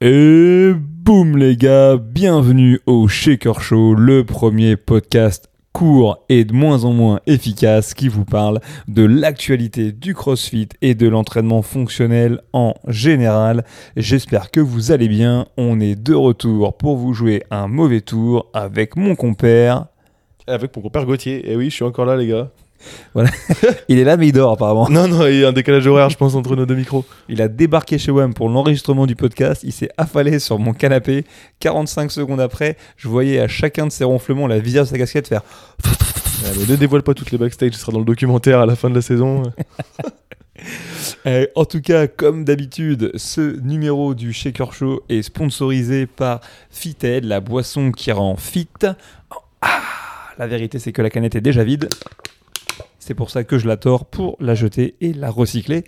Et 0.00 0.74
boum 0.76 1.36
les 1.36 1.56
gars, 1.56 1.96
bienvenue 1.96 2.78
au 2.86 3.08
Shaker 3.08 3.60
Show, 3.60 3.96
le 3.96 4.22
premier 4.22 4.76
podcast 4.76 5.50
court 5.72 6.24
et 6.28 6.44
de 6.44 6.52
moins 6.52 6.84
en 6.84 6.92
moins 6.92 7.18
efficace 7.26 7.94
qui 7.94 8.06
vous 8.06 8.24
parle 8.24 8.60
de 8.86 9.02
l'actualité 9.02 9.90
du 9.90 10.14
CrossFit 10.14 10.68
et 10.82 10.94
de 10.94 11.08
l'entraînement 11.08 11.62
fonctionnel 11.62 12.42
en 12.52 12.74
général. 12.86 13.64
J'espère 13.96 14.52
que 14.52 14.60
vous 14.60 14.92
allez 14.92 15.08
bien. 15.08 15.48
On 15.56 15.80
est 15.80 15.96
de 15.96 16.14
retour 16.14 16.76
pour 16.76 16.96
vous 16.96 17.12
jouer 17.12 17.42
un 17.50 17.66
mauvais 17.66 18.00
tour 18.00 18.46
avec 18.54 18.94
mon 18.94 19.16
compère. 19.16 19.86
Avec 20.46 20.76
mon 20.76 20.82
compère 20.82 21.06
Gauthier. 21.06 21.50
Et 21.50 21.56
oui, 21.56 21.70
je 21.70 21.74
suis 21.74 21.84
encore 21.84 22.06
là, 22.06 22.16
les 22.16 22.28
gars. 22.28 22.52
Il 23.88 23.98
est 23.98 24.04
là, 24.04 24.16
mais 24.16 24.28
il 24.28 24.32
dort 24.32 24.52
apparemment. 24.52 24.88
Non, 24.88 25.08
non, 25.08 25.26
il 25.26 25.40
y 25.40 25.44
a 25.44 25.48
un 25.48 25.52
décalage 25.52 25.86
horaire, 25.86 26.10
je 26.10 26.16
pense, 26.16 26.34
entre 26.34 26.54
nos 26.56 26.66
deux 26.66 26.74
micros. 26.74 27.04
Il 27.28 27.42
a 27.42 27.48
débarqué 27.48 27.98
chez 27.98 28.10
WAM 28.10 28.34
pour 28.34 28.48
l'enregistrement 28.48 29.06
du 29.06 29.16
podcast. 29.16 29.62
Il 29.64 29.72
s'est 29.72 29.90
affalé 29.96 30.38
sur 30.38 30.58
mon 30.58 30.72
canapé. 30.72 31.24
45 31.60 32.12
secondes 32.12 32.40
après, 32.40 32.76
je 32.96 33.08
voyais 33.08 33.40
à 33.40 33.48
chacun 33.48 33.86
de 33.86 33.92
ses 33.92 34.04
ronflements 34.04 34.46
la 34.46 34.58
visière 34.58 34.84
de 34.84 34.88
sa 34.88 34.98
casquette 34.98 35.28
faire. 35.28 35.42
Mais 36.42 36.66
ne 36.66 36.76
dévoile 36.76 37.02
pas 37.02 37.14
toutes 37.14 37.32
les 37.32 37.38
backstage, 37.38 37.72
ce 37.72 37.80
sera 37.80 37.92
dans 37.92 37.98
le 37.98 38.04
documentaire 38.04 38.60
à 38.60 38.66
la 38.66 38.76
fin 38.76 38.90
de 38.90 38.94
la 38.94 39.02
saison. 39.02 39.42
Eh, 41.24 41.48
en 41.54 41.64
tout 41.64 41.80
cas, 41.80 42.08
comme 42.08 42.44
d'habitude, 42.44 43.12
ce 43.14 43.60
numéro 43.60 44.14
du 44.14 44.32
Shaker 44.32 44.72
Show 44.72 45.02
est 45.08 45.22
sponsorisé 45.22 46.06
par 46.06 46.40
Fited, 46.70 47.24
la 47.24 47.40
boisson 47.40 47.92
qui 47.92 48.10
rend 48.10 48.36
fit. 48.36 48.68
Ah, 49.60 49.80
la 50.38 50.46
vérité, 50.46 50.78
c'est 50.78 50.92
que 50.92 51.02
la 51.02 51.10
canette 51.10 51.34
est 51.34 51.40
déjà 51.40 51.64
vide. 51.64 51.88
C'est 53.08 53.14
pour 53.14 53.30
ça 53.30 53.42
que 53.42 53.56
je 53.56 53.66
la 53.66 53.78
tords 53.78 54.04
pour 54.04 54.36
la 54.38 54.54
jeter 54.54 54.96
et 55.00 55.14
la 55.14 55.30
recycler. 55.30 55.84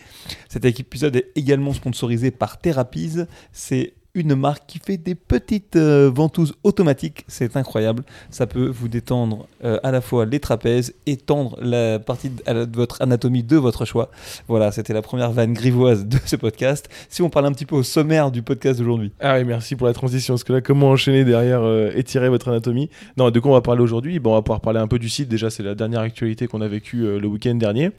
Cet 0.48 0.64
épisode 0.64 1.16
est 1.16 1.30
également 1.34 1.74
sponsorisé 1.74 2.30
par 2.30 2.56
Therapies. 2.56 3.26
C'est 3.52 3.92
une 4.14 4.34
marque 4.34 4.66
qui 4.66 4.78
fait 4.78 4.96
des 4.96 5.14
petites 5.14 5.76
euh, 5.76 6.10
ventouses 6.12 6.54
automatiques. 6.64 7.24
C'est 7.28 7.56
incroyable. 7.56 8.02
Ça 8.30 8.46
peut 8.46 8.66
vous 8.66 8.88
détendre 8.88 9.46
euh, 9.64 9.78
à 9.82 9.90
la 9.90 10.00
fois 10.00 10.26
les 10.26 10.40
trapèzes 10.40 10.94
et 11.06 11.16
tendre 11.16 11.56
la 11.60 11.98
partie 11.98 12.30
de, 12.30 12.76
votre 12.76 13.00
anatomie 13.02 13.42
de 13.42 13.56
votre 13.56 13.84
choix. 13.84 14.10
Voilà, 14.48 14.72
c'était 14.72 14.92
la 14.92 15.02
première 15.02 15.30
vanne 15.32 15.52
grivoise 15.52 16.06
de 16.06 16.18
ce 16.24 16.36
podcast. 16.36 16.88
Si 17.08 17.22
on 17.22 17.30
parle 17.30 17.46
un 17.46 17.52
petit 17.52 17.66
peu 17.66 17.76
au 17.76 17.82
sommaire 17.82 18.30
du 18.30 18.42
podcast 18.42 18.78
d'aujourd'hui. 18.78 19.12
Ah 19.20 19.36
oui, 19.38 19.44
merci 19.44 19.76
pour 19.76 19.86
la 19.86 19.92
transition. 19.92 20.34
Parce 20.34 20.44
que 20.44 20.52
là, 20.52 20.60
comment 20.60 20.90
enchaîner 20.90 21.24
derrière, 21.24 21.62
euh, 21.62 21.90
étirer 21.94 22.28
votre 22.28 22.48
anatomie? 22.48 22.90
Non, 23.16 23.30
de 23.30 23.40
quoi 23.40 23.52
on 23.52 23.54
va 23.54 23.60
parler 23.60 23.82
aujourd'hui? 23.82 24.18
Bon, 24.18 24.32
On 24.32 24.34
va 24.34 24.42
pouvoir 24.42 24.60
parler 24.60 24.80
un 24.80 24.88
peu 24.88 24.98
du 24.98 25.08
site. 25.08 25.28
Déjà, 25.28 25.50
c'est 25.50 25.62
la 25.62 25.74
dernière 25.74 26.00
actualité 26.00 26.46
qu'on 26.46 26.60
a 26.60 26.68
vécue 26.68 27.04
euh, 27.04 27.18
le 27.18 27.28
week-end 27.28 27.54
dernier. 27.54 27.90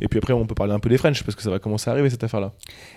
Et 0.00 0.08
puis 0.08 0.18
après, 0.18 0.32
on 0.32 0.46
peut 0.46 0.54
parler 0.54 0.72
un 0.72 0.78
peu 0.78 0.88
des 0.88 0.98
French, 0.98 1.22
parce 1.22 1.34
que 1.34 1.42
ça 1.42 1.50
va 1.50 1.58
commencer 1.58 1.88
à 1.90 1.92
arriver 1.92 2.10
cette 2.10 2.24
affaire-là. 2.24 2.52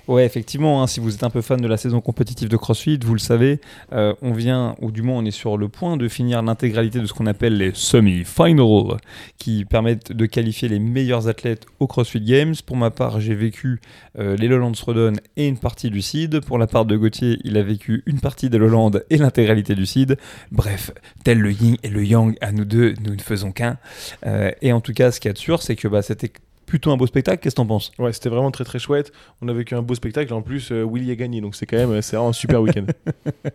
Ouais, 0.07 0.25
effectivement, 0.25 0.81
hein, 0.81 0.87
si 0.87 0.99
vous 0.99 1.13
êtes 1.13 1.23
un 1.23 1.29
peu 1.29 1.41
fan 1.41 1.61
de 1.61 1.67
la 1.67 1.77
saison 1.77 2.01
compétitive 2.01 2.49
de 2.49 2.57
CrossFit, 2.57 2.99
vous 3.03 3.13
le 3.13 3.19
savez, 3.19 3.59
euh, 3.93 4.13
on 4.21 4.33
vient, 4.33 4.75
ou 4.81 4.91
du 4.91 5.01
moins 5.01 5.17
on 5.17 5.25
est 5.25 5.31
sur 5.31 5.57
le 5.57 5.69
point 5.69 5.97
de 5.97 6.07
finir 6.07 6.41
l'intégralité 6.41 6.99
de 6.99 7.05
ce 7.05 7.13
qu'on 7.13 7.27
appelle 7.27 7.57
les 7.57 7.71
semi-finals, 7.73 8.97
qui 9.37 9.65
permettent 9.65 10.11
de 10.11 10.25
qualifier 10.25 10.67
les 10.69 10.79
meilleurs 10.79 11.27
athlètes 11.27 11.65
au 11.79 11.87
CrossFit 11.87 12.21
Games. 12.21 12.55
Pour 12.65 12.77
ma 12.77 12.91
part, 12.91 13.19
j'ai 13.19 13.35
vécu 13.35 13.79
euh, 14.19 14.35
les 14.37 14.47
Lowlands 14.47 14.71
Rodon 14.85 15.13
et 15.35 15.47
une 15.47 15.57
partie 15.57 15.89
du 15.89 16.01
CID. 16.01 16.39
Pour 16.41 16.57
la 16.57 16.67
part 16.67 16.85
de 16.85 16.95
Gauthier, 16.95 17.39
il 17.43 17.57
a 17.57 17.63
vécu 17.63 18.03
une 18.05 18.19
partie 18.19 18.49
des 18.49 18.57
Lowlands 18.57 18.91
et 19.09 19.17
l'intégralité 19.17 19.75
du 19.75 19.85
CID. 19.85 20.17
Bref, 20.51 20.91
tel 21.23 21.39
le 21.39 21.51
yin 21.51 21.77
et 21.83 21.89
le 21.89 22.03
yang, 22.03 22.35
à 22.41 22.51
nous 22.51 22.65
deux, 22.65 22.93
nous 23.03 23.15
ne 23.15 23.21
faisons 23.21 23.51
qu'un. 23.51 23.77
Euh, 24.25 24.51
et 24.61 24.71
en 24.71 24.81
tout 24.81 24.93
cas, 24.93 25.11
ce 25.11 25.19
qu'il 25.19 25.29
y 25.29 25.31
a 25.31 25.33
de 25.33 25.37
sûr, 25.37 25.61
c'est 25.61 25.75
que 25.75 25.87
bah, 25.87 26.01
c'était 26.01 26.31
plutôt 26.67 26.91
un 26.91 26.97
beau 26.97 27.07
spectacle. 27.07 27.41
Qu'est-ce 27.41 27.55
que 27.55 27.61
t'en 27.61 27.65
penses? 27.65 27.91
Ouais, 27.97 28.13
c'était 28.13 28.29
vraiment 28.29 28.51
très 28.51 28.63
très 28.63 28.77
chouette. 28.77 29.11
On 29.41 29.47
a 29.47 29.53
vécu 29.53 29.73
un 29.73 29.81
beau 29.81 29.95
spectacle. 29.95 30.31
En 30.33 30.43
plus, 30.43 30.71
euh, 30.71 30.85
Willy 30.85 31.09
a 31.09 31.15
gagné. 31.15 31.41
Donc 31.41 31.55
c'est 31.55 31.65
quand 31.65 31.77
même 31.77 31.99
c'est 32.03 32.15
vraiment 32.15 32.29
un 32.29 32.33
super 32.33 32.61
week-end. 32.61 32.85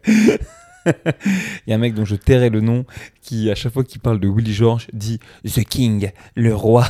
Il 0.85 1.71
y 1.71 1.73
a 1.73 1.77
un 1.77 1.79
mec 1.79 1.95
dont 1.95 2.05
je 2.05 2.17
tairai 2.17 2.51
le 2.51 2.61
nom 2.61 2.85
qui, 3.21 3.49
à 3.53 3.55
chaque 3.55 3.73
fois 3.73 3.85
qu'il 3.85 4.01
parle 4.01 4.19
de 4.19 4.29
Willy 4.29 4.53
George, 4.53 4.89
dit 4.93 5.21
The 5.45 5.63
King, 5.65 6.11
le 6.35 6.57
roi. 6.57 6.89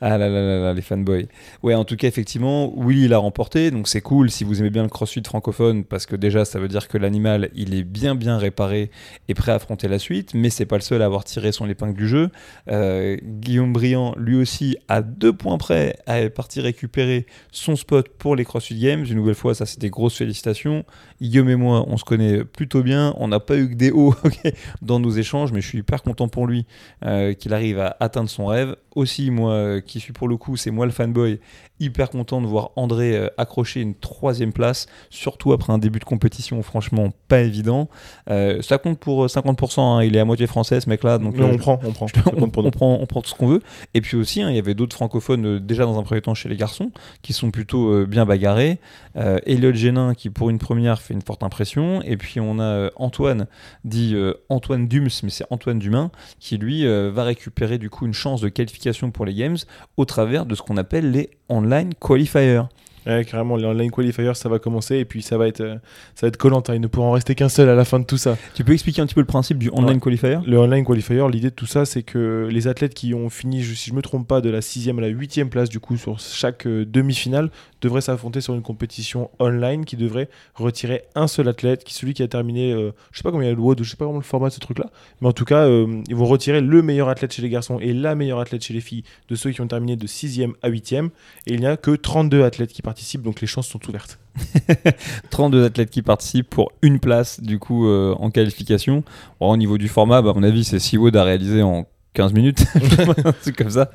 Ah 0.00 0.16
là 0.16 0.28
là 0.28 0.40
là 0.40 0.60
là, 0.60 0.74
les 0.74 0.82
fanboys. 0.82 1.26
Ouais, 1.62 1.74
en 1.74 1.84
tout 1.84 1.96
cas, 1.96 2.06
effectivement, 2.06 2.72
Willy 2.76 3.08
l'a 3.08 3.18
remporté, 3.18 3.70
donc 3.70 3.88
c'est 3.88 4.00
cool 4.00 4.30
si 4.30 4.44
vous 4.44 4.60
aimez 4.60 4.70
bien 4.70 4.82
le 4.84 4.88
crossfit 4.88 5.22
francophone, 5.24 5.84
parce 5.84 6.06
que 6.06 6.14
déjà, 6.14 6.44
ça 6.44 6.60
veut 6.60 6.68
dire 6.68 6.86
que 6.86 6.98
l'animal, 6.98 7.50
il 7.54 7.74
est 7.74 7.82
bien 7.82 8.14
bien 8.14 8.38
réparé 8.38 8.90
et 9.28 9.34
prêt 9.34 9.52
à 9.52 9.56
affronter 9.56 9.88
la 9.88 9.98
suite, 9.98 10.34
mais 10.34 10.50
c'est 10.50 10.66
pas 10.66 10.76
le 10.76 10.82
seul 10.82 11.02
à 11.02 11.06
avoir 11.06 11.24
tiré 11.24 11.50
son 11.50 11.68
épingle 11.68 11.94
du 11.94 12.06
jeu. 12.06 12.30
Euh, 12.70 13.16
Guillaume 13.22 13.72
Briand, 13.72 14.14
lui 14.16 14.36
aussi, 14.36 14.76
à 14.86 15.02
deux 15.02 15.32
points 15.32 15.58
près, 15.58 15.96
est 16.06 16.30
parti 16.30 16.60
récupérer 16.60 17.26
son 17.50 17.74
spot 17.74 18.08
pour 18.08 18.36
les 18.36 18.44
CrossFit 18.44 18.78
Games. 18.78 19.04
Une 19.08 19.16
nouvelle 19.16 19.34
fois, 19.34 19.54
ça 19.54 19.66
c'est 19.66 19.80
des 19.80 19.90
grosses 19.90 20.16
félicitations. 20.16 20.84
Guillaume 21.20 21.48
et 21.50 21.56
moi, 21.56 21.84
on 21.88 21.96
se 21.96 22.04
connaît 22.04 22.44
plutôt 22.44 22.82
bien. 22.82 23.14
On 23.18 23.28
n'a 23.28 23.40
pas 23.40 23.56
eu 23.56 23.68
que 23.70 23.74
des 23.74 23.90
hauts 23.90 24.14
dans 24.82 25.00
nos 25.00 25.10
échanges, 25.10 25.52
mais 25.52 25.60
je 25.60 25.68
suis 25.68 25.78
hyper 25.78 26.02
content 26.02 26.28
pour 26.28 26.46
lui 26.46 26.66
euh, 27.04 27.34
qu'il 27.34 27.52
arrive 27.54 27.78
à 27.80 27.96
atteindre 28.00 28.30
son 28.30 28.46
rêve. 28.46 28.76
Aussi, 28.94 29.30
moi, 29.30 29.52
euh, 29.52 29.80
qui 29.80 30.00
suis 30.00 30.12
pour 30.12 30.26
le 30.28 30.36
coup, 30.36 30.56
c'est 30.56 30.70
moi 30.72 30.84
le 30.86 30.90
fanboy, 30.92 31.38
hyper 31.78 32.10
content 32.10 32.40
de 32.40 32.46
voir 32.46 32.70
André 32.74 33.16
euh, 33.16 33.28
accrocher 33.36 33.80
une 33.80 33.94
troisième 33.94 34.52
place, 34.52 34.86
surtout 35.10 35.52
après 35.52 35.72
un 35.72 35.78
début 35.78 36.00
de 36.00 36.04
compétition 36.04 36.60
franchement 36.62 37.12
pas 37.28 37.40
évident. 37.40 37.88
Ça 38.28 38.78
compte 38.78 38.98
pour 38.98 39.24
euh, 39.24 39.28
50%, 39.28 39.80
hein, 39.80 40.02
il 40.02 40.16
est 40.16 40.20
à 40.20 40.24
moitié 40.24 40.46
français 40.46 40.80
ce 40.80 40.88
mec-là, 40.88 41.18
donc 41.18 41.34
on 41.38 41.56
prend, 41.58 41.80
on 41.84 41.92
prend. 41.92 42.06
je- 42.08 42.14
on, 42.36 42.48
prend, 42.70 42.98
on 43.00 43.06
prend 43.06 43.22
tout 43.22 43.30
ce 43.30 43.34
qu'on 43.34 43.46
veut. 43.46 43.60
Et 43.94 44.00
puis 44.00 44.16
aussi, 44.16 44.42
hein, 44.42 44.50
il 44.50 44.56
y 44.56 44.58
avait 44.58 44.74
d'autres 44.74 44.94
francophones 44.96 45.58
déjà 45.60 45.84
dans 45.84 45.98
un 45.98 46.02
premier 46.02 46.20
temps 46.20 46.34
chez 46.34 46.48
les 46.48 46.56
garçons 46.56 46.90
qui 47.22 47.32
sont 47.32 47.50
plutôt 47.50 48.06
bien 48.06 48.26
bagarrés. 48.26 48.78
Elliot 49.14 49.72
Génin 49.72 50.14
qui 50.14 50.30
pour 50.30 50.50
une 50.50 50.58
première 50.58 51.00
fait 51.08 51.14
une 51.14 51.22
forte 51.22 51.42
impression. 51.42 52.02
Et 52.02 52.16
puis 52.16 52.38
on 52.40 52.58
a 52.58 52.62
euh, 52.62 52.90
Antoine, 52.96 53.46
dit 53.84 54.12
euh, 54.14 54.34
Antoine 54.48 54.86
Dums, 54.86 55.08
mais 55.22 55.30
c'est 55.30 55.44
Antoine 55.50 55.78
Dumain, 55.78 56.10
qui 56.38 56.58
lui 56.58 56.86
euh, 56.86 57.10
va 57.12 57.24
récupérer 57.24 57.78
du 57.78 57.90
coup 57.90 58.06
une 58.06 58.14
chance 58.14 58.40
de 58.40 58.48
qualification 58.48 59.10
pour 59.10 59.24
les 59.24 59.34
Games 59.34 59.56
au 59.96 60.04
travers 60.04 60.46
de 60.46 60.54
ce 60.54 60.62
qu'on 60.62 60.76
appelle 60.76 61.10
les 61.10 61.30
online 61.48 61.94
qualifiers. 61.94 62.62
Ouais, 63.06 63.24
carrément, 63.24 63.56
les 63.56 63.64
online 63.64 63.90
qualifiers, 63.90 64.34
ça 64.34 64.50
va 64.50 64.58
commencer. 64.58 64.96
Et 64.96 65.06
puis 65.06 65.22
ça 65.22 65.38
va 65.38 65.48
être, 65.48 65.62
ça 66.14 66.26
va 66.26 66.28
être 66.28 66.36
collant. 66.36 66.62
Il 66.74 66.80
ne 66.80 66.88
pourra 66.88 67.06
en 67.06 67.12
rester 67.12 67.34
qu'un 67.34 67.48
seul 67.48 67.70
à 67.70 67.74
la 67.74 67.86
fin 67.86 67.98
de 67.98 68.04
tout 68.04 68.18
ça. 68.18 68.36
Tu 68.54 68.64
peux 68.64 68.72
expliquer 68.74 69.00
un 69.00 69.06
petit 69.06 69.14
peu 69.14 69.22
le 69.22 69.26
principe 69.26 69.56
du 69.56 69.70
online 69.70 69.94
Ouais. 69.94 70.00
qualifier? 70.00 70.36
Le 70.46 70.58
online 70.58 70.84
qualifier, 70.84 71.24
l'idée 71.32 71.48
de 71.48 71.54
tout 71.54 71.64
ça, 71.64 71.86
c'est 71.86 72.02
que 72.02 72.48
les 72.50 72.68
athlètes 72.68 72.92
qui 72.92 73.14
ont 73.14 73.30
fini, 73.30 73.62
si 73.64 73.88
je 73.90 73.94
me 73.94 74.02
trompe 74.02 74.28
pas, 74.28 74.42
de 74.42 74.50
la 74.50 74.60
sixième 74.60 74.98
à 74.98 75.02
la 75.02 75.08
huitième 75.08 75.48
place, 75.48 75.70
du 75.70 75.80
coup, 75.80 75.96
sur 75.96 76.18
chaque 76.18 76.66
euh, 76.66 76.84
demi-finale, 76.84 77.50
devraient 77.80 78.00
s'affronter 78.00 78.40
sur 78.40 78.54
une 78.54 78.62
compétition 78.62 79.30
online 79.38 79.84
qui 79.84 79.96
devrait 79.96 80.28
retirer 80.54 81.04
un 81.14 81.26
seul 81.26 81.48
athlète, 81.48 81.84
qui 81.84 81.94
celui 81.94 82.14
qui 82.14 82.22
a 82.22 82.28
terminé, 82.28 82.72
euh, 82.72 82.92
je 83.12 83.18
sais 83.18 83.22
pas 83.22 83.30
combien 83.30 83.46
il 83.46 83.50
y 83.50 83.52
a 83.52 83.56
le 83.56 83.60
WOD, 83.60 83.82
je 83.82 83.90
sais 83.90 83.96
pas 83.96 84.04
vraiment 84.04 84.18
le 84.18 84.24
format 84.24 84.48
de 84.48 84.54
ce 84.54 84.60
truc-là, 84.60 84.90
mais 85.20 85.28
en 85.28 85.32
tout 85.32 85.44
cas, 85.44 85.66
euh, 85.66 86.02
ils 86.08 86.16
vont 86.16 86.26
retirer 86.26 86.60
le 86.60 86.82
meilleur 86.82 87.08
athlète 87.08 87.32
chez 87.32 87.42
les 87.42 87.48
garçons 87.48 87.78
et 87.80 87.92
la 87.92 88.14
meilleure 88.14 88.40
athlète 88.40 88.64
chez 88.64 88.74
les 88.74 88.80
filles 88.80 89.04
de 89.28 89.34
ceux 89.34 89.50
qui 89.50 89.60
ont 89.60 89.68
terminé 89.68 89.96
de 89.96 90.06
sixième 90.06 90.54
à 90.62 90.68
huitième, 90.68 91.10
et 91.46 91.54
il 91.54 91.60
n'y 91.60 91.66
a 91.66 91.76
que 91.76 91.92
32 91.92 92.42
athlètes 92.44 92.72
qui 92.72 92.82
participent, 92.82 93.22
donc 93.22 93.40
les 93.40 93.46
chances 93.46 93.68
sont 93.68 93.80
ouvertes. 93.88 94.18
32 95.30 95.64
athlètes 95.64 95.90
qui 95.90 96.02
participent 96.02 96.50
pour 96.50 96.72
une 96.82 97.00
place 97.00 97.40
du 97.40 97.58
coup 97.58 97.88
euh, 97.88 98.14
en 98.18 98.30
qualification. 98.30 99.02
Au 99.40 99.56
niveau 99.56 99.78
du 99.78 99.88
format, 99.88 100.22
bah, 100.22 100.30
à 100.30 100.32
mon 100.34 100.42
avis, 100.42 100.64
c'est 100.64 100.78
Seawood 100.78 101.16
à 101.16 101.24
réaliser 101.24 101.62
en 101.62 101.86
15 102.18 102.32
minutes, 102.32 102.64
un 103.24 103.32
truc 103.32 103.54
comme 103.54 103.70
ça. 103.70 103.92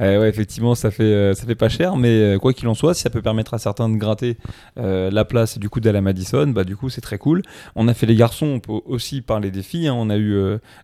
Euh, 0.00 0.20
ouais, 0.20 0.28
effectivement, 0.30 0.74
ça 0.74 0.90
fait, 0.90 1.02
euh, 1.02 1.34
ça 1.34 1.44
fait 1.44 1.54
pas 1.54 1.68
cher, 1.68 1.96
mais 1.98 2.08
euh, 2.08 2.38
quoi 2.38 2.54
qu'il 2.54 2.66
en 2.66 2.72
soit, 2.72 2.94
si 2.94 3.02
ça 3.02 3.10
peut 3.10 3.20
permettre 3.20 3.52
à 3.52 3.58
certains 3.58 3.90
de 3.90 3.96
gratter 3.96 4.38
la 4.76 5.24
place 5.26 5.58
du 5.58 5.68
coup 5.68 5.78
d'aller 5.80 5.98
à 5.98 6.00
Madison, 6.00 6.46
bah 6.46 6.64
du 6.64 6.76
coup 6.76 6.88
c'est 6.88 7.02
très 7.02 7.18
cool. 7.18 7.42
On 7.76 7.88
a 7.88 7.94
fait 7.94 8.06
les 8.06 8.14
garçons, 8.14 8.46
on 8.46 8.60
peut 8.60 8.72
aussi 8.86 9.20
parler 9.20 9.50
des 9.50 9.62
filles. 9.62 9.88
hein. 9.88 9.94
On 9.94 10.08
a 10.08 10.16
eu 10.16 10.34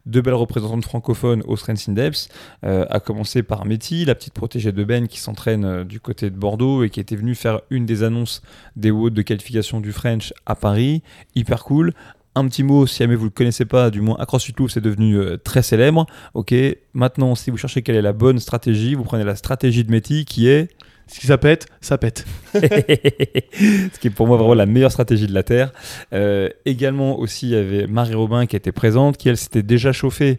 deux 0.05 0.21
belles 0.21 0.35
représentantes 0.35 0.85
francophones 0.85 1.43
au 1.47 1.57
Strengths 1.57 1.89
in 1.89 1.93
Depth, 1.95 2.29
à 2.63 3.01
commencer 3.01 3.43
par 3.43 3.65
Métis, 3.65 4.05
la 4.07 4.15
petite 4.15 4.35
protégée 4.35 4.73
de 4.73 4.85
Ben 4.85 5.09
qui 5.09 5.21
s'entraîne 5.21 5.85
du 5.85 6.01
côté 6.01 6.29
de 6.29 6.37
Bordeaux 6.37 6.85
et 6.85 6.91
qui 6.91 7.01
était 7.01 7.17
venue 7.17 7.35
faire 7.35 7.63
une 7.71 7.87
des 7.87 8.03
annonces 8.03 8.43
des 8.77 8.91
WOD 8.91 9.15
de 9.15 9.23
qualification 9.23 9.81
du 9.81 9.93
French 9.93 10.35
à 10.45 10.55
Paris. 10.55 11.03
Hyper 11.35 11.65
cool. 11.65 11.95
Un 12.39 12.47
petit 12.47 12.63
mot, 12.63 12.87
si 12.87 12.99
jamais 12.99 13.17
vous 13.17 13.25
ne 13.25 13.31
le 13.31 13.35
connaissez 13.35 13.65
pas, 13.65 13.91
du 13.91 14.01
moins 14.01 14.17
à 14.21 14.25
CrossFit 14.25 14.55
Louvre, 14.57 14.71
c'est 14.71 14.81
devenu 14.81 15.17
euh, 15.17 15.37
très 15.39 15.61
célèbre. 15.61 16.07
Ok, 16.35 16.55
maintenant, 16.95 17.35
si 17.35 17.51
vous 17.51 17.57
cherchez 17.57 17.83
quelle 17.83 17.97
est 17.97 18.03
la 18.03 18.13
bonne 18.13 18.39
stratégie, 18.39 18.95
vous 18.95 19.03
prenez 19.03 19.25
la 19.25 19.35
stratégie 19.35 19.83
de 19.83 19.91
Métis 19.91 20.25
qui 20.25 20.49
est 20.49 20.69
Si 21.09 21.27
ça 21.27 21.37
pète, 21.37 21.67
ça 21.81 21.99
pète. 21.99 22.25
ce 22.55 23.99
qui 23.99 24.07
est 24.07 24.11
pour 24.11 24.29
moi 24.29 24.37
vraiment 24.37 24.55
la 24.55 24.67
meilleure 24.67 24.93
stratégie 24.93 25.27
de 25.27 25.35
la 25.35 25.43
Terre. 25.43 25.73
Euh, 26.13 26.49
également 26.65 27.19
aussi, 27.19 27.49
il 27.49 27.53
y 27.53 27.57
avait 27.57 27.89
Marie 27.89 28.15
Robin 28.15 28.47
qui 28.47 28.55
était 28.55 28.71
présente, 28.71 29.17
qui 29.17 29.29
elle 29.29 29.37
s'était 29.37 29.65
déjà 29.65 29.91
chauffée 29.93 30.39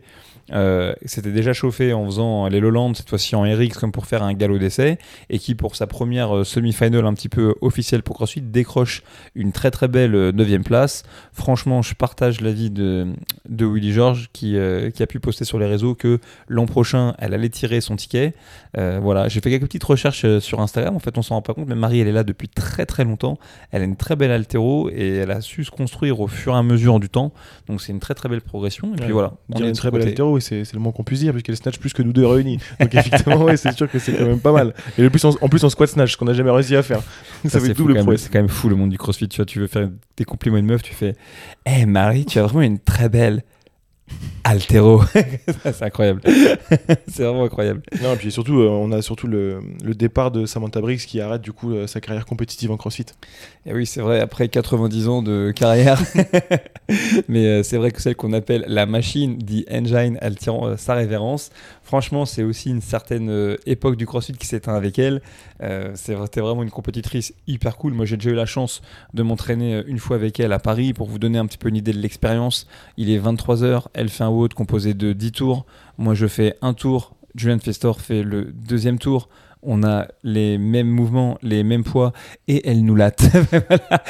euh, 0.52 0.94
s'était 1.06 1.32
déjà 1.32 1.54
chauffé 1.54 1.94
en 1.94 2.06
faisant 2.06 2.48
les 2.48 2.60
Lowlands, 2.60 2.94
cette 2.94 3.10
fois-ci 3.10 3.36
en 3.36 3.44
RX, 3.44 3.78
comme 3.80 3.92
pour 3.92 4.06
faire 4.06 4.24
un 4.24 4.34
galop 4.34 4.58
d'essai, 4.58 4.98
et 5.30 5.40
qui, 5.40 5.56
pour 5.56 5.76
sa 5.76 5.88
première 5.88 6.38
euh, 6.38 6.44
semi-final 6.44 7.06
un 7.06 7.14
petit 7.14 7.30
peu 7.30 7.56
officielle 7.62 8.04
pour 8.04 8.16
CrossFit, 8.16 8.42
décroche 8.42 9.04
une 9.36 9.52
très 9.52 9.72
très 9.72 9.88
belle 9.88 10.12
9 10.12 10.40
euh, 10.40 10.60
place. 10.60 11.04
Franchement, 11.34 11.82
je 11.82 11.94
partage 11.94 12.42
l'avis 12.42 12.70
de, 12.70 13.08
de 13.48 13.66
Willy 13.66 13.94
George 13.94 14.30
qui, 14.34 14.58
qui 14.94 15.04
a 15.04 15.08
pu 15.08 15.20
poster 15.20 15.46
sur 15.46 15.60
les 15.60 15.66
réseaux 15.66 15.96
que 15.96 16.20
l'an 16.48 16.66
prochain, 16.66 17.16
elle 17.20 17.34
allait 17.34 17.50
tirer 17.50 17.82
son 17.82 17.96
ticket. 17.96 18.34
voilà, 18.76 19.28
j'ai 19.28 19.40
fait 19.42 19.50
quelques 19.50 19.64
petites 19.64 19.84
recherches 19.84 20.40
sur 20.40 20.60
Instagram, 20.60 20.96
en 20.96 21.00
fait, 21.00 21.18
on 21.18 21.22
s'en 21.22 21.36
rend 21.36 21.42
pas 21.42 21.54
compte, 21.54 21.68
mais 21.68 21.76
Marie, 21.76 22.00
elle 22.00 22.08
est 22.08 22.14
là 22.14 22.24
depuis 22.24 22.50
très 22.50 22.86
très 22.86 23.04
longtemps. 23.04 23.38
Elle 23.72 23.82
a 23.82 23.86
une 23.86 23.96
très 23.96 24.16
belle 24.16 24.32
altéro 24.32 24.90
et 24.90 25.18
elle 25.18 25.32
a 25.32 25.42
su 25.42 25.64
se 25.64 25.72
construire 25.72 26.20
au 26.20 26.28
fur 26.28 26.54
et 26.54 26.58
à 26.58 26.64
mesure 26.64 27.00
du 27.00 27.10
temps. 27.10 27.32
Donc, 27.68 27.82
c'est 27.82 27.92
une 27.92 28.00
très 28.00 28.16
très 28.16 28.30
belle 28.30 28.42
progression. 28.42 28.94
Et 28.94 29.02
puis 29.02 29.12
voilà, 29.12 29.34
on 29.54 29.62
a 29.62 29.68
une 29.68 29.74
très 29.74 29.92
belle 29.92 30.08
altéro 30.08 30.39
c'est 30.40 30.74
le 30.74 30.80
moins 30.80 30.92
qu'on 30.92 31.04
puisse 31.04 31.20
dire, 31.20 31.32
puisqu'elle 31.32 31.56
snatch 31.56 31.78
plus 31.78 31.94
que 31.94 32.02
nous 32.02 32.14
deux 32.14 32.26
réunis. 32.26 32.60
Donc 32.80 32.94
effectivement, 32.94 33.46
c'est 33.56 33.76
sûr 33.76 33.90
que 33.90 34.00
c'est 34.00 34.14
quand 34.14 34.26
même 34.26 34.40
pas 34.40 34.52
mal. 34.52 34.74
Et 34.98 35.02
le 35.02 35.10
plus 35.10 35.24
en, 35.26 35.34
plus 35.34 35.64
en 35.64 35.70
squat 35.70 35.90
snatch, 35.90 36.14
ce 36.14 36.18
qu'on 36.18 36.26
n'a 36.26 36.34
jamais 36.34 36.52
réussi 36.52 36.76
à 36.76 36.84
faire. 36.84 37.02
Ça, 37.48 37.60
fait 37.60 37.74
double 37.74 37.96
C'est 38.18 38.32
quand 38.32 38.40
même 38.40 38.50
fou 38.50 38.70
le 38.70 38.76
monde 38.76 38.90
du 38.90 38.98
crossfit. 38.98 39.28
Tu 39.28 39.38
vois, 39.38 39.46
tu 39.46 39.60
veux 39.60 39.68
faire 39.68 39.90
des 40.18 40.26
compliments 40.26 40.58
à 40.58 40.60
une 40.60 40.66
meuf, 40.66 40.82
tu 40.82 40.94
fais 40.94 41.16
Hé 41.66 41.86
Marie, 41.86 42.26
tu 42.26 42.40
as 42.40 42.44
vraiment 42.44 42.62
une 42.62 42.80
très 42.80 43.10
belle 43.10 43.44
Altéro, 44.50 45.04
c'est 45.64 45.84
incroyable. 45.84 46.22
c'est 47.08 47.24
vraiment 47.24 47.44
incroyable. 47.44 47.84
Non, 48.02 48.16
et 48.16 48.16
puis 48.16 48.32
surtout, 48.32 48.62
euh, 48.62 48.68
on 48.68 48.92
a 48.92 49.04
surtout 49.04 49.28
le, 49.28 49.60
le, 49.84 49.94
départ 49.94 50.32
de 50.32 50.48
Samantha 50.48 50.82
Briggs 50.82 51.02
qui 51.02 51.22
arrête 51.22 51.44
du 51.44 51.52
coup 51.52 51.72
euh, 51.72 51.86
sa 51.86 52.02
carrière 52.02 52.26
compétitive 52.26 52.72
en 52.72 52.78
CrossFit. 52.78 53.06
Et 53.68 53.74
oui, 53.76 53.86
c'est 53.86 54.02
vrai, 54.02 54.20
après 54.20 54.48
90 54.50 55.08
ans 55.08 55.22
de 55.22 55.54
carrière. 55.56 56.02
Mais 57.30 57.46
euh, 57.46 57.62
c'est 57.62 57.78
vrai 57.78 57.92
que 57.92 58.02
celle 58.02 58.16
qu'on 58.16 58.34
appelle 58.34 58.66
la 58.68 58.88
machine, 58.88 59.38
dit 59.38 59.68
Engine, 59.72 60.18
elle 60.20 60.36
tient 60.36 60.58
sa 60.78 60.96
révérence. 60.96 61.52
Franchement, 61.84 62.26
c'est 62.26 62.44
aussi 62.44 62.72
une 62.72 62.82
certaine 62.82 63.56
époque 63.68 63.98
du 63.98 64.08
CrossFit 64.08 64.34
qui 64.34 64.46
s'éteint 64.46 64.76
avec 64.76 65.00
elle. 65.00 65.22
C'était 65.96 66.40
vraiment 66.40 66.62
une 66.62 66.70
compétitrice 66.70 67.34
hyper 67.48 67.78
cool. 67.78 67.94
Moi, 67.94 68.06
j'ai 68.06 68.16
déjà 68.16 68.30
eu 68.30 68.36
la 68.36 68.46
chance 68.46 68.84
de 69.16 69.24
m'entraîner 69.24 69.82
une 69.88 69.98
fois 69.98 70.16
avec 70.16 70.40
elle 70.40 70.54
à 70.54 70.60
Paris 70.60 70.94
pour 70.94 71.08
vous 71.08 71.18
donner 71.18 71.40
un 71.40 71.48
petit 71.48 71.58
peu 71.58 71.68
une 71.68 71.76
idée 71.78 71.92
de 71.92 71.98
l'expérience. 71.98 72.68
Il 72.98 73.10
est 73.10 73.18
23h, 73.18 73.86
elle 73.96 74.10
fait 74.10 74.24
un 74.24 74.30
Composé 74.48 74.94
de 74.94 75.14
10 75.14 75.32
tours. 75.34 75.66
Moi, 75.98 76.14
je 76.14 76.28
fais 76.28 76.56
un 76.62 76.74
tour. 76.74 77.16
Julian 77.36 77.60
Festor 77.60 78.02
fait 78.02 78.24
le 78.24 78.46
deuxième 78.46 78.98
tour. 78.98 79.30
On 79.62 79.84
a 79.84 80.08
les 80.24 80.58
mêmes 80.58 80.88
mouvements, 80.88 81.38
les 81.42 81.64
mêmes 81.64 81.84
poids, 81.84 82.14
et 82.48 82.66
elle 82.70 82.86
nous 82.86 82.96
latte. 82.96 83.24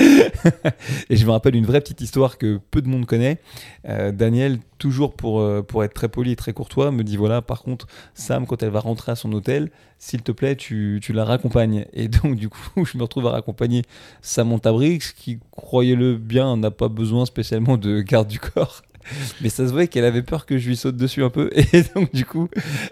et 1.09 1.15
je 1.15 1.25
me 1.25 1.31
rappelle 1.31 1.55
une 1.55 1.65
vraie 1.65 1.81
petite 1.81 2.01
histoire 2.01 2.37
que 2.37 2.59
peu 2.69 2.83
de 2.83 2.87
monde 2.87 3.07
connaît. 3.07 3.39
Euh, 3.87 4.11
Daniel, 4.11 4.59
toujours 4.77 5.15
pour, 5.15 5.39
euh, 5.39 5.63
pour 5.63 5.83
être 5.83 5.95
très 5.95 6.07
poli 6.07 6.33
et 6.33 6.35
très 6.35 6.53
courtois, 6.53 6.91
me 6.91 7.03
dit 7.03 7.17
voilà, 7.17 7.41
par 7.41 7.63
contre, 7.63 7.87
Sam, 8.13 8.45
quand 8.45 8.61
elle 8.61 8.69
va 8.69 8.79
rentrer 8.79 9.11
à 9.11 9.15
son 9.15 9.33
hôtel, 9.33 9.71
s'il 9.97 10.21
te 10.21 10.31
plaît, 10.31 10.55
tu, 10.55 10.99
tu 11.01 11.13
la 11.13 11.25
raccompagnes. 11.25 11.87
Et 11.93 12.09
donc, 12.09 12.35
du 12.35 12.49
coup, 12.49 12.85
je 12.85 12.95
me 12.99 13.01
retrouve 13.01 13.25
à 13.25 13.31
raccompagner 13.31 13.81
Samantha 14.21 14.71
Briggs, 14.71 15.13
qui, 15.17 15.39
croyez-le 15.49 16.17
bien, 16.17 16.57
n'a 16.57 16.69
pas 16.69 16.89
besoin 16.89 17.25
spécialement 17.25 17.77
de 17.77 18.01
garde 18.01 18.27
du 18.27 18.39
corps. 18.39 18.83
Mais 19.41 19.49
ça 19.49 19.67
se 19.67 19.71
voyait 19.71 19.87
qu'elle 19.87 20.05
avait 20.05 20.21
peur 20.21 20.45
que 20.45 20.57
je 20.57 20.67
lui 20.67 20.75
saute 20.75 20.97
dessus 20.97 21.23
un 21.23 21.29
peu. 21.29 21.49
Et 21.73 21.83
donc, 21.95 22.13
du 22.13 22.25
coup, 22.25 22.49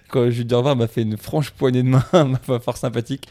quand 0.10 0.30
je 0.30 0.38
lui 0.38 0.46
dis 0.46 0.54
au 0.54 0.58
revoir, 0.58 0.76
m'a 0.76 0.88
fait 0.88 1.02
une 1.02 1.18
franche 1.18 1.52
poignée 1.52 1.84
de 1.84 1.90
main, 1.90 2.04
ma 2.48 2.60
fort 2.60 2.78
sympathique. 2.78 3.28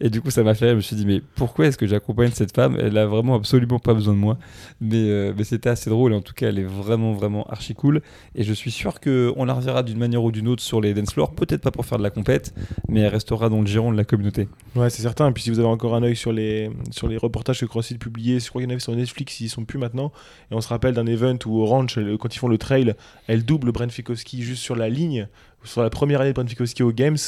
Et 0.00 0.10
du 0.10 0.20
coup, 0.20 0.30
ça 0.30 0.42
m'a 0.42 0.54
fait, 0.54 0.70
je 0.70 0.74
me 0.76 0.80
suis 0.80 0.96
dit, 0.96 1.06
mais 1.06 1.22
pourquoi 1.34 1.66
est-ce 1.66 1.78
que 1.78 1.86
j'accompagne 1.86 2.30
cette 2.32 2.54
femme? 2.54 2.76
Elle 2.80 2.98
a 2.98 3.06
vraiment 3.06 3.34
absolument 3.34 3.78
pas 3.78 3.94
besoin 3.94 4.14
de 4.14 4.18
moi. 4.18 4.38
Mais, 4.80 4.96
euh, 4.96 5.32
mais 5.36 5.44
c'était 5.44 5.70
assez 5.70 5.90
drôle. 5.90 6.12
En 6.12 6.20
tout 6.20 6.34
cas, 6.34 6.48
elle 6.48 6.58
est 6.58 6.64
vraiment, 6.64 7.12
vraiment 7.12 7.44
archi 7.48 7.74
cool. 7.74 8.02
Et 8.34 8.44
je 8.44 8.52
suis 8.52 8.70
sûr 8.70 9.00
qu'on 9.00 9.44
la 9.44 9.54
reverra 9.54 9.82
d'une 9.82 9.98
manière 9.98 10.22
ou 10.22 10.32
d'une 10.32 10.48
autre 10.48 10.62
sur 10.62 10.80
les 10.80 10.94
dance 10.94 11.12
floors. 11.12 11.34
Peut-être 11.34 11.62
pas 11.62 11.70
pour 11.70 11.86
faire 11.86 11.98
de 11.98 12.02
la 12.02 12.10
compète, 12.10 12.54
mais 12.88 13.00
elle 13.00 13.12
restera 13.12 13.48
dans 13.48 13.60
le 13.60 13.66
giron 13.66 13.92
de 13.92 13.96
la 13.96 14.04
communauté. 14.04 14.48
Ouais, 14.74 14.90
c'est 14.90 15.02
certain. 15.02 15.28
Et 15.28 15.32
puis, 15.32 15.42
si 15.42 15.50
vous 15.50 15.58
avez 15.58 15.68
encore 15.68 15.94
un 15.94 16.02
œil 16.02 16.16
sur 16.16 16.32
les, 16.32 16.70
sur 16.90 17.08
les 17.08 17.16
reportages 17.16 17.60
que 17.60 17.66
CrossFit 17.66 17.98
publiés, 17.98 18.40
je 18.40 18.48
crois 18.48 18.60
qu'il 18.60 18.68
y 18.68 18.70
en 18.70 18.74
avait 18.74 18.80
sur 18.80 18.94
Netflix, 18.94 19.40
ils 19.40 19.48
sont 19.48 19.64
plus 19.64 19.78
maintenant. 19.78 20.12
Et 20.50 20.54
on 20.54 20.60
se 20.60 20.68
rappelle 20.68 20.94
d'un 20.94 21.06
event 21.06 21.38
où 21.46 21.62
Orange, 21.62 21.98
quand 22.18 22.34
ils 22.34 22.38
font 22.38 22.48
le 22.48 22.58
trail, 22.58 22.94
elle 23.26 23.44
double 23.44 23.72
Brent 23.72 23.90
Fikowski 23.90 24.42
juste 24.42 24.62
sur 24.62 24.76
la 24.76 24.88
ligne, 24.88 25.28
sur 25.64 25.82
la 25.82 25.90
première 25.90 26.20
année 26.20 26.30
de 26.30 26.34
Brent 26.34 26.48
Fikowski 26.48 26.82
aux 26.82 26.92
Games, 26.92 27.18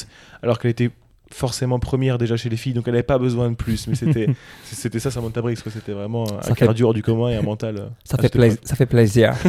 alors 0.41 0.59
qu'elle 0.59 0.71
était 0.71 0.91
forcément 1.33 1.79
première 1.79 2.17
déjà 2.17 2.37
chez 2.37 2.49
les 2.49 2.57
filles, 2.57 2.73
donc 2.73 2.87
elle 2.87 2.93
n'avait 2.93 3.03
pas 3.03 3.17
besoin 3.17 3.49
de 3.49 3.55
plus. 3.55 3.87
Mais 3.87 3.95
c'était, 3.95 4.27
c'était 4.63 4.99
ça, 4.99 5.11
Samantha 5.11 5.41
Briggs, 5.41 5.57
c'était 5.69 5.93
vraiment 5.93 6.25
un 6.43 6.53
cardio 6.53 6.87
hors 6.87 6.93
du 6.93 7.01
commun 7.01 7.29
et 7.29 7.35
un 7.35 7.41
mental. 7.41 7.77
Euh, 7.77 7.87
ça, 8.03 8.17
fait, 8.17 8.59
ça 8.63 8.75
fait 8.75 8.85
plaisir. 8.85 9.33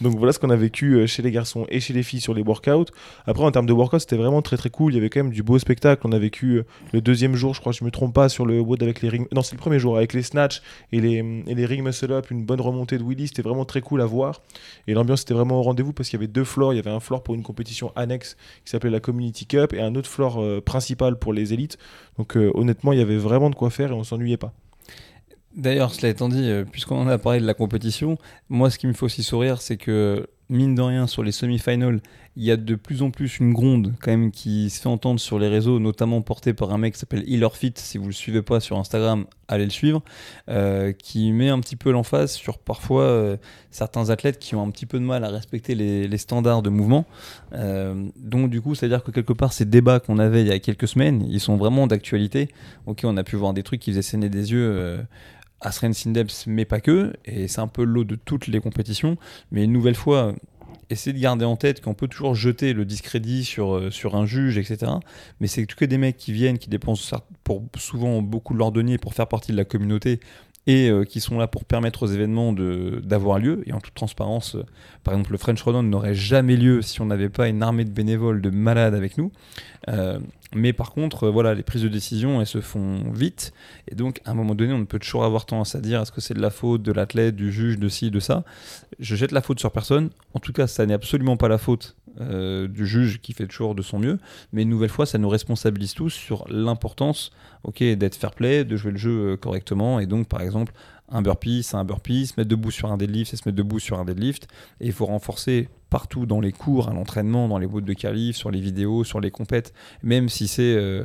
Donc 0.00 0.16
voilà 0.16 0.32
ce 0.32 0.38
qu'on 0.38 0.50
a 0.50 0.56
vécu 0.56 0.94
euh, 0.94 1.06
chez 1.06 1.22
les 1.22 1.30
garçons 1.30 1.66
et 1.70 1.80
chez 1.80 1.94
les 1.94 2.02
filles 2.02 2.20
sur 2.20 2.34
les 2.34 2.42
workouts. 2.42 2.86
Après, 3.26 3.44
en 3.44 3.50
termes 3.50 3.66
de 3.66 3.72
workout, 3.72 4.00
c'était 4.00 4.16
vraiment 4.16 4.42
très 4.42 4.56
très 4.56 4.68
cool. 4.68 4.92
Il 4.92 4.96
y 4.96 4.98
avait 4.98 5.08
quand 5.08 5.22
même 5.22 5.32
du 5.32 5.42
beau 5.42 5.58
spectacle. 5.58 6.02
On 6.04 6.12
a 6.12 6.18
vécu 6.18 6.56
euh, 6.56 6.64
le 6.92 7.00
deuxième 7.00 7.34
jour, 7.34 7.54
je 7.54 7.60
crois, 7.60 7.72
je 7.72 7.84
me 7.84 7.90
trompe 7.90 8.14
pas, 8.14 8.28
sur 8.28 8.44
le 8.44 8.60
WOD 8.60 8.82
avec 8.82 9.00
les 9.00 9.08
ring. 9.08 9.26
Non, 9.32 9.42
c'est 9.42 9.54
le 9.54 9.60
premier 9.60 9.78
jour 9.78 9.96
avec 9.96 10.12
les 10.12 10.22
snatch 10.22 10.60
et 10.92 11.00
les, 11.00 11.44
et 11.46 11.54
les 11.54 11.66
ring 11.66 11.82
muscle 11.82 12.12
up, 12.12 12.30
une 12.30 12.44
bonne 12.44 12.60
remontée 12.60 12.98
de 12.98 13.04
Willy. 13.04 13.28
C'était 13.28 13.42
vraiment 13.42 13.64
très 13.64 13.80
cool 13.80 14.02
à 14.02 14.06
voir. 14.06 14.42
Et 14.86 14.94
l'ambiance 14.94 15.22
était 15.22 15.34
vraiment 15.34 15.60
au 15.60 15.62
rendez-vous 15.62 15.92
parce 15.92 16.08
qu'il 16.08 16.18
y 16.18 16.22
avait 16.22 16.32
deux 16.32 16.44
floors. 16.44 16.74
Il 16.74 16.76
y 16.76 16.80
avait 16.80 16.90
un 16.90 17.00
floor 17.00 17.22
pour 17.22 17.34
une 17.34 17.42
compétition 17.42 17.92
annexe 17.96 18.36
qui 18.64 18.70
s'appelait 18.70 18.90
la 18.90 19.00
Community 19.00 19.46
Cup 19.46 19.72
et 19.72 19.80
un 19.80 19.94
autre 19.94 20.10
floor 20.10 20.40
euh, 20.40 20.60
principal 20.60 21.18
pour 21.18 21.32
les 21.32 21.54
élites. 21.54 21.78
Donc 22.18 22.36
honnêtement, 22.36 22.92
il 22.92 22.98
y 22.98 23.02
avait 23.02 23.16
vraiment 23.16 23.50
de 23.50 23.54
quoi 23.54 23.70
faire 23.70 23.90
et 23.90 23.94
on 23.94 24.04
s'ennuyait 24.04 24.36
pas. 24.38 24.52
D'ailleurs, 25.56 25.94
cela 25.94 26.10
étant 26.10 26.28
dit, 26.28 26.50
euh, 26.50 26.64
puisqu'on 26.70 27.00
en 27.00 27.08
a 27.08 27.16
parlé 27.16 27.40
de 27.40 27.46
la 27.46 27.54
compétition, 27.54 28.18
moi 28.50 28.68
ce 28.68 28.78
qui 28.78 28.86
me 28.86 28.92
fait 28.92 29.04
aussi 29.04 29.22
sourire, 29.22 29.62
c'est 29.62 29.78
que 29.78 30.28
mine 30.50 30.74
de 30.74 30.82
rien, 30.82 31.06
sur 31.06 31.22
les 31.22 31.32
semi-finals, 31.32 32.00
il 32.36 32.44
y 32.44 32.50
a 32.50 32.58
de 32.58 32.74
plus 32.74 33.00
en 33.02 33.10
plus 33.10 33.38
une 33.38 33.54
gronde 33.54 33.94
quand 34.00 34.10
même 34.10 34.30
qui 34.30 34.68
se 34.68 34.82
fait 34.82 34.88
entendre 34.88 35.18
sur 35.18 35.38
les 35.38 35.48
réseaux, 35.48 35.80
notamment 35.80 36.20
portée 36.20 36.52
par 36.52 36.74
un 36.74 36.78
mec 36.78 36.92
qui 36.92 37.00
s'appelle 37.00 37.24
Fit. 37.54 37.72
Si 37.76 37.96
vous 37.96 38.06
le 38.06 38.12
suivez 38.12 38.42
pas 38.42 38.60
sur 38.60 38.76
Instagram, 38.76 39.24
allez 39.48 39.64
le 39.64 39.70
suivre, 39.70 40.02
euh, 40.50 40.92
qui 40.92 41.32
met 41.32 41.48
un 41.48 41.58
petit 41.60 41.74
peu 41.74 41.90
l'emphase 41.90 42.32
sur 42.32 42.58
parfois 42.58 43.04
euh, 43.04 43.36
certains 43.70 44.10
athlètes 44.10 44.38
qui 44.38 44.54
ont 44.54 44.62
un 44.62 44.70
petit 44.70 44.84
peu 44.84 44.98
de 44.98 45.04
mal 45.04 45.24
à 45.24 45.30
respecter 45.30 45.74
les, 45.74 46.18
standards 46.18 46.62
de 46.62 46.68
mouvement. 46.68 47.06
donc 47.52 48.50
du 48.50 48.60
coup, 48.60 48.74
c'est-à-dire 48.74 49.02
que 49.02 49.10
quelque 49.10 49.32
part, 49.32 49.54
ces 49.54 49.64
débats 49.64 50.00
qu'on 50.00 50.18
avait 50.18 50.42
il 50.42 50.48
y 50.48 50.52
a 50.52 50.58
quelques 50.58 50.88
semaines, 50.88 51.24
ils 51.28 51.40
sont 51.40 51.56
vraiment 51.56 51.86
d'actualité. 51.86 52.48
Ok, 52.84 53.00
on 53.04 53.16
a 53.16 53.24
pu 53.24 53.36
voir 53.36 53.54
des 53.54 53.62
trucs 53.62 53.80
qui 53.80 53.90
faisaient 53.90 54.02
saigner 54.02 54.28
des 54.28 54.52
yeux 54.52 54.98
à 55.60 55.72
Sindeps, 55.72 56.46
mais 56.46 56.64
pas 56.64 56.80
que, 56.80 57.14
et 57.24 57.48
c'est 57.48 57.60
un 57.60 57.68
peu 57.68 57.84
l'eau 57.84 58.04
de 58.04 58.14
toutes 58.14 58.46
les 58.46 58.60
compétitions. 58.60 59.16
Mais 59.50 59.64
une 59.64 59.72
nouvelle 59.72 59.94
fois, 59.94 60.34
essayez 60.90 61.14
de 61.14 61.20
garder 61.20 61.44
en 61.44 61.56
tête 61.56 61.80
qu'on 61.80 61.94
peut 61.94 62.08
toujours 62.08 62.34
jeter 62.34 62.72
le 62.72 62.84
discrédit 62.84 63.44
sur, 63.44 63.74
euh, 63.74 63.90
sur 63.90 64.16
un 64.16 64.26
juge, 64.26 64.58
etc. 64.58 64.92
Mais 65.40 65.46
c'est 65.46 65.66
que 65.66 65.84
des 65.84 65.98
mecs 65.98 66.16
qui 66.16 66.32
viennent, 66.32 66.58
qui 66.58 66.68
dépensent 66.68 67.16
pour 67.44 67.62
souvent 67.76 68.22
beaucoup 68.22 68.54
de 68.54 68.58
leur 68.58 68.72
denier 68.72 68.98
pour 68.98 69.14
faire 69.14 69.26
partie 69.26 69.52
de 69.52 69.56
la 69.56 69.64
communauté 69.64 70.20
et 70.66 70.90
euh, 70.90 71.04
qui 71.04 71.20
sont 71.20 71.38
là 71.38 71.46
pour 71.46 71.64
permettre 71.64 72.02
aux 72.02 72.06
événements 72.06 72.52
d'avoir 72.52 73.38
lieu. 73.38 73.62
Et 73.66 73.72
en 73.72 73.80
toute 73.80 73.94
transparence, 73.94 74.56
euh, 74.56 74.64
par 75.04 75.14
exemple, 75.14 75.32
le 75.32 75.38
French 75.38 75.62
Run 75.62 75.82
n'aurait 75.84 76.14
jamais 76.14 76.56
lieu 76.56 76.82
si 76.82 77.00
on 77.00 77.06
n'avait 77.06 77.28
pas 77.28 77.48
une 77.48 77.62
armée 77.62 77.84
de 77.84 77.90
bénévoles, 77.90 78.42
de 78.42 78.50
malades 78.50 78.94
avec 78.94 79.16
nous. 79.16 79.30
Mais 80.54 80.72
par 80.72 80.92
contre, 80.92 81.24
euh, 81.24 81.30
voilà, 81.30 81.54
les 81.54 81.62
prises 81.62 81.82
de 81.82 81.88
décision, 81.88 82.40
elles 82.40 82.46
se 82.46 82.60
font 82.60 83.10
vite. 83.12 83.52
Et 83.88 83.94
donc, 83.94 84.20
à 84.24 84.30
un 84.30 84.34
moment 84.34 84.54
donné, 84.54 84.72
on 84.72 84.78
ne 84.78 84.84
peut 84.84 84.98
toujours 84.98 85.24
avoir 85.24 85.46
tendance 85.46 85.74
à 85.74 85.80
dire 85.80 86.00
est-ce 86.00 86.12
que 86.12 86.20
c'est 86.20 86.34
de 86.34 86.40
la 86.40 86.50
faute 86.50 86.82
de 86.82 86.92
l'athlète, 86.92 87.36
du 87.36 87.52
juge, 87.52 87.78
de 87.78 87.88
ci, 87.88 88.10
de 88.10 88.20
ça? 88.20 88.44
Je 88.98 89.16
jette 89.16 89.32
la 89.32 89.42
faute 89.42 89.58
sur 89.58 89.72
personne. 89.72 90.10
En 90.34 90.40
tout 90.40 90.52
cas, 90.52 90.66
ça 90.66 90.86
n'est 90.86 90.94
absolument 90.94 91.36
pas 91.36 91.48
la 91.48 91.58
faute 91.58 91.96
euh, 92.20 92.68
du 92.68 92.86
juge 92.86 93.20
qui 93.20 93.32
fait 93.32 93.46
toujours 93.46 93.74
de 93.74 93.82
son 93.82 93.98
mieux. 93.98 94.18
Mais 94.52 94.62
une 94.62 94.70
nouvelle 94.70 94.88
fois, 94.88 95.04
ça 95.04 95.18
nous 95.18 95.28
responsabilise 95.28 95.94
tous 95.94 96.10
sur 96.10 96.46
l'importance 96.48 97.32
ok, 97.64 97.82
d'être 97.82 98.14
fair 98.14 98.30
play, 98.30 98.64
de 98.64 98.76
jouer 98.76 98.92
le 98.92 98.98
jeu 98.98 99.32
euh, 99.32 99.36
correctement. 99.36 99.98
Et 99.98 100.06
donc, 100.06 100.28
par 100.28 100.40
exemple, 100.40 100.72
un 101.08 101.22
burpee, 101.22 101.62
c'est 101.62 101.76
un 101.76 101.84
burpee, 101.84 102.26
se 102.26 102.34
mettre 102.36 102.48
debout 102.48 102.70
sur 102.70 102.90
un 102.90 102.96
deadlift, 102.96 103.30
c'est 103.30 103.36
se 103.36 103.48
mettre 103.48 103.56
debout 103.56 103.80
sur 103.80 103.98
un 103.98 104.04
deadlift. 104.04 104.48
Et 104.80 104.86
il 104.86 104.92
faut 104.92 105.06
renforcer 105.06 105.68
partout 105.90 106.26
dans 106.26 106.40
les 106.40 106.52
cours, 106.52 106.88
à 106.88 106.92
l'entraînement, 106.92 107.48
dans 107.48 107.58
les 107.58 107.66
boîtes 107.66 107.84
de 107.84 107.92
qualif, 107.92 108.36
sur 108.36 108.50
les 108.50 108.60
vidéos, 108.60 109.04
sur 109.04 109.20
les 109.20 109.30
compètes, 109.30 109.72
même 110.02 110.28
si 110.28 110.48
c'est 110.48 110.74
euh, 110.74 111.04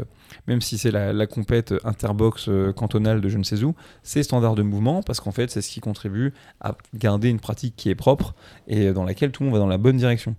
si 0.60 0.92
la, 0.92 1.28
compète 1.28 1.74
interbox 1.84 2.48
euh, 2.50 2.74
cantonale 2.74 3.22
de 3.22 3.30
je 3.30 3.38
ne 3.38 3.44
sais 3.44 3.64
où, 3.64 3.76
c'est 4.04 4.24
standard 4.24 4.56
de 4.56 4.64
mouvement 4.64 5.04
parce 5.04 5.20
qu'en 5.20 5.32
fait 5.32 5.52
c'est 5.52 5.62
ce 5.62 5.70
qui 5.70 5.82
contribue 5.82 6.34
à 6.60 6.76
garder 6.94 7.30
une 7.30 7.40
pratique 7.40 7.76
qui 7.76 7.90
est 7.90 7.96
propre 7.96 8.34
et 8.68 8.92
dans 8.92 9.04
laquelle 9.04 9.32
tout 9.32 9.44
le 9.44 9.50
monde 9.50 9.56
va 9.56 9.60
dans 9.60 9.68
la 9.68 9.78
bonne 9.78 9.98
direction. 9.98 10.36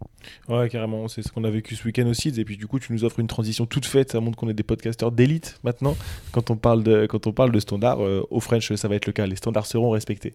Ouais, 0.49 0.69
carrément, 0.69 1.09
c'est 1.09 1.23
ce 1.23 1.31
qu'on 1.31 1.45
a 1.45 1.51
vécu 1.51 1.77
ce 1.77 1.85
week-end 1.85 2.07
aussi. 2.07 2.29
Et 2.39 2.45
puis 2.45 2.57
du 2.57 2.67
coup, 2.67 2.79
tu 2.79 2.93
nous 2.93 3.05
offres 3.05 3.21
une 3.21 3.27
transition 3.27 3.67
toute 3.67 3.87
faite. 3.87 4.13
Ça 4.13 4.21
montre 4.21 4.37
qu'on 4.37 4.49
est 4.49 4.55
des 4.55 4.63
podcasteurs 4.63 5.13
d'élite 5.13 5.59
maintenant. 5.65 5.97
Quand 6.33 6.51
on 6.51 6.57
parle 6.57 6.83
de, 6.83 7.07
quand 7.07 7.27
on 7.27 7.33
parle 7.33 7.53
de 7.53 7.61
standards, 7.61 8.03
euh, 8.03 8.27
au 8.31 8.41
French, 8.41 8.73
ça 8.75 8.89
va 8.89 8.97
être 8.97 9.07
le 9.07 9.13
cas. 9.13 9.27
Les 9.27 9.37
standards 9.37 9.67
seront 9.67 9.91
respectés. 9.91 10.35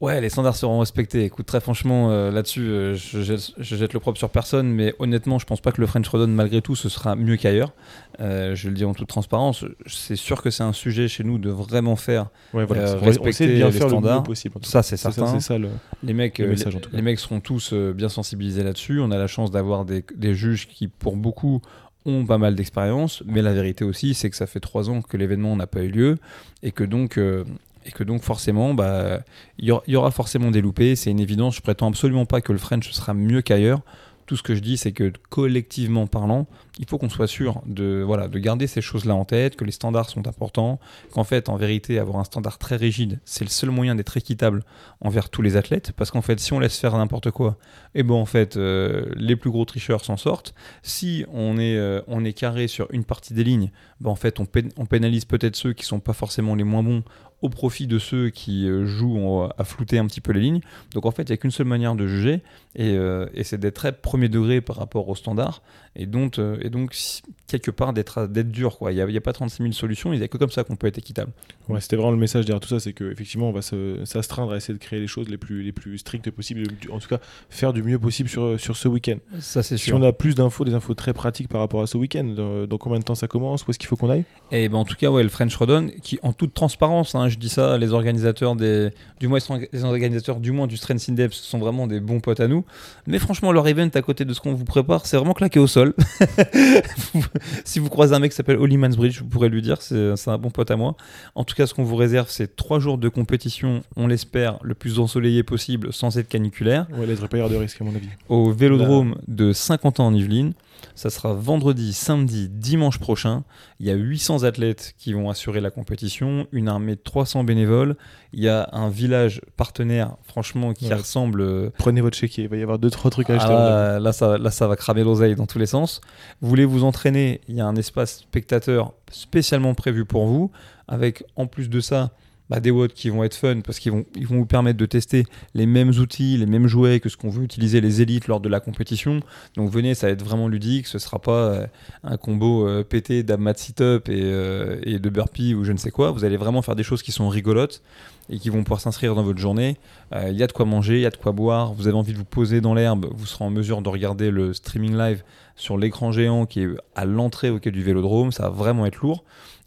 Ouais, 0.00 0.20
les 0.20 0.28
standards 0.28 0.56
seront 0.56 0.80
respectés. 0.80 1.24
Écoute, 1.24 1.46
très 1.46 1.60
franchement, 1.60 2.10
euh, 2.10 2.30
là-dessus, 2.30 2.62
euh, 2.62 2.94
je, 2.94 3.22
jette, 3.22 3.52
je 3.56 3.76
jette 3.76 3.92
le 3.92 4.00
propre 4.00 4.18
sur 4.18 4.28
personne, 4.28 4.68
mais 4.68 4.94
honnêtement, 4.98 5.38
je 5.38 5.46
pense 5.46 5.60
pas 5.60 5.72
que 5.72 5.80
le 5.80 5.86
French 5.86 6.08
Rodon, 6.08 6.26
malgré 6.28 6.60
tout, 6.60 6.74
ce 6.74 6.88
sera 6.88 7.14
mieux 7.16 7.36
qu'ailleurs. 7.36 7.72
Euh, 8.20 8.54
je 8.54 8.68
le 8.68 8.74
dis 8.74 8.84
en 8.84 8.92
toute 8.92 9.08
transparence. 9.08 9.64
C'est 9.86 10.16
sûr 10.16 10.42
que 10.42 10.50
c'est 10.50 10.64
un 10.64 10.72
sujet 10.72 11.08
chez 11.08 11.22
nous 11.24 11.38
de 11.38 11.50
vraiment 11.50 11.96
faire. 11.96 12.26
Ouais, 12.52 12.64
voilà. 12.64 12.96
Respecter 12.96 13.46
bien 13.46 13.66
les 13.66 13.72
faire 13.72 13.86
le 13.86 13.92
standards. 13.92 14.20
mieux 14.20 14.24
possible. 14.24 14.56
Ça, 14.62 14.82
c'est 14.82 14.96
ça, 14.96 15.12
certain. 15.12 15.40
ça 15.40 15.58
le. 15.58 15.68
Les 16.02 16.12
mecs, 16.12 16.38
Le 16.38 16.48
message, 16.48 16.76
les, 16.92 17.02
mecs 17.02 17.18
seront 17.20 17.40
tous 17.40 17.72
bien 17.72 18.08
sensibilisés 18.08 18.64
là-dessus. 18.64 19.00
On 19.00 19.10
a 19.10 19.16
la 19.16 19.28
chance 19.28 19.50
d'avoir 19.50 19.84
des, 19.84 20.04
des 20.16 20.34
juges 20.34 20.66
qui, 20.66 20.88
pour 20.88 21.16
beaucoup, 21.16 21.62
ont 22.06 22.26
pas 22.26 22.38
mal 22.38 22.54
d'expérience. 22.54 23.22
Mais 23.26 23.42
la 23.42 23.52
vérité 23.52 23.84
aussi, 23.84 24.14
c'est 24.14 24.30
que 24.30 24.36
ça 24.36 24.46
fait 24.46 24.60
trois 24.60 24.90
ans 24.90 25.02
que 25.02 25.16
l'événement 25.16 25.56
n'a 25.56 25.66
pas 25.66 25.82
eu 25.82 25.90
lieu 25.90 26.18
et 26.62 26.72
que 26.72 26.84
donc, 26.84 27.18
euh, 27.18 27.44
et 27.84 27.92
que 27.92 28.04
donc 28.04 28.22
forcément, 28.22 28.74
bah, 28.74 29.20
il 29.58 29.66
y, 29.66 29.90
y 29.90 29.96
aura 29.96 30.10
forcément 30.10 30.50
des 30.50 30.60
loupés. 30.60 30.96
C'est 30.96 31.10
une 31.10 31.20
évidence. 31.20 31.56
Je 31.56 31.60
prétends 31.60 31.88
absolument 31.88 32.26
pas 32.26 32.40
que 32.40 32.52
le 32.52 32.58
French 32.58 32.90
sera 32.90 33.14
mieux 33.14 33.42
qu'ailleurs. 33.42 33.80
Tout 34.26 34.36
ce 34.36 34.42
que 34.42 34.54
je 34.54 34.60
dis, 34.60 34.78
c'est 34.78 34.92
que 34.92 35.12
collectivement 35.28 36.06
parlant, 36.06 36.46
il 36.78 36.86
faut 36.88 36.96
qu'on 36.96 37.10
soit 37.10 37.26
sûr 37.26 37.60
de, 37.66 38.02
voilà, 38.02 38.26
de 38.26 38.38
garder 38.38 38.66
ces 38.66 38.80
choses-là 38.80 39.14
en 39.14 39.26
tête, 39.26 39.54
que 39.54 39.64
les 39.64 39.70
standards 39.70 40.08
sont 40.08 40.26
importants, 40.26 40.80
qu'en 41.12 41.24
fait, 41.24 41.50
en 41.50 41.56
vérité, 41.56 41.98
avoir 41.98 42.18
un 42.20 42.24
standard 42.24 42.56
très 42.56 42.76
rigide, 42.76 43.20
c'est 43.26 43.44
le 43.44 43.50
seul 43.50 43.68
moyen 43.68 43.94
d'être 43.94 44.16
équitable 44.16 44.64
envers 45.02 45.28
tous 45.28 45.42
les 45.42 45.56
athlètes, 45.56 45.92
parce 45.94 46.10
qu'en 46.10 46.22
fait, 46.22 46.40
si 46.40 46.54
on 46.54 46.58
laisse 46.58 46.78
faire 46.78 46.96
n'importe 46.96 47.32
quoi, 47.32 47.58
et 47.94 48.02
ben 48.02 48.14
en 48.14 48.24
fait, 48.24 48.56
euh, 48.56 49.04
les 49.14 49.36
plus 49.36 49.50
gros 49.50 49.66
tricheurs 49.66 50.02
s'en 50.02 50.16
sortent. 50.16 50.54
Si 50.82 51.26
on 51.30 51.58
est, 51.58 51.76
euh, 51.76 52.00
on 52.06 52.24
est 52.24 52.32
carré 52.32 52.66
sur 52.66 52.86
une 52.92 53.04
partie 53.04 53.34
des 53.34 53.44
lignes, 53.44 53.72
ben 54.00 54.08
en 54.08 54.16
fait, 54.16 54.40
on, 54.40 54.46
on 54.78 54.86
pénalise 54.86 55.26
peut-être 55.26 55.56
ceux 55.56 55.74
qui 55.74 55.84
sont 55.84 56.00
pas 56.00 56.14
forcément 56.14 56.54
les 56.54 56.64
moins 56.64 56.82
bons 56.82 57.02
au 57.44 57.50
profit 57.50 57.86
de 57.86 57.98
ceux 57.98 58.30
qui 58.30 58.66
euh, 58.66 58.86
jouent 58.86 59.18
en- 59.18 59.48
à 59.58 59.64
flouter 59.64 59.98
un 59.98 60.06
petit 60.06 60.22
peu 60.22 60.32
les 60.32 60.40
lignes. 60.40 60.60
Donc 60.94 61.04
en 61.04 61.10
fait, 61.10 61.24
il 61.24 61.28
n'y 61.30 61.34
a 61.34 61.36
qu'une 61.36 61.50
seule 61.50 61.66
manière 61.66 61.94
de 61.94 62.06
juger, 62.06 62.40
et, 62.74 62.96
euh, 62.96 63.26
et 63.34 63.44
c'est 63.44 63.58
d'être 63.58 63.74
très 63.76 63.92
premier 63.92 64.28
degré 64.30 64.60
par 64.62 64.76
rapport 64.76 65.08
aux 65.10 65.14
standards, 65.14 65.60
et 65.96 66.06
donc, 66.06 66.38
euh, 66.38 66.56
et 66.60 66.70
donc 66.70 66.94
si- 66.94 67.22
quelque 67.46 67.70
part 67.70 67.92
d'être 67.92 68.26
d'être 68.26 68.50
dur. 68.50 68.78
Il 68.90 68.94
n'y 68.94 69.00
a, 69.00 69.04
a 69.18 69.20
pas 69.20 69.32
36 69.32 69.62
000 69.62 69.72
solutions, 69.72 70.12
il 70.12 70.18
n'y 70.18 70.24
a 70.24 70.28
que 70.28 70.38
comme 70.38 70.50
ça 70.50 70.64
qu'on 70.64 70.76
peut 70.76 70.86
être 70.86 70.98
équitable. 70.98 71.30
Ouais, 71.68 71.80
c'était 71.80 71.96
vraiment 71.96 72.10
le 72.10 72.16
message 72.16 72.44
derrière 72.46 72.60
tout 72.60 72.68
ça, 72.68 72.80
c'est 72.80 72.92
qu'effectivement, 72.92 73.48
on 73.48 73.52
va 73.52 73.60
s'astreindre 73.62 74.52
à 74.52 74.56
essayer 74.56 74.74
de 74.74 74.78
créer 74.82 74.98
les 75.00 75.06
choses 75.06 75.28
les 75.28 75.36
plus, 75.38 75.62
les 75.62 75.72
plus 75.72 75.98
strictes 75.98 76.30
possibles, 76.30 76.64
en 76.90 76.98
tout 76.98 77.08
cas, 77.08 77.18
faire 77.50 77.72
du 77.72 77.82
mieux 77.82 77.98
possible 77.98 78.28
sur, 78.28 78.58
sur 78.58 78.76
ce 78.76 78.88
week-end. 78.88 79.16
Ça, 79.40 79.62
c'est 79.62 79.76
Si 79.76 79.92
on 79.92 80.02
a 80.02 80.12
plus 80.12 80.34
d'infos, 80.34 80.64
des 80.64 80.74
infos 80.74 80.94
très 80.94 81.12
pratiques 81.12 81.48
par 81.48 81.60
rapport 81.60 81.82
à 81.82 81.86
ce 81.86 81.96
week-end, 81.96 82.24
dans, 82.24 82.66
dans 82.66 82.78
combien 82.78 82.98
de 82.98 83.04
temps 83.04 83.14
ça 83.14 83.28
commence 83.28 83.66
Où 83.66 83.70
est-ce 83.70 83.78
qu'il 83.78 83.88
faut 83.88 83.96
qu'on 83.96 84.10
aille? 84.10 84.24
Et 84.50 84.68
ben 84.68 84.78
en 84.78 84.84
tout 84.84 84.96
cas, 84.96 85.10
ouais, 85.10 85.22
le 85.22 85.28
French 85.28 85.54
Rodon, 85.56 85.90
qui 86.02 86.18
en 86.22 86.32
toute 86.32 86.54
transparence, 86.54 87.14
hein, 87.14 87.28
je 87.28 87.36
dis 87.38 87.48
ça, 87.48 87.78
les 87.78 87.92
organisateurs 87.92 88.56
des, 88.56 88.90
du 89.20 89.28
moins 89.28 89.38
les 89.72 89.84
organisateurs 89.84 90.40
du 90.40 90.50
moins 90.50 90.66
du 90.66 90.76
Strength 90.76 91.08
Index 91.10 91.36
sont 91.36 91.58
vraiment 91.58 91.86
des 91.86 92.00
bons 92.00 92.20
potes 92.20 92.40
à 92.40 92.48
nous. 92.48 92.64
Mais 93.06 93.18
franchement, 93.18 93.52
leur 93.52 93.66
event 93.68 93.90
à 93.94 94.02
côté 94.02 94.24
de 94.24 94.32
ce 94.32 94.40
qu'on 94.40 94.54
vous 94.54 94.64
prépare, 94.64 95.06
c'est 95.06 95.16
vraiment 95.16 95.34
claqué 95.34 95.58
au 95.60 95.66
sol. 95.66 95.83
si 97.64 97.78
vous 97.78 97.88
croisez 97.88 98.14
un 98.14 98.18
mec 98.18 98.30
qui 98.30 98.36
s'appelle 98.36 98.56
Holly 98.56 98.76
Mansbridge, 98.76 99.20
vous 99.20 99.28
pourrez 99.28 99.48
lui 99.48 99.62
dire, 99.62 99.80
c'est 99.82 100.14
un 100.28 100.38
bon 100.38 100.50
pote 100.50 100.70
à 100.70 100.76
moi. 100.76 100.96
En 101.34 101.44
tout 101.44 101.54
cas, 101.54 101.66
ce 101.66 101.74
qu'on 101.74 101.84
vous 101.84 101.96
réserve, 101.96 102.28
c'est 102.30 102.56
trois 102.56 102.78
jours 102.78 102.98
de 102.98 103.08
compétition, 103.08 103.82
on 103.96 104.06
l'espère, 104.06 104.58
le 104.62 104.74
plus 104.74 104.98
ensoleillé 104.98 105.42
possible, 105.42 105.92
sans 105.92 106.16
être 106.18 106.28
caniculaire, 106.28 106.86
Ouais, 106.96 107.06
devrait 107.06 107.28
pas 107.28 107.36
y 107.36 107.40
avoir 107.40 107.52
de 107.52 107.56
risque, 107.62 107.80
à 107.80 107.84
mon 107.84 107.94
avis. 107.94 108.08
au 108.28 108.50
Vélodrome 108.52 109.16
de 109.28 109.52
Saint-Quentin 109.52 110.04
en 110.04 110.14
Yvelines. 110.14 110.52
Ça 110.94 111.10
sera 111.10 111.32
vendredi, 111.32 111.92
samedi, 111.92 112.48
dimanche 112.48 112.98
prochain. 112.98 113.42
Il 113.84 113.88
y 113.88 113.90
a 113.90 113.96
800 113.96 114.44
athlètes 114.44 114.94
qui 114.96 115.12
vont 115.12 115.28
assurer 115.28 115.60
la 115.60 115.70
compétition, 115.70 116.46
une 116.52 116.68
armée 116.68 116.94
de 116.94 117.00
300 117.04 117.44
bénévoles. 117.44 117.96
Il 118.32 118.42
y 118.42 118.48
a 118.48 118.66
un 118.72 118.88
village 118.88 119.42
partenaire, 119.58 120.16
franchement, 120.22 120.72
qui 120.72 120.86
Ouais. 120.88 120.94
ressemble. 120.94 121.42
euh, 121.42 121.68
Prenez 121.76 122.00
votre 122.00 122.16
chéquier, 122.16 122.44
il 122.44 122.48
va 122.48 122.56
y 122.56 122.62
avoir 122.62 122.78
deux, 122.78 122.88
trois 122.88 123.10
trucs 123.10 123.28
à 123.28 123.34
ah, 123.34 123.36
acheter. 123.36 123.52
là, 123.52 124.00
là, 124.00 124.12
ça, 124.14 124.38
là, 124.38 124.50
ça 124.50 124.66
va 124.68 124.76
cramer 124.76 125.04
l'oseille 125.04 125.34
dans 125.34 125.44
tous 125.44 125.58
les 125.58 125.66
sens. 125.66 126.00
Vous 126.40 126.48
voulez 126.48 126.64
vous 126.64 126.82
entraîner 126.82 127.42
Il 127.46 127.56
y 127.56 127.60
a 127.60 127.66
un 127.66 127.76
espace 127.76 128.20
spectateur 128.20 128.94
spécialement 129.10 129.74
prévu 129.74 130.06
pour 130.06 130.24
vous, 130.24 130.50
avec 130.88 131.22
en 131.36 131.46
plus 131.46 131.68
de 131.68 131.80
ça 131.80 132.10
bah, 132.50 132.60
des 132.60 132.70
watts 132.70 132.92
qui 132.92 133.10
vont 133.10 133.24
être 133.24 133.34
fun 133.34 133.60
parce 133.60 133.78
qu'ils 133.78 133.92
vont, 133.92 134.04
ils 134.16 134.26
vont 134.26 134.36
vous 134.36 134.46
permettre 134.46 134.78
de 134.78 134.86
tester 134.86 135.24
les 135.54 135.66
mêmes 135.66 135.90
outils, 135.90 136.36
les 136.36 136.46
mêmes 136.46 136.66
jouets 136.66 137.00
que 137.00 137.08
ce 137.08 137.16
qu'on 137.16 137.30
veut 137.30 137.42
utiliser 137.42 137.80
les 137.80 138.02
élites 138.02 138.28
lors 138.28 138.40
de 138.40 138.48
la 138.48 138.60
compétition. 138.60 139.20
Donc 139.56 139.70
venez, 139.70 139.94
ça 139.94 140.08
va 140.08 140.12
être 140.12 140.22
vraiment 140.22 140.48
ludique. 140.48 140.86
Ce 140.86 140.98
sera 140.98 141.18
pas 141.18 141.32
euh, 141.32 141.66
un 142.02 142.16
combo 142.16 142.66
euh, 142.68 142.84
pété 142.84 143.22
d'abmat 143.22 143.54
sit-up 143.54 144.08
et, 144.08 144.20
euh, 144.22 144.78
et 144.82 144.98
de 144.98 145.08
burpee 145.08 145.54
ou 145.54 145.64
je 145.64 145.72
ne 145.72 145.78
sais 145.78 145.90
quoi. 145.90 146.10
Vous 146.10 146.24
allez 146.24 146.36
vraiment 146.36 146.62
faire 146.62 146.76
des 146.76 146.82
choses 146.82 147.02
qui 147.02 147.12
sont 147.12 147.28
rigolotes 147.28 147.82
et 148.30 148.38
qui 148.38 148.48
vont 148.48 148.62
pouvoir 148.62 148.80
s'inscrire 148.80 149.14
dans 149.14 149.22
votre 149.22 149.38
journée. 149.38 149.76
Euh, 150.14 150.28
Il 150.30 150.36
y 150.36 150.42
a 150.42 150.46
de 150.46 150.52
quoi 150.52 150.64
manger, 150.64 150.96
il 150.96 151.02
y 151.02 151.06
a 151.06 151.10
de 151.10 151.16
quoi 151.16 151.32
boire. 151.32 151.74
Vous 151.74 151.88
avez 151.88 151.96
envie 151.96 152.12
de 152.12 152.18
vous 152.18 152.24
poser 152.24 152.60
dans 152.60 152.74
l'herbe, 152.74 153.06
vous 153.14 153.26
serez 153.26 153.44
en 153.44 153.50
mesure 153.50 153.82
de 153.82 153.88
regarder 153.88 154.30
le 154.30 154.54
streaming 154.54 154.96
live 154.96 155.22
sur 155.56 155.76
l'écran 155.78 156.10
géant 156.10 156.46
qui 156.46 156.62
est 156.62 156.68
à 156.94 157.04
l'entrée 157.04 157.50
au 157.50 157.58
quai 157.58 157.70
du 157.70 157.82
Vélodrome. 157.82 158.32
Ça 158.32 158.44
va 158.44 158.48
vraiment 158.50 158.86
être 158.86 159.00
lourd. 159.00 159.24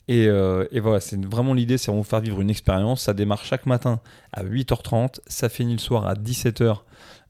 Et, 0.07 0.27
euh, 0.27 0.65
et 0.71 0.79
voilà, 0.79 0.99
c'est 0.99 1.23
vraiment 1.25 1.53
l'idée, 1.53 1.77
c'est 1.77 1.91
de 1.91 1.97
vous 1.97 2.03
faire 2.03 2.21
vivre 2.21 2.39
une 2.39 2.49
expérience. 2.49 3.03
Ça 3.03 3.13
démarre 3.13 3.43
chaque 3.43 3.65
matin 3.65 3.99
à 4.31 4.43
8h30, 4.43 5.19
ça 5.27 5.49
finit 5.49 5.73
le 5.73 5.79
soir 5.79 6.07
à 6.07 6.13
17h 6.13 6.77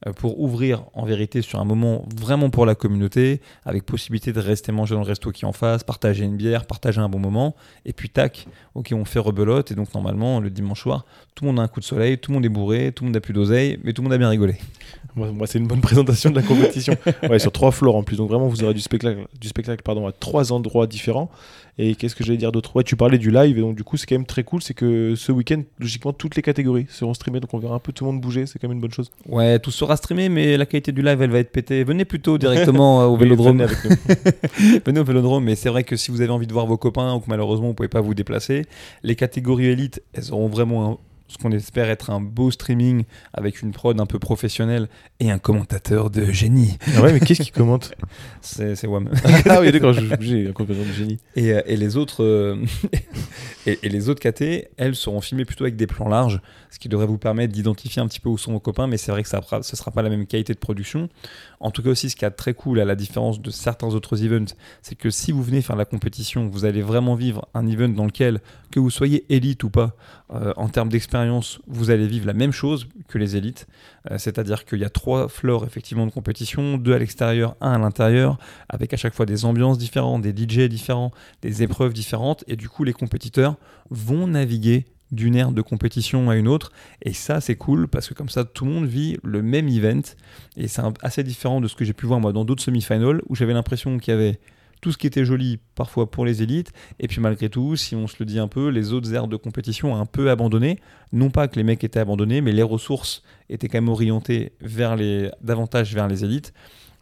euh, 0.06 0.12
pour 0.12 0.40
ouvrir 0.40 0.84
en 0.94 1.04
vérité 1.04 1.42
sur 1.42 1.58
un 1.58 1.64
moment 1.64 2.06
vraiment 2.16 2.50
pour 2.50 2.66
la 2.66 2.76
communauté, 2.76 3.40
avec 3.64 3.84
possibilité 3.84 4.32
de 4.32 4.38
rester 4.38 4.70
manger 4.70 4.94
dans 4.94 5.00
le 5.00 5.06
resto 5.06 5.32
qui 5.32 5.44
est 5.44 5.48
en 5.48 5.52
face, 5.52 5.82
partager 5.82 6.24
une 6.24 6.36
bière, 6.36 6.66
partager 6.66 7.00
un 7.00 7.08
bon 7.08 7.18
moment, 7.18 7.56
et 7.84 7.92
puis 7.92 8.10
tac, 8.10 8.46
ok, 8.76 8.92
on 8.92 9.04
fait 9.04 9.18
rebelote, 9.18 9.72
et 9.72 9.74
donc 9.74 9.92
normalement 9.94 10.38
le 10.38 10.50
dimanche 10.50 10.82
soir, 10.82 11.04
tout 11.34 11.44
le 11.44 11.50
monde 11.50 11.58
a 11.58 11.62
un 11.62 11.68
coup 11.68 11.80
de 11.80 11.84
soleil, 11.84 12.18
tout 12.18 12.30
le 12.30 12.34
monde 12.34 12.44
est 12.44 12.50
bourré, 12.50 12.92
tout 12.94 13.02
le 13.02 13.08
monde 13.08 13.16
a 13.16 13.20
plus 13.20 13.34
d'oseille, 13.34 13.80
mais 13.82 13.92
tout 13.92 14.02
le 14.02 14.04
monde 14.04 14.14
a 14.14 14.18
bien 14.18 14.28
rigolé. 14.28 14.56
Moi, 15.16 15.32
moi, 15.32 15.46
c'est 15.48 15.58
une 15.58 15.66
bonne 15.66 15.80
présentation 15.82 16.30
de 16.30 16.36
la 16.36 16.42
compétition. 16.42 16.96
ouais, 17.28 17.38
sur 17.38 17.50
trois 17.50 17.72
floors 17.72 17.96
en 17.96 18.02
plus. 18.04 18.16
Donc 18.16 18.28
vraiment, 18.28 18.46
vous 18.46 18.62
aurez 18.62 18.74
du 18.74 18.80
spectacle, 18.80 19.26
du 19.40 19.48
spectacle 19.48 19.82
pardon, 19.82 20.06
à 20.06 20.12
trois 20.12 20.52
endroits 20.52 20.86
différents. 20.86 21.30
Et 21.80 21.94
qu'est-ce 21.94 22.16
que 22.16 22.24
j'allais 22.24 22.38
dire 22.38 22.50
d'autre? 22.50 22.74
Ouais, 22.74 22.82
tu 22.82 22.96
parlais 22.96 23.18
du 23.18 23.30
live. 23.30 23.56
Et 23.56 23.60
donc, 23.60 23.76
du 23.76 23.84
coup, 23.84 23.96
c'est 23.96 24.06
quand 24.06 24.16
même 24.16 24.26
très 24.26 24.42
cool. 24.42 24.60
C'est 24.62 24.74
que 24.74 25.14
ce 25.16 25.30
week-end, 25.30 25.62
logiquement, 25.78 26.12
toutes 26.12 26.34
les 26.34 26.42
catégories 26.42 26.86
seront 26.88 27.14
streamées. 27.14 27.38
Donc, 27.38 27.54
on 27.54 27.58
verra 27.58 27.76
un 27.76 27.78
peu 27.78 27.92
tout 27.92 28.04
le 28.04 28.10
monde 28.10 28.20
bouger. 28.20 28.46
C'est 28.46 28.58
quand 28.58 28.66
même 28.66 28.76
une 28.76 28.80
bonne 28.80 28.92
chose. 28.92 29.10
Ouais, 29.28 29.58
tout 29.60 29.70
sera 29.70 29.96
streamé, 29.96 30.28
mais 30.28 30.56
la 30.56 30.66
qualité 30.66 30.90
du 30.90 31.02
live, 31.02 31.22
elle 31.22 31.30
va 31.30 31.38
être 31.38 31.52
pétée. 31.52 31.84
Venez 31.84 32.04
plutôt 32.04 32.36
directement 32.36 33.02
euh, 33.02 33.06
au 33.06 33.16
Vélodrome. 33.18 33.58
venez 33.58 33.64
avec 33.64 33.84
nous. 33.84 34.80
Venez 34.86 35.00
au 35.00 35.04
Vélodrome, 35.04 35.44
mais 35.44 35.54
c'est 35.54 35.68
vrai 35.68 35.84
que 35.84 35.94
si 35.96 36.10
vous 36.10 36.20
avez 36.20 36.30
envie 36.30 36.46
de 36.48 36.52
voir 36.52 36.66
vos 36.66 36.76
copains 36.76 37.14
ou 37.14 37.20
que 37.20 37.26
malheureusement 37.28 37.68
vous 37.68 37.74
pouvez 37.74 37.88
pas 37.88 38.00
vous 38.00 38.14
déplacer, 38.14 38.66
les 39.04 39.14
catégories 39.14 39.66
élites, 39.66 40.02
elles 40.14 40.32
auront 40.32 40.48
vraiment 40.48 40.90
un- 40.92 40.98
ce 41.28 41.36
qu'on 41.38 41.52
espère 41.52 41.88
être 41.90 42.10
un 42.10 42.20
beau 42.20 42.50
streaming 42.50 43.04
avec 43.34 43.62
une 43.62 43.72
prod 43.72 43.98
un 44.00 44.06
peu 44.06 44.18
professionnelle 44.18 44.88
et 45.20 45.30
un 45.30 45.38
commentateur 45.38 46.10
de 46.10 46.24
génie. 46.32 46.78
Ah 46.96 47.02
ouais, 47.02 47.12
mais 47.12 47.20
qu'est-ce 47.20 47.42
qui 47.42 47.50
commente 47.50 47.92
C'est 48.40 48.74
c'est 48.74 48.86
WAM. 48.86 49.10
Ah 49.48 49.60
oui, 49.60 49.70
d'accord, 49.70 49.92
j'ai 49.92 50.48
un 50.48 50.52
compagnon 50.52 50.84
de 50.84 50.92
génie. 50.92 51.18
Et, 51.36 51.52
euh, 51.52 51.60
et 51.66 51.76
les 51.76 51.96
autres 51.96 52.24
euh, 52.24 52.56
et, 53.66 53.78
et 53.82 53.88
les 53.88 54.08
autres 54.08 54.20
KT, 54.26 54.68
elles 54.76 54.96
seront 54.96 55.20
filmées 55.20 55.44
plutôt 55.44 55.64
avec 55.64 55.76
des 55.76 55.86
plans 55.86 56.08
larges, 56.08 56.40
ce 56.70 56.78
qui 56.78 56.88
devrait 56.88 57.06
vous 57.06 57.18
permettre 57.18 57.52
d'identifier 57.52 58.02
un 58.02 58.06
petit 58.06 58.20
peu 58.20 58.28
où 58.28 58.38
sont 58.38 58.52
vos 58.52 58.60
copains, 58.60 58.86
mais 58.86 58.96
c'est 58.96 59.10
vrai 59.10 59.22
que 59.22 59.28
ça 59.28 59.40
ne 59.52 59.62
sera 59.62 59.90
pas 59.90 60.02
la 60.02 60.10
même 60.10 60.26
qualité 60.26 60.54
de 60.54 60.58
production. 60.58 61.08
En 61.60 61.70
tout 61.70 61.82
cas 61.82 61.90
aussi, 61.90 62.10
ce 62.10 62.16
qui 62.16 62.24
est 62.24 62.30
très 62.30 62.54
cool 62.54 62.80
à 62.80 62.84
la 62.84 62.94
différence 62.94 63.40
de 63.40 63.50
certains 63.50 63.88
autres 63.88 64.22
events, 64.24 64.54
c'est 64.82 64.94
que 64.94 65.10
si 65.10 65.32
vous 65.32 65.42
venez 65.42 65.62
faire 65.62 65.76
la 65.76 65.84
compétition, 65.84 66.48
vous 66.48 66.64
allez 66.64 66.82
vraiment 66.82 67.14
vivre 67.14 67.48
un 67.54 67.66
event 67.66 67.88
dans 67.88 68.04
lequel, 68.04 68.40
que 68.70 68.80
vous 68.80 68.90
soyez 68.90 69.24
élite 69.32 69.64
ou 69.64 69.70
pas, 69.70 69.96
euh, 70.32 70.52
en 70.56 70.68
termes 70.68 70.88
d'expérience, 70.90 71.58
vous 71.66 71.90
allez 71.90 72.06
vivre 72.06 72.26
la 72.26 72.34
même 72.34 72.52
chose 72.52 72.86
que 73.08 73.18
les 73.18 73.36
élites. 73.36 73.66
Euh, 74.10 74.18
C'est-à-dire 74.18 74.64
qu'il 74.64 74.78
y 74.78 74.84
a 74.84 74.90
trois 74.90 75.28
floors 75.28 75.64
effectivement 75.64 76.06
de 76.06 76.10
compétition, 76.10 76.76
deux 76.76 76.92
à 76.92 76.98
l'extérieur, 76.98 77.56
un 77.60 77.72
à 77.72 77.78
l'intérieur, 77.78 78.38
avec 78.68 78.92
à 78.92 78.96
chaque 78.96 79.14
fois 79.14 79.26
des 79.26 79.44
ambiances 79.44 79.78
différentes, 79.78 80.22
des 80.22 80.34
DJ 80.36 80.68
différents, 80.68 81.12
des 81.42 81.62
épreuves 81.62 81.92
différentes, 81.92 82.44
et 82.46 82.56
du 82.56 82.68
coup 82.68 82.84
les 82.84 82.92
compétiteurs 82.92 83.56
vont 83.90 84.26
naviguer 84.26 84.84
d'une 85.10 85.34
ère 85.36 85.52
de 85.52 85.62
compétition 85.62 86.30
à 86.30 86.36
une 86.36 86.48
autre, 86.48 86.72
et 87.02 87.12
ça 87.12 87.40
c'est 87.40 87.56
cool 87.56 87.88
parce 87.88 88.08
que 88.08 88.14
comme 88.14 88.28
ça 88.28 88.44
tout 88.44 88.64
le 88.64 88.72
monde 88.72 88.86
vit 88.86 89.16
le 89.22 89.42
même 89.42 89.68
event, 89.68 90.02
et 90.56 90.68
c'est 90.68 90.82
assez 91.02 91.22
différent 91.22 91.60
de 91.60 91.68
ce 91.68 91.76
que 91.76 91.84
j'ai 91.84 91.92
pu 91.92 92.06
voir 92.06 92.20
moi 92.20 92.32
dans 92.32 92.44
d'autres 92.44 92.62
semi-finals 92.62 93.22
où 93.28 93.34
j'avais 93.34 93.54
l'impression 93.54 93.98
qu'il 93.98 94.12
y 94.12 94.16
avait 94.16 94.38
tout 94.80 94.92
ce 94.92 94.98
qui 94.98 95.06
était 95.06 95.24
joli 95.24 95.58
parfois 95.74 96.10
pour 96.10 96.24
les 96.24 96.42
élites, 96.42 96.72
et 97.00 97.08
puis 97.08 97.20
malgré 97.20 97.48
tout, 97.48 97.76
si 97.76 97.94
on 97.94 98.06
se 98.06 98.16
le 98.20 98.26
dit 98.26 98.38
un 98.38 98.48
peu, 98.48 98.68
les 98.68 98.92
autres 98.92 99.12
aires 99.14 99.28
de 99.28 99.36
compétition 99.36 99.96
un 99.96 100.06
peu 100.06 100.30
abandonné. 100.30 100.78
Non 101.12 101.30
pas 101.30 101.48
que 101.48 101.56
les 101.56 101.64
mecs 101.64 101.82
étaient 101.82 102.00
abandonnés, 102.00 102.40
mais 102.40 102.52
les 102.52 102.62
ressources 102.62 103.22
étaient 103.48 103.68
quand 103.68 103.78
même 103.78 103.88
orientées 103.88 104.52
vers 104.60 104.94
les, 104.96 105.30
davantage 105.42 105.94
vers 105.94 106.06
les 106.06 106.24
élites. 106.24 106.52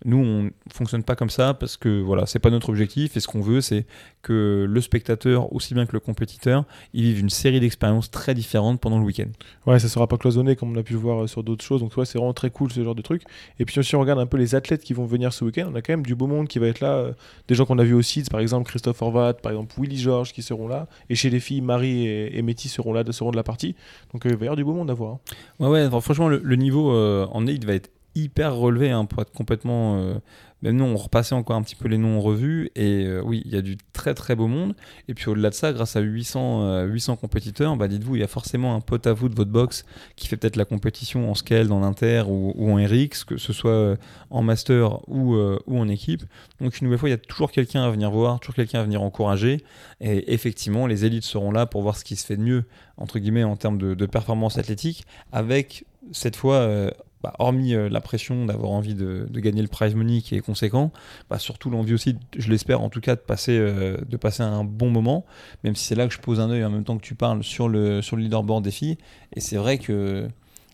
Nous, 0.05 0.19
on 0.19 0.51
fonctionne 0.73 1.03
pas 1.03 1.17
comme 1.17 1.31
ça 1.31 1.55
parce 1.55 1.77
que 1.77 2.01
voilà, 2.01 2.27
c'est 2.27 2.39
pas 2.39 2.51
notre 2.51 2.69
objectif. 2.69 3.17
Et 3.17 3.21
ce 3.21 3.27
qu'on 3.27 3.41
veut, 3.41 3.61
c'est 3.61 3.87
que 4.23 4.67
le 4.69 4.81
spectateur, 4.81 5.53
aussi 5.55 5.73
bien 5.75 5.87
que 5.87 5.93
le 5.93 6.01
compétiteur, 6.01 6.65
ils 6.93 7.03
vivent 7.03 7.21
une 7.21 7.31
série 7.31 7.61
d'expériences 7.61 8.11
très 8.11 8.35
différentes 8.35 8.81
pendant 8.81 8.99
le 8.99 9.05
week-end. 9.05 9.29
Ouais, 9.67 9.79
ça 9.79 9.89
sera 9.89 10.07
pas 10.07 10.19
cloisonné 10.19 10.55
comme 10.55 10.73
on 10.73 10.77
a 10.79 10.83
pu 10.83 10.93
le 10.93 10.99
voir 10.99 11.23
euh, 11.23 11.27
sur 11.27 11.43
d'autres 11.43 11.65
choses. 11.65 11.81
Donc, 11.81 11.97
ouais, 11.97 12.05
c'est 12.05 12.19
vraiment 12.19 12.35
très 12.35 12.51
cool 12.51 12.71
ce 12.71 12.85
genre 12.85 12.95
de 12.95 13.03
truc. 13.03 13.23
Et 13.59 13.65
puis, 13.65 13.83
si 13.83 13.97
on 13.97 14.01
regarde 14.01 14.21
un 14.21 14.27
peu 14.27 14.37
les 14.37 14.55
athlètes 14.55 14.83
qui 14.83 14.93
vont 14.93 15.07
venir 15.07 15.33
ce 15.33 15.45
week-end, 15.45 15.69
on 15.73 15.75
a 15.75 15.83
quand 15.83 15.95
même 15.95 16.05
du 16.05 16.15
beau 16.15 16.27
monde 16.27 16.47
qui 16.47 16.59
va 16.59 16.67
être 16.69 16.81
là. 16.81 16.93
euh, 16.93 17.13
Des 17.49 17.55
gens 17.55 17.65
qu'on 17.65 17.79
a 17.79 17.85
vu 17.85 17.95
au 17.95 18.03
CIDS, 18.03 18.29
par 18.31 18.41
exemple 18.41 18.69
Christophe 18.69 19.01
Horvat, 19.03 19.35
par 19.35 19.53
exemple 19.53 19.75
Willy 19.81 19.97
Georges 19.97 20.33
qui 20.33 20.43
seront 20.43 20.69
là. 20.69 20.89
Et 21.09 21.15
chez 21.15 21.31
les 21.31 21.41
filles, 21.41 21.63
Marie 21.63 22.07
et, 22.07 22.39
et 22.39 22.43
Métis 22.43 22.71
seront 22.73 22.93
là, 22.93 23.03
seront 23.13 23.31
de 23.31 23.37
la 23.37 23.43
partie. 23.45 23.75
Donc, 24.13 24.27
euh, 24.27 24.31
il 24.31 24.37
va 24.37 24.45
y 24.45 24.49
avoir 24.49 24.57
du 24.57 24.65
beau 24.65 24.75
monde 24.75 24.91
à 24.91 24.95
voir. 24.95 25.15
hein. 25.15 25.19
Ouais, 25.59 25.69
ouais, 25.69 25.87
enfin, 25.87 26.01
franchement, 26.01 26.29
le, 26.29 26.41
le 26.45 26.57
niveau 26.57 26.93
euh, 26.93 27.27
en 27.33 27.47
élite 27.47 27.65
va 27.65 27.73
être 27.75 27.91
hyper 28.17 28.55
relevé 28.57 28.91
hein, 28.91 29.05
pour 29.05 29.23
être 29.23 29.33
complètement. 29.33 29.99
euh, 29.99 30.15
même 30.63 30.77
nous, 30.77 30.85
on 30.85 30.97
repassait 30.97 31.35
encore 31.35 31.57
un 31.57 31.63
petit 31.63 31.77
peu 31.77 31.87
les 31.87 31.99
noms 31.99 32.19
en 32.19 32.21
revue. 32.21 32.71
Et 32.75 33.05
euh, 33.05 33.21
oui, 33.23 33.43
il 33.45 33.53
y 33.53 33.57
a 33.57 33.63
du 33.63 33.77
très 33.93 34.15
très 34.15 34.35
beau 34.35 34.47
monde. 34.47 34.75
Et 35.07 35.15
puis 35.15 35.29
au-delà 35.29 35.51
de 35.51 35.55
ça, 35.55 35.73
grâce 35.73 35.97
à 35.97 36.01
800, 36.01 36.63
euh, 36.63 36.85
800 36.87 37.17
compétiteurs, 37.17 37.77
bah, 37.77 37.89
dites-vous, 37.89 38.17
il 38.17 38.21
y 38.21 38.25
a 38.25 38.29
forcément 38.29 38.75
un 38.75 38.81
pote 38.81 39.07
à 39.07 39.13
vous 39.13 39.29
de 39.29 39.35
votre 39.35 39.51
box 39.51 39.85
qui 40.17 40.29
fait 40.29 40.37
peut-être 40.37 40.57
la 40.57 40.65
compétition 40.65 41.31
en 41.31 41.35
scale, 41.35 41.69
dans 41.69 41.81
l'inter 41.81 42.25
ou, 42.27 42.71
en 42.71 42.77
RX, 42.77 43.25
que 43.27 43.37
ce 43.37 43.53
soit 43.53 43.71
euh, 43.71 43.97
en 44.31 44.43
master 44.43 45.07
ou, 45.09 45.35
euh, 45.35 45.59
ou 45.67 45.79
en 45.79 45.89
équipe. 45.89 46.23
Donc 46.61 46.81
une 46.81 46.87
nouvelle 46.87 47.01
fois, 47.01 47.09
il 47.11 47.13
y 47.13 47.15
a 47.15 47.19
toujours 47.19 47.53
quelqu'un 47.53 47.83
à 47.83 47.91
venir 47.91 48.11
voir, 48.11 48.41
toujours 48.41 48.55
quelqu'un 48.55 48.81
à 48.81 48.85
venir 48.85 49.03
encourager. 49.03 49.63
Et 50.01 50.33
effectivement, 50.33 50.87
les 50.87 51.05
élites 51.05 51.25
seront 51.25 51.51
là 51.51 51.67
pour 51.67 51.83
voir 51.83 51.97
ce 51.97 52.05
qui 52.05 52.17
se 52.17 52.25
fait 52.25 52.37
de 52.37 52.43
mieux, 52.43 52.65
entre 52.97 53.19
guillemets, 53.19 53.45
en 53.45 53.57
termes 53.57 53.79
de, 53.79 54.07
performance 54.07 54.57
athlétique, 54.57 55.05
avec 55.33 55.85
cette 56.13 56.37
fois, 56.37 56.57
euh, 56.57 56.91
bah, 57.27 57.35
hormis 57.41 57.75
euh, 57.75 57.89
la 57.89 58.01
pression 58.01 58.47
d'avoir 58.47 58.71
envie 58.71 58.95
de, 58.95 59.27
gagner 59.35 59.61
le 59.61 59.67
prize 59.67 59.97
money 59.97 60.21
qui 60.21 60.37
est 60.37 60.41
conséquent, 60.41 60.93
bah, 61.29 61.41
surtout 61.41 61.71
l'envie 61.71 61.93
aussi, 61.93 62.17
je 62.39 62.49
l'espère 62.51 62.83
en 62.83 62.89
tout 62.89 63.01
cas, 63.01 63.17
de 63.17 63.21
passer, 63.21 63.59
euh, 63.59 63.97
de 64.09 64.17
passer 64.17 64.45
un 64.45 64.63
bon 64.63 64.91
moment, 64.91 65.27
même 65.65 65.75
si 65.75 65.87
c'est 65.87 65.97
là 65.97 66.07
que 66.07 66.15
je 66.15 66.21
pose 66.21 66.39
un 66.39 66.51
œil 66.51 66.65
en 66.65 66.71
même 66.71 66.85
temps 66.85 66.97
que 66.97 67.03
tu 67.03 67.17
parles 67.17 67.43
sur 67.43 67.69
le, 67.69 68.01
sur 68.01 68.15
le 68.15 68.23
leaderboard 68.23 68.63
des 68.63 68.71
filles. 68.71 68.97
Et 69.35 69.41
c'est 69.41 69.57
vrai 69.57 69.79
que, 69.79 70.29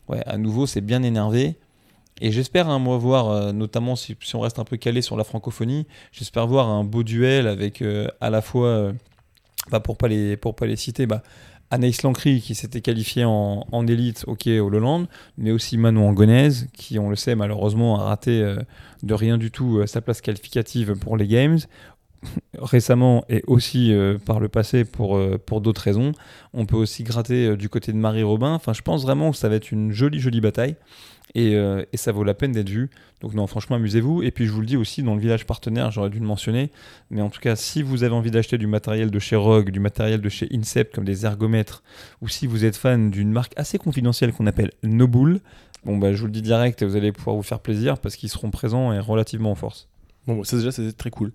ouais, 0.09 0.23
à 0.27 0.37
nouveau, 0.37 0.67
c'est 0.67 0.83
bien 0.83 1.03
énervé. 1.03 1.57
Et 2.21 2.33
j'espère, 2.33 2.69
hein, 2.69 2.79
moi, 2.79 2.99
voir, 2.99 3.31
euh, 3.31 3.53
notamment 3.53 3.97
si, 3.97 4.15
on 4.35 4.41
reste 4.41 4.59
un 4.59 4.65
peu 4.65 4.77
calé 4.77 5.01
sur 5.01 5.17
la 5.17 5.25
francophonie, 5.25 5.87
j'espère 6.13 6.47
voir 6.47 6.69
un 6.69 6.85
beau 6.85 7.03
duel 7.03 7.47
avec 7.47 7.83
à 8.21 8.29
la 8.29 8.43
fois, 8.43 8.93
bah, 9.71 9.81
pour 9.81 9.97
pas 9.97 10.09
pas 10.09 10.67
les 10.67 10.77
citer, 10.77 11.07
bah, 11.07 11.23
Anaïs 11.73 12.03
Lancry 12.03 12.43
qui 12.43 12.55
s'était 12.55 12.83
qualifiée 12.83 13.25
en, 13.25 13.67
en 13.73 13.87
élite, 13.87 14.25
ok, 14.27 14.47
au 14.47 14.69
Lowland, 14.69 15.07
mais 15.39 15.53
aussi 15.53 15.79
Manon 15.79 16.11
Angonèse 16.11 16.69
qui, 16.75 16.99
on 16.99 17.09
le 17.09 17.17
sait, 17.17 17.35
malheureusement 17.35 17.99
a 17.99 18.05
raté 18.05 18.43
euh, 18.43 18.59
de 19.03 19.15
rien 19.15 19.39
du 19.39 19.51
tout 19.51 19.79
euh, 19.79 19.87
sa 19.87 20.03
place 20.03 20.21
qualificative 20.21 20.95
pour 20.97 21.17
les 21.17 21.27
Games. 21.27 21.59
Récemment 22.59 23.25
et 23.31 23.43
aussi 23.47 23.93
euh, 23.93 24.19
par 24.19 24.39
le 24.39 24.49
passé 24.49 24.85
pour, 24.85 25.19
pour 25.47 25.63
d'autres 25.63 25.81
raisons. 25.81 26.13
On 26.53 26.67
peut 26.67 26.77
aussi 26.77 27.05
gratter 27.05 27.57
du 27.57 27.71
côté 27.71 27.91
de 27.91 27.97
Marie 27.97 28.23
Robin. 28.23 28.53
Enfin, 28.53 28.75
je 28.75 28.83
pense 28.83 29.03
vraiment 29.03 29.31
que 29.33 29.39
ça 29.39 29.49
va 29.49 29.57
être 29.57 29.73
une 29.73 29.93
jolie, 29.93 30.21
jolie 30.21 30.43
bataille. 30.43 30.77
Et, 31.35 31.57
euh, 31.57 31.85
et 31.93 31.97
ça 31.97 32.13
vaut 32.13 32.25
la 32.25 32.35
peine 32.35 32.53
d'être 32.53 32.69
vu. 32.69 32.91
Donc 33.21 33.35
non, 33.35 33.47
franchement, 33.47 33.77
amusez-vous. 33.77 34.23
Et 34.23 34.31
puis 34.31 34.47
je 34.47 34.53
vous 34.53 34.61
le 34.61 34.67
dis 34.67 34.77
aussi, 34.77 35.03
dans 35.03 35.15
le 35.15 35.21
village 35.21 35.47
partenaire, 35.47 35.91
j'aurais 35.91 36.11
dû 36.11 36.19
le 36.19 36.27
mentionner, 36.27 36.71
mais 37.11 37.23
en 37.23 37.31
tout 37.31 37.41
cas, 37.41 37.57
si 37.57 37.83
vous 37.83 38.05
avez 38.05 38.15
envie 38.15 38.31
d'acheter 38.31 38.59
du 38.59 38.67
matériel 38.67 39.11
de 39.11 39.19
chez 39.19 39.37
Rogue, 39.37 39.71
du 39.71 39.81
matériel 39.81 40.21
de 40.21 40.29
chez 40.29 40.49
Incept, 40.53 40.95
comme 40.95 41.05
des 41.05 41.25
ergomètres, 41.25 41.83
ou 42.21 42.29
si 42.29 42.47
vous 42.47 42.65
êtes 42.65 42.77
fan 42.77 43.11
d'une 43.11 43.33
marque 43.33 43.53
assez 43.57 43.79
confidentielle 43.79 44.33
qu'on 44.33 44.47
appelle 44.47 44.73
Nobull, 44.83 45.41
bon 45.85 45.99
bah 45.99 46.13
je 46.13 46.21
vous 46.21 46.27
le 46.27 46.33
dis 46.33 46.43
direct, 46.43 46.83
vous 46.83 46.97
allez 46.97 47.13
pouvoir 47.13 47.37
vous 47.37 47.43
faire 47.43 47.61
plaisir 47.61 47.99
parce 47.99 48.17
qu'ils 48.17 48.29
seront 48.29 48.51
présents 48.51 48.93
et 48.93 48.99
relativement 48.99 49.53
en 49.53 49.57
force. 49.57 49.92
Bon, 50.29 50.45
ça 50.45 50.57
déjà, 50.57 50.71
c'est 50.71 50.93
très 50.97 51.11
cool. 51.11 51.33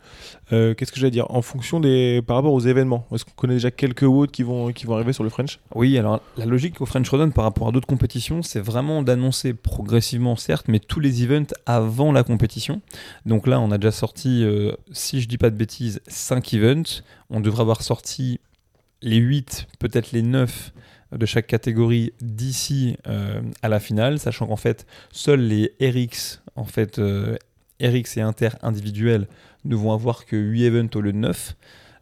Euh, 0.54 0.74
Qu'est-ce 0.74 0.94
que 0.94 1.00
j'allais 1.00 1.12
dire? 1.12 1.30
En 1.30 1.42
fonction 1.42 1.82
des. 1.82 2.22
Par 2.26 2.38
rapport 2.38 2.54
aux 2.54 2.62
événements, 2.62 3.06
est-ce 3.14 3.26
qu'on 3.26 3.32
connaît 3.36 3.56
déjà 3.56 3.70
quelques 3.70 4.04
WOD 4.04 4.32
qui 4.32 4.44
vont, 4.44 4.72
qui 4.72 4.86
vont 4.86 4.96
arriver 4.96 5.12
sur 5.12 5.26
le 5.26 5.30
French? 5.30 5.60
Oui, 5.76 5.98
alors 5.98 6.22
la 6.38 6.46
logique 6.46 6.80
au 6.80 6.86
French 6.86 7.10
Rodon 7.10 7.32
par 7.32 7.44
rapport 7.44 7.68
à 7.68 7.72
d'autres 7.74 7.88
compétitions, 7.88 8.42
c'est 8.44 8.62
vraiment 8.62 9.04
d'annoncer 9.04 9.54
progressivement, 9.54 10.38
certes, 10.38 10.68
mais 10.70 10.80
tous 10.80 11.02
les 11.02 11.24
events 11.24 11.54
avant 11.66 12.14
la 12.14 12.24
compétition. 12.24 12.82
Donc 13.26 13.46
là, 13.46 13.60
on 13.60 13.72
a 13.72 13.78
déjà 13.78 13.92
sorti, 13.92 14.44
euh, 14.46 14.72
si 14.94 15.20
je 15.20 15.28
dis 15.28 15.38
pas 15.38 15.50
de 15.50 15.58
bêtises, 15.58 16.02
5 16.08 16.54
events. 16.54 17.02
On 17.30 17.42
devrait 17.42 17.62
avoir 17.62 17.82
sorti 17.82 18.40
les 19.02 19.18
8, 19.18 19.68
peut-être 19.80 20.14
les 20.14 20.22
9 20.22 20.72
de 21.12 21.26
chaque 21.26 21.48
catégorie 21.48 22.14
d'ici 22.22 22.98
euh, 23.08 23.42
à 23.62 23.68
la 23.68 23.82
finale, 23.82 24.20
sachant 24.20 24.48
qu'en 24.48 24.56
fait, 24.56 24.86
seuls 25.12 25.42
les 25.42 25.74
RX, 25.82 26.42
en 26.56 26.66
fait, 26.66 27.00
RX 27.82 28.18
et 28.18 28.22
Inter 28.22 28.50
individuels 28.62 29.28
ne 29.66 29.76
vont 29.76 29.92
avoir 29.92 30.26
que 30.26 30.36
8 30.36 30.66
events 30.66 30.96
au 30.96 31.02
lieu 31.02 31.14
de 31.14 31.18
9. 31.18 31.56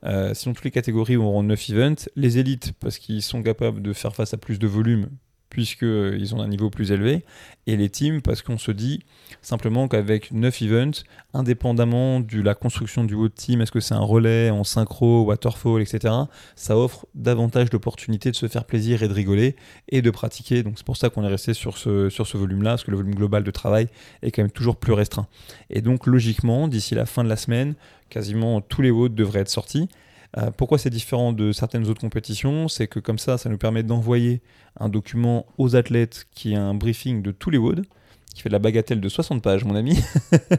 Euh, 0.03 0.33
sinon, 0.33 0.53
toutes 0.53 0.65
les 0.65 0.71
catégories 0.71 1.15
auront 1.15 1.43
9 1.43 1.69
events. 1.71 2.09
Les 2.15 2.37
élites, 2.37 2.73
parce 2.79 2.97
qu'ils 2.97 3.21
sont 3.21 3.41
capables 3.41 3.81
de 3.81 3.93
faire 3.93 4.15
face 4.15 4.33
à 4.33 4.37
plus 4.37 4.59
de 4.59 4.67
volume, 4.67 5.09
puisqu'ils 5.55 6.35
ont 6.35 6.41
un 6.41 6.49
niveau 6.49 6.69
plus 6.69 6.91
élevé. 6.91 7.23
Et 7.65 7.77
les 7.77 7.87
teams, 7.87 8.21
parce 8.21 8.41
qu'on 8.41 8.57
se 8.57 8.71
dit 8.71 9.03
simplement 9.41 9.87
qu'avec 9.87 10.33
9 10.33 10.61
events, 10.63 11.03
indépendamment 11.33 12.19
de 12.19 12.41
la 12.41 12.55
construction 12.55 13.05
du 13.05 13.13
haut 13.13 13.29
team, 13.29 13.61
est-ce 13.61 13.71
que 13.71 13.79
c'est 13.79 13.93
un 13.93 14.01
relais 14.01 14.49
en 14.49 14.65
synchro, 14.65 15.23
waterfall, 15.23 15.81
etc., 15.81 16.13
ça 16.57 16.77
offre 16.77 17.05
davantage 17.15 17.69
d'opportunités 17.69 18.31
de 18.31 18.35
se 18.35 18.49
faire 18.49 18.65
plaisir 18.65 19.01
et 19.01 19.07
de 19.07 19.13
rigoler 19.13 19.55
et 19.87 20.01
de 20.01 20.09
pratiquer. 20.09 20.61
Donc 20.61 20.73
c'est 20.75 20.85
pour 20.85 20.97
ça 20.97 21.09
qu'on 21.09 21.23
est 21.23 21.29
resté 21.29 21.53
sur 21.53 21.77
ce, 21.77 22.37
volume-là, 22.37 22.71
parce 22.71 22.83
que 22.83 22.91
le 22.91 22.97
volume 22.97 23.15
global 23.15 23.45
de 23.45 23.51
travail 23.51 23.87
est 24.23 24.31
quand 24.31 24.41
même 24.41 24.51
toujours 24.51 24.75
plus 24.75 24.91
restreint. 24.91 25.27
Et 25.69 25.79
donc 25.79 26.05
logiquement, 26.05 26.67
d'ici 26.67 26.95
la 26.95 27.05
fin 27.05 27.23
de 27.23 27.29
la 27.29 27.37
semaine, 27.37 27.75
quasiment 28.09 28.59
tous 28.59 28.81
les 28.81 28.91
hauts 28.91 29.07
devraient 29.07 29.39
être 29.39 29.49
sortis. 29.49 29.87
Euh, 30.37 30.51
pourquoi 30.51 30.77
c'est 30.77 30.89
différent 30.89 31.33
de 31.33 31.51
certaines 31.51 31.87
autres 31.87 32.01
compétitions? 32.01 32.67
C'est 32.67 32.87
que 32.87 32.99
comme 32.99 33.19
ça, 33.19 33.37
ça 33.37 33.49
nous 33.49 33.57
permet 33.57 33.83
d'envoyer 33.83 34.41
un 34.79 34.89
document 34.89 35.45
aux 35.57 35.75
athlètes 35.75 36.25
qui 36.33 36.53
est 36.53 36.57
un 36.57 36.73
briefing 36.73 37.21
de 37.21 37.31
tous 37.31 37.49
les 37.49 37.57
WOD, 37.57 37.85
qui 38.33 38.41
fait 38.41 38.49
de 38.49 38.53
la 38.53 38.59
bagatelle 38.59 38.99
de 38.99 39.07
60 39.07 39.41
pages, 39.41 39.63
mon 39.63 39.75
ami, 39.75 39.97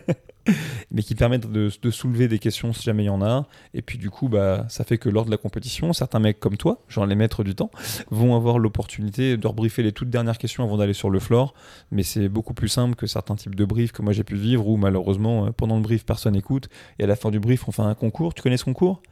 mais 0.90 1.02
qui 1.02 1.14
permet 1.14 1.38
de, 1.38 1.70
soulever 1.90 2.26
des 2.26 2.38
questions 2.38 2.72
si 2.72 2.82
jamais 2.84 3.04
il 3.04 3.06
y 3.06 3.10
en 3.10 3.20
a. 3.20 3.46
Et 3.74 3.82
puis 3.82 3.98
du 3.98 4.08
coup, 4.08 4.30
bah, 4.30 4.64
ça 4.70 4.82
fait 4.82 4.96
que 4.96 5.10
lors 5.10 5.26
de 5.26 5.30
la 5.30 5.36
compétition, 5.36 5.92
certains 5.92 6.20
mecs 6.20 6.40
comme 6.40 6.56
toi, 6.56 6.82
genre 6.88 7.04
les 7.04 7.14
maîtres 7.14 7.44
du 7.44 7.54
temps, 7.54 7.70
vont 8.10 8.34
avoir 8.34 8.58
l'opportunité 8.58 9.36
de 9.36 9.46
rebriefer 9.46 9.82
les 9.82 9.92
toutes 9.92 10.08
dernières 10.08 10.38
questions 10.38 10.64
avant 10.64 10.78
d'aller 10.78 10.94
sur 10.94 11.10
le 11.10 11.20
floor. 11.20 11.52
Mais 11.90 12.02
c'est 12.02 12.30
beaucoup 12.30 12.54
plus 12.54 12.68
simple 12.68 12.94
que 12.94 13.06
certains 13.06 13.36
types 13.36 13.54
de 13.54 13.64
briefs 13.66 13.92
que 13.92 14.00
moi 14.00 14.14
j'ai 14.14 14.24
pu 14.24 14.36
vivre 14.36 14.66
où 14.66 14.78
malheureusement, 14.78 15.46
euh, 15.46 15.50
pendant 15.50 15.76
le 15.76 15.82
brief, 15.82 16.06
personne 16.06 16.32
n'écoute. 16.32 16.70
Et 16.98 17.04
à 17.04 17.06
la 17.06 17.16
fin 17.16 17.30
du 17.30 17.40
brief, 17.40 17.68
on 17.68 17.72
fait 17.72 17.82
un 17.82 17.94
concours. 17.94 18.32
Tu 18.32 18.40
connais 18.40 18.56
ce 18.56 18.64
concours? 18.64 19.02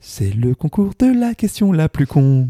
C'est 0.00 0.34
le 0.34 0.54
concours 0.54 0.92
de 0.98 1.06
la 1.06 1.34
question 1.34 1.72
la 1.72 1.88
plus 1.88 2.06
con. 2.06 2.48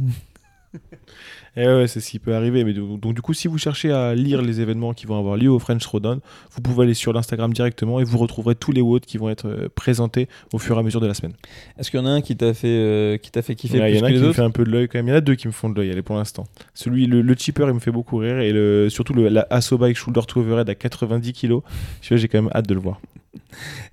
Et 1.57 1.67
ouais, 1.67 1.89
c'est 1.89 1.99
ce 1.99 2.11
qui 2.11 2.21
peut 2.21 2.37
arriver. 2.37 2.63
Mais 2.63 2.73
donc, 2.73 3.01
donc, 3.01 3.15
du 3.15 3.21
coup, 3.21 3.35
si 3.35 3.49
vous 3.49 3.59
cherchez 3.59 3.91
à 3.91 4.15
lire 4.15 4.43
les 4.43 4.61
événements 4.61 4.93
qui 4.95 5.07
vont 5.07 5.19
avoir 5.19 5.37
lieu 5.37 5.51
au 5.51 5.59
French 5.59 5.83
Throwdown, 5.83 6.21
vous 6.53 6.61
pouvez 6.61 6.85
aller 6.85 6.95
sur 6.95 7.13
l'Instagram 7.13 7.53
directement 7.53 7.99
et 7.99 8.05
vous 8.05 8.19
retrouverez 8.19 8.55
tous 8.55 8.71
les 8.71 8.81
WOD 8.81 9.05
qui 9.05 9.19
vont 9.19 9.29
être 9.29 9.49
euh, 9.49 9.69
présentés 9.75 10.29
au 10.53 10.59
fur 10.59 10.77
et 10.77 10.79
à 10.79 10.83
mesure 10.85 11.01
de 11.01 11.09
la 11.09 11.15
semaine. 11.15 11.33
Est-ce 11.77 11.91
qu'il 11.91 11.99
y 11.99 12.03
en 12.03 12.07
a 12.07 12.11
un 12.11 12.21
qui 12.21 12.37
t'a 12.37 12.55
fait, 12.55 12.69
euh, 12.69 13.17
qui 13.17 13.33
t'a 13.33 13.43
fait 13.43 13.57
kiffer 13.57 13.81
Ouais, 13.81 13.93
Il 13.93 13.99
y 13.99 14.01
en 14.01 14.05
a 14.05 14.11
que 14.11 14.15
un 14.15 14.21
qui 14.21 14.27
me 14.27 14.33
fait 14.33 14.43
un 14.43 14.51
peu 14.51 14.65
de 14.65 14.71
l'œil 14.71 14.87
quand 14.89 14.99
même. 14.99 15.09
Il 15.09 15.11
y 15.11 15.15
en 15.15 15.17
a 15.17 15.21
deux 15.21 15.35
qui 15.35 15.49
me 15.49 15.53
font 15.53 15.69
de 15.69 15.75
l'œil, 15.75 15.91
allez, 15.91 16.03
pour 16.03 16.15
l'instant. 16.15 16.45
Celui, 16.75 17.07
le, 17.07 17.23
le 17.23 17.35
cheaper, 17.37 17.67
il 17.67 17.75
me 17.75 17.81
fait 17.81 17.91
beaucoup 17.91 18.19
rire. 18.19 18.39
Et 18.39 18.53
le, 18.53 18.89
surtout 18.89 19.15
le, 19.15 19.29
la 19.29 19.45
Asso 19.51 19.77
Bike 19.79 19.97
Shoulder 19.97 20.21
to 20.29 20.41
Overhead 20.41 20.69
à 20.71 20.77
90 20.77 21.33
kg. 21.33 21.55
J'ai 22.03 22.29
quand 22.29 22.41
même 22.41 22.53
hâte 22.55 22.69
de 22.69 22.75
le 22.75 22.81
voir. 22.81 23.01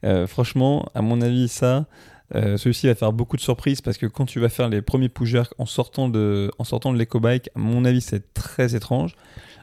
Euh, 0.04 0.28
Franchement, 0.28 0.88
à 0.94 1.02
mon 1.02 1.20
avis, 1.22 1.48
ça, 1.48 1.88
euh, 2.34 2.58
celui-ci 2.58 2.88
va 2.88 2.96
faire 2.96 3.14
beaucoup 3.14 3.36
de 3.38 3.42
surprises 3.42 3.82
parce 3.82 3.98
que 3.98 4.08
quand 4.08 4.26
tu 4.26 4.40
vas 4.40 4.50
faire 4.50 4.68
les 4.70 4.82
premiers 4.82 5.10
push 5.10 5.36
en 5.58 5.66
sortant 5.66 6.10
de, 6.10 6.50
en 6.58 6.64
sortant 6.64 6.92
de 6.92 6.98
l'éco-bike, 6.98 7.50
à 7.56 7.60
mon 7.60 7.86
avis, 7.86 8.02
c'est 8.02 8.34
très 8.34 8.76
étrange. 8.76 9.16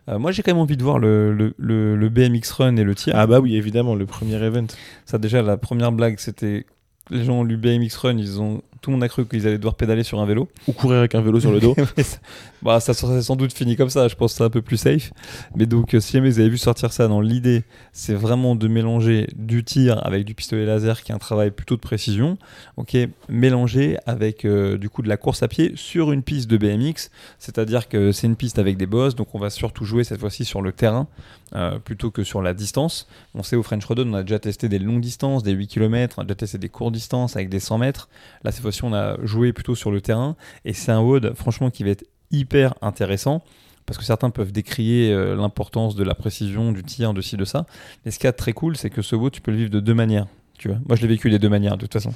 Euh, 0.09 0.19
moi, 0.19 0.31
j'ai 0.33 0.43
quand 0.43 0.53
même 0.53 0.61
envie 0.61 0.77
de 0.77 0.83
voir 0.83 0.99
le, 0.99 1.33
le, 1.33 1.55
le- 1.59 1.97
le 1.97 2.09
BMX 2.09 2.51
Run 2.53 2.77
et 2.77 2.85
le 2.85 2.95
tir. 2.95 3.15
Ah 3.17 3.27
bah 3.27 3.41
oui, 3.41 3.57
évidemment, 3.57 3.95
le 3.95 4.07
premier 4.07 4.35
event. 4.43 4.67
Ça, 5.07 5.19
déjà, 5.19 5.43
la 5.43 5.57
première 5.57 5.93
blague, 5.93 6.19
c'était 6.19 6.67
les 7.11 7.25
gens 7.25 7.41
ont 7.41 7.45
lu 7.45 7.57
BMX 7.57 7.97
Run, 7.97 8.17
ils 8.19 8.41
ont 8.41 8.63
tout 8.83 8.91
le 8.91 8.97
monde 8.97 9.05
a 9.05 9.09
cru 9.09 9.25
qu'ils 9.25 9.47
allaient 9.47 9.59
devoir 9.59 9.77
pédaler 9.77 10.03
sur 10.03 10.21
un 10.21 10.27
vélo. 10.27 10.49
Ou 10.67 10.73
courir 10.73 10.99
avec 10.99 11.15
un 11.15 11.23
vélo 11.23 11.39
sur 11.41 11.53
le 11.53 11.61
dos. 11.61 11.75
Ça, 12.03 12.19
bah, 12.63 12.81
ça 12.81 12.95
serait 12.95 13.23
sans 13.23 13.37
doute 13.37 13.53
fini 13.53 13.77
comme 13.77 13.91
ça, 13.91 14.07
je 14.09 14.15
pense 14.15 14.33
que 14.33 14.39
c'est 14.39 14.45
un 14.45 14.51
peu 14.51 14.63
plus 14.63 14.77
safe. 14.77 15.13
Mais 15.57 15.67
donc, 15.67 15.95
euh, 15.95 16.01
si 16.01 16.13
jamais 16.13 16.31
vous 16.31 16.39
avez 16.39 16.49
vu 16.49 16.59
sortir 16.59 16.93
ça 16.93 17.09
dans 17.09 17.21
l'idée, 17.21 17.65
c'est 17.93 18.15
vraiment 18.15 18.55
de 18.55 18.69
mélanger 18.69 19.29
du 19.35 19.65
tir 19.65 20.05
avec 20.07 20.25
du 20.25 20.35
pistolet 20.35 20.65
laser, 20.65 21.03
qui 21.03 21.13
est 21.13 21.15
un 21.15 21.19
travail 21.19 21.51
plutôt 21.51 21.75
de 21.75 21.81
précision, 21.81 22.39
ok, 22.77 22.97
mélangé 23.29 23.97
avec 24.07 24.45
euh, 24.45 24.79
du 24.79 24.89
coup 24.91 25.03
de 25.03 25.09
la 25.09 25.17
course 25.17 25.43
à 25.43 25.49
pied 25.49 25.73
sur 25.75 26.13
une 26.13 26.23
piste 26.23 26.49
de 26.49 26.57
BMX, 26.57 27.11
c'est-à-dire 27.39 27.89
que 27.89 28.13
c'est 28.13 28.27
une 28.27 28.37
piste 28.37 28.59
avec 28.59 28.77
des 28.77 28.87
bosses, 28.87 29.15
donc 29.15 29.35
on 29.35 29.39
va 29.39 29.51
surtout 29.51 29.85
jouer 29.85 30.05
cette 30.05 30.21
fois-ci 30.21 30.45
sur 30.45 30.63
le 30.63 30.73
terrain 30.73 31.09
euh, 31.55 31.79
plutôt 31.79 32.11
que 32.11 32.25
sur 32.25 32.41
la 32.41 32.55
distance. 32.55 33.07
On 33.35 33.43
sait 33.43 33.57
au 33.57 33.63
French 33.63 33.85
Rodon, 33.85 34.09
on 34.11 34.15
a 34.15 34.23
déjà 34.23 34.39
testé 34.39 34.71
des 34.71 34.79
longues 34.79 35.03
distances, 35.03 35.43
des 35.43 35.53
8 35.53 35.67
km, 35.67 36.17
on 36.19 36.23
a 36.23 36.25
déjà 36.25 36.35
testé 36.35 36.59
des 36.59 36.69
courtes 36.71 36.95
distances 36.95 37.37
avec 37.37 37.49
des 37.49 37.61
100 37.61 37.79
mètres. 37.79 38.09
Là, 38.43 38.53
cette 38.53 38.63
fois-ci, 38.73 38.85
on 38.85 38.95
a 38.95 39.17
joué 39.25 39.53
plutôt 39.53 39.75
sur 39.75 39.91
le 39.91 40.01
terrain 40.01 40.37
et 40.65 40.73
c'est 40.73 40.93
un 40.93 41.01
WOD, 41.01 41.35
franchement, 41.35 41.71
qui 41.71 41.85
va 41.85 41.91
être 41.91 42.05
hyper 42.31 42.75
intéressant 42.81 43.43
parce 43.87 43.99
que 43.99 44.05
certains 44.05 44.31
peuvent 44.31 44.53
décrier 44.53 45.13
euh, 45.13 45.35
l'importance 45.35 45.97
de 45.97 46.05
la 46.05 46.15
précision, 46.15 46.73
du 46.73 46.83
tir, 46.83 47.15
de 47.15 47.21
ci, 47.21 47.37
de 47.37 47.45
ça. 47.45 47.67
Mais 48.05 48.11
ce 48.11 48.19
qui 48.19 48.27
est 48.27 48.33
très 48.33 48.53
cool, 48.53 48.77
c'est 48.77 48.91
que 48.91 49.03
ce 49.03 49.17
WoW, 49.17 49.31
tu 49.31 49.41
peux 49.41 49.51
le 49.51 49.57
vivre 49.57 49.71
de 49.71 49.81
deux 49.81 49.95
manières. 49.95 50.27
Tu 50.59 50.69
vois 50.69 50.79
Moi, 50.87 50.97
je 50.97 51.03
l'ai 51.03 51.09
vécu 51.09 51.29
des 51.29 51.41
deux 51.41 51.49
manières, 51.49 51.77
de 51.77 51.81
toute 51.81 51.93
façon. 51.93 52.13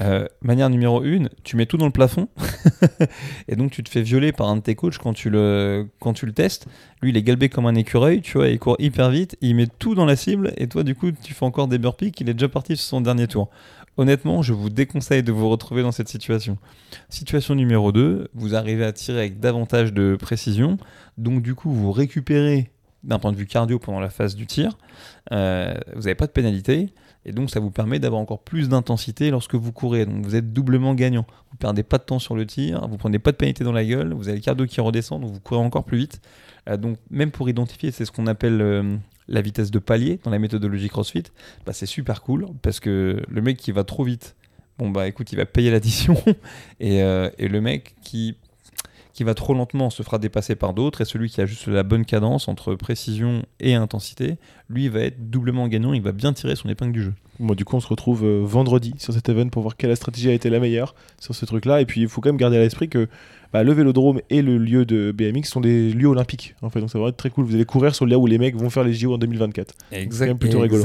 Euh, 0.00 0.26
manière 0.42 0.68
numéro 0.68 1.04
une, 1.04 1.28
tu 1.44 1.56
mets 1.56 1.66
tout 1.66 1.76
dans 1.76 1.86
le 1.86 1.92
plafond, 1.92 2.28
et 3.48 3.54
donc 3.54 3.70
tu 3.70 3.84
te 3.84 3.88
fais 3.88 4.02
violer 4.02 4.32
par 4.32 4.48
un 4.48 4.56
de 4.56 4.62
tes 4.62 4.74
coachs 4.74 4.98
quand 4.98 5.12
tu 5.12 5.30
le, 5.30 5.86
quand 6.00 6.12
tu 6.12 6.26
le 6.26 6.32
testes. 6.32 6.66
Lui, 7.02 7.10
il 7.10 7.16
est 7.16 7.22
galbé 7.22 7.48
comme 7.48 7.66
un 7.66 7.74
écureuil, 7.76 8.20
tu 8.20 8.38
vois, 8.38 8.48
il 8.48 8.58
court 8.58 8.76
hyper 8.80 9.10
vite, 9.10 9.36
il 9.42 9.54
met 9.54 9.68
tout 9.78 9.94
dans 9.94 10.06
la 10.06 10.16
cible, 10.16 10.52
et 10.56 10.66
toi, 10.66 10.82
du 10.82 10.96
coup, 10.96 11.12
tu 11.12 11.34
fais 11.34 11.44
encore 11.44 11.68
des 11.68 11.78
burpees, 11.78 12.10
il 12.18 12.28
est 12.28 12.34
déjà 12.34 12.48
parti 12.48 12.76
sur 12.76 12.84
son 12.84 13.00
dernier 13.00 13.28
tour. 13.28 13.48
Honnêtement, 13.96 14.42
je 14.42 14.52
vous 14.52 14.70
déconseille 14.70 15.22
de 15.22 15.30
vous 15.30 15.48
retrouver 15.48 15.82
dans 15.82 15.92
cette 15.92 16.08
situation. 16.08 16.58
Situation 17.10 17.54
numéro 17.54 17.92
2, 17.92 18.28
vous 18.34 18.54
arrivez 18.56 18.84
à 18.84 18.92
tirer 18.92 19.18
avec 19.20 19.38
davantage 19.38 19.92
de 19.92 20.16
précision, 20.20 20.78
donc 21.16 21.42
du 21.42 21.54
coup 21.54 21.70
vous 21.70 21.92
récupérez 21.92 22.72
d'un 23.04 23.18
point 23.18 23.30
de 23.30 23.36
vue 23.36 23.46
cardio 23.46 23.78
pendant 23.78 24.00
la 24.00 24.10
phase 24.10 24.34
du 24.34 24.46
tir, 24.46 24.78
euh, 25.30 25.74
vous 25.94 26.02
n'avez 26.02 26.14
pas 26.16 26.26
de 26.26 26.32
pénalité, 26.32 26.88
et 27.24 27.32
donc 27.32 27.50
ça 27.50 27.60
vous 27.60 27.70
permet 27.70 28.00
d'avoir 28.00 28.20
encore 28.20 28.42
plus 28.42 28.68
d'intensité 28.68 29.30
lorsque 29.30 29.54
vous 29.54 29.72
courez, 29.72 30.06
donc 30.06 30.24
vous 30.24 30.34
êtes 30.34 30.52
doublement 30.52 30.94
gagnant. 30.94 31.26
Vous 31.50 31.56
perdez 31.56 31.82
pas 31.82 31.98
de 31.98 32.02
temps 32.02 32.18
sur 32.18 32.34
le 32.34 32.46
tir, 32.46 32.86
vous 32.88 32.96
prenez 32.96 33.18
pas 33.18 33.30
de 33.30 33.36
pénalité 33.36 33.62
dans 33.62 33.72
la 33.72 33.84
gueule, 33.84 34.12
vous 34.12 34.28
avez 34.28 34.38
le 34.38 34.42
cardio 34.42 34.66
qui 34.66 34.80
redescend, 34.80 35.20
donc 35.20 35.30
vous 35.30 35.40
courez 35.40 35.60
encore 35.60 35.84
plus 35.84 35.98
vite. 35.98 36.20
Euh, 36.68 36.76
donc 36.76 36.98
même 37.10 37.30
pour 37.30 37.48
identifier, 37.48 37.92
c'est 37.92 38.04
ce 38.04 38.10
qu'on 38.10 38.26
appelle 38.26 38.60
euh, 38.60 38.96
la 39.28 39.40
vitesse 39.40 39.70
de 39.70 39.78
palier 39.78 40.20
dans 40.22 40.30
la 40.30 40.38
méthodologie 40.38 40.88
CrossFit, 40.88 41.24
bah, 41.66 41.72
c'est 41.72 41.86
super 41.86 42.22
cool 42.22 42.46
parce 42.62 42.80
que 42.80 43.22
le 43.28 43.42
mec 43.42 43.56
qui 43.56 43.72
va 43.72 43.84
trop 43.84 44.04
vite, 44.04 44.36
bon 44.78 44.90
bah 44.90 45.06
écoute, 45.06 45.32
il 45.32 45.36
va 45.36 45.46
payer 45.46 45.70
l'addition. 45.70 46.16
Euh, 46.82 47.30
et, 47.38 47.48
le 47.48 47.60
mec 47.62 47.94
qui, 48.02 48.36
qui 49.14 49.24
va 49.24 49.34
trop 49.34 49.54
lentement 49.54 49.90
se 49.90 50.02
fera 50.02 50.18
dépasser 50.18 50.56
par 50.56 50.74
d'autres 50.74 51.00
et 51.00 51.04
celui 51.04 51.30
qui 51.30 51.40
a 51.40 51.46
juste 51.46 51.68
la 51.68 51.84
bonne 51.84 52.04
cadence 52.04 52.48
entre 52.48 52.74
précision 52.74 53.42
et 53.60 53.74
intensité, 53.74 54.36
lui 54.68 54.88
va 54.88 55.00
être 55.00 55.30
doublement 55.30 55.68
gagnant, 55.68 55.94
il 55.94 56.02
va 56.02 56.12
bien 56.12 56.32
tirer 56.32 56.56
son 56.56 56.68
épingle 56.68 56.92
du 56.92 57.02
jeu. 57.02 57.14
Bon, 57.38 57.54
du 57.54 57.64
coup, 57.64 57.76
on 57.76 57.80
se 57.80 57.88
retrouve 57.88 58.24
euh, 58.24 58.42
vendredi 58.44 58.94
sur 58.98 59.12
cet 59.12 59.28
event 59.28 59.48
pour 59.48 59.62
voir 59.62 59.76
quelle 59.76 59.96
stratégie 59.96 60.28
a 60.28 60.32
été 60.32 60.50
la 60.50 60.60
meilleure 60.60 60.94
sur 61.18 61.34
ce 61.34 61.44
truc-là. 61.46 61.80
Et 61.80 61.86
puis, 61.86 62.02
il 62.02 62.08
faut 62.08 62.20
quand 62.20 62.28
même 62.28 62.36
garder 62.36 62.56
à 62.56 62.60
l'esprit 62.60 62.88
que 62.88 63.08
bah, 63.52 63.64
le 63.64 63.72
vélodrome 63.72 64.20
et 64.30 64.42
le 64.42 64.58
lieu 64.58 64.84
de 64.84 65.12
BMX 65.12 65.44
sont 65.44 65.60
des 65.60 65.92
lieux 65.92 66.08
olympiques. 66.08 66.54
En 66.62 66.70
fait, 66.70 66.80
donc 66.80 66.90
ça 66.90 66.98
va 66.98 67.08
être 67.08 67.16
très 67.16 67.30
cool. 67.30 67.44
Vous 67.44 67.54
allez 67.54 67.64
courir 67.64 67.94
sur 67.94 68.04
le 68.04 68.10
lieu 68.10 68.16
où 68.16 68.26
les 68.26 68.38
mecs 68.38 68.56
vont 68.56 68.70
faire 68.70 68.84
les 68.84 68.92
JO 68.94 69.14
en 69.14 69.18
2024. 69.18 69.74
Exactement. 69.92 70.38
plutôt 70.38 70.60
rigolo. 70.60 70.82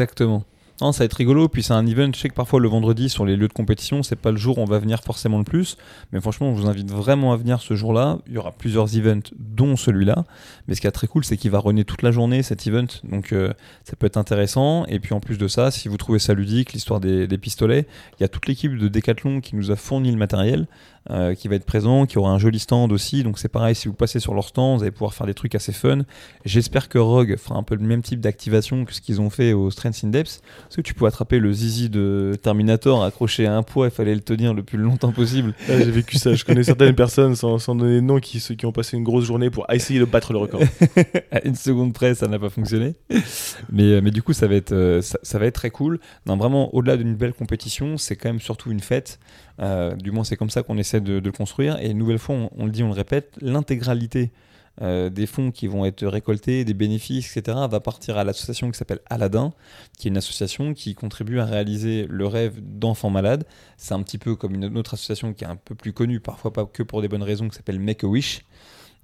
Non, 0.82 0.92
ça 0.92 1.00
va 1.00 1.06
être 1.06 1.14
rigolo. 1.14 1.50
Puis 1.50 1.64
c'est 1.64 1.74
un 1.74 1.86
event. 1.86 2.10
Je 2.14 2.20
sais 2.20 2.30
que 2.30 2.34
parfois 2.34 2.60
le 2.60 2.68
vendredi 2.68 3.10
sur 3.10 3.26
les 3.26 3.36
lieux 3.36 3.48
de 3.48 3.54
compétition, 3.54 4.04
c'est 4.04 4.16
pas 4.16 4.32
le 4.32 4.38
jour 4.38 4.58
où 4.58 4.62
on 4.62 4.66
va 4.66 4.80
venir 4.80 5.04
forcément 5.04 5.38
le 5.38 5.44
plus. 5.44 5.78
Mais 6.12 6.22
franchement, 6.22 6.48
on 6.50 6.54
vous 6.54 6.68
invite 6.68 6.90
vraiment 6.90 7.34
à 7.34 7.38
venir 7.38 7.62
ce 7.62 7.76
jour-là. 7.76 8.20
Il 8.28 8.34
y 8.34 8.38
aura 8.38 8.52
plusieurs 8.52 8.96
events, 8.96 9.30
dont 9.38 9.76
celui-là. 9.76 10.24
Mais 10.68 10.76
ce 10.76 10.82
qui 10.82 10.88
est 10.88 10.92
très 10.92 11.08
cool, 11.08 11.26
c'est 11.26 11.38
qu'il 11.38 11.52
va 11.52 11.60
runner 11.60 11.84
toute 11.84 12.02
la 12.02 12.12
journée 12.12 12.44
cet 12.44 12.66
event. 12.68 12.88
Donc 13.04 13.34
euh, 13.34 13.54
ça 13.84 13.96
peut 13.96 14.08
être 14.08 14.18
intéressant. 14.18 14.86
Et 14.86 15.00
puis 15.00 15.14
en 15.14 15.20
plus 15.20 15.38
de 15.38 15.48
ça, 15.48 15.72
si 15.72 15.88
vous 15.88 15.98
trouvez 15.98 16.20
ça 16.20 16.34
ludique, 16.34 16.74
l'histoire 16.74 17.00
des 17.00 17.28
pistolets, 17.38 17.86
il 18.20 18.22
y 18.22 18.24
a 18.24 18.28
toute 18.28 18.48
l'équipe 18.48 18.78
de 18.78 18.88
Decathlon 18.88 19.42
qui 19.42 19.56
nous 19.56 19.72
a 19.72 19.76
fourni 19.76 20.12
le 20.12 20.18
matériel. 20.18 20.68
Euh, 21.12 21.34
qui 21.34 21.48
va 21.48 21.56
être 21.56 21.66
présent, 21.66 22.06
qui 22.06 22.20
aura 22.20 22.30
un 22.30 22.38
joli 22.38 22.60
stand 22.60 22.92
aussi. 22.92 23.24
Donc 23.24 23.40
c'est 23.40 23.48
pareil, 23.48 23.74
si 23.74 23.88
vous 23.88 23.96
passez 23.96 24.20
sur 24.20 24.36
leur 24.36 24.48
stand, 24.48 24.78
vous 24.78 24.84
allez 24.84 24.92
pouvoir 24.92 25.16
faire 25.16 25.26
des 25.26 25.34
trucs 25.34 25.56
assez 25.56 25.72
fun. 25.72 26.02
J'espère 26.46 26.88
que 26.88 27.00
Rogue 27.00 27.36
fera 27.36 27.56
un 27.56 27.64
peu 27.64 27.74
le 27.74 27.82
même 27.82 28.04
type 28.04 28.20
d'activation 28.20 28.86
que 28.86 28.94
ce 28.94 29.02
qu'ils 29.02 29.20
ont 29.20 29.32
fait 29.32 29.54
au 29.54 29.72
Strength 29.72 30.04
in 30.04 30.10
Depth. 30.10 30.44
Parce 30.64 30.76
que 30.76 30.82
tu 30.82 30.94
peux 30.94 31.08
attraper 31.08 31.40
le 31.40 31.52
zizi 31.52 31.90
de 31.90 32.34
Terminator 32.40 33.04
accroché 33.04 33.48
à 33.48 33.56
un 33.56 33.64
poids, 33.64 33.88
il 33.88 33.92
fallait 33.92 34.14
le 34.14 34.22
tenir 34.22 34.54
le 34.54 34.62
plus 34.62 34.78
longtemps 34.78 35.12
possible? 35.12 35.56
J'ai 35.68 35.84
vécu 35.90 36.20
ça. 36.20 36.36
Je 36.36 36.46
connais 36.46 36.64
certaines 36.64 36.96
personnes, 36.96 37.36
sans, 37.36 37.58
sans, 37.58 37.74
donner 37.74 37.96
de 37.96 38.02
nom, 38.02 38.20
qui, 38.20 38.40
qui 38.40 38.66
ont 38.68 38.72
passé 38.72 38.96
une 38.96 39.04
grosse 39.04 39.26
journée 39.26 39.50
pour 39.50 39.66
essayer 39.72 40.00
de 40.00 40.06
battre 40.06 40.32
le 40.32 40.38
record. 40.38 40.62
à 41.32 41.44
une 41.44 41.56
seconde 41.56 41.92
près, 41.92 42.14
ça 42.14 42.28
n'a 42.28 42.38
pas 42.38 42.50
fonctionné. 42.50 42.94
Mais, 43.72 43.84
euh, 43.84 44.02
mais 44.04 44.12
du 44.12 44.22
coup, 44.22 44.34
ça 44.34 44.46
va 44.46 44.54
être, 44.54 44.74
euh, 44.74 45.02
ça, 45.02 45.40
va 45.40 45.48
être 45.48 45.56
très 45.56 45.72
cool. 45.72 46.00
Non, 46.28 46.38
vraiment, 46.38 46.74
au-delà 46.76 46.98
d'une 46.98 47.16
belle 47.16 47.34
compétition, 47.34 47.98
c'est 47.98 48.16
quand 48.16 48.30
même 48.30 48.40
surtout 48.40 48.70
une 48.70 48.80
fête. 48.80 49.20
Euh, 49.62 49.96
du 49.96 50.12
moins, 50.12 50.24
c'est 50.24 50.38
comme 50.38 50.50
ça 50.50 50.64
qu'on 50.64 50.78
essaie 50.78 51.02
de, 51.02 51.20
le 51.20 51.32
construire. 51.32 51.80
Et 51.80 51.90
une 51.90 51.98
nouvelle 51.98 52.20
fois, 52.20 52.50
on, 52.56 52.66
le 52.66 52.72
dit, 52.72 52.84
on 52.84 52.88
le 52.88 52.94
répète, 52.94 53.36
l'intégralité 53.42 54.32
euh, 54.82 55.10
des 55.10 55.26
fonds 55.26 55.52
qui 55.52 55.68
vont 55.68 55.86
être 55.86 56.06
récoltés, 56.08 56.64
des 56.64 56.74
bénéfices, 56.74 57.36
etc., 57.36 57.58
va 57.70 57.80
partir 57.80 58.18
à 58.18 58.24
l'association 58.24 58.72
qui 58.72 58.78
s'appelle 58.78 59.02
Aladdin, 59.10 59.52
qui 59.98 60.08
est 60.08 60.12
une 60.12 60.18
association 60.18 60.74
qui 60.74 60.96
contribue 60.96 61.40
à 61.40 61.46
réaliser 61.46 62.06
le 62.10 62.28
rêve 62.28 62.60
d'enfants 62.62 63.10
malades. 63.10 63.46
C'est 63.78 63.94
un 63.94 64.02
petit 64.02 64.18
peu 64.18 64.36
comme 64.36 64.56
une 64.56 64.78
autre 64.78 64.94
association 64.94 65.34
qui 65.34 65.44
est 65.44 65.48
un 65.48 65.58
peu 65.58 65.76
plus 65.76 65.92
connue, 65.92 66.22
parfois 66.22 66.54
pas 66.54 66.66
que 66.66 66.84
pour 66.84 67.02
des 67.02 67.10
bonnes 67.10 67.24
raisons, 67.24 67.50
qui 67.50 67.58
s'appelle 67.58 67.80
Make 67.80 68.04
a 68.04 68.08
Wish. 68.08 68.46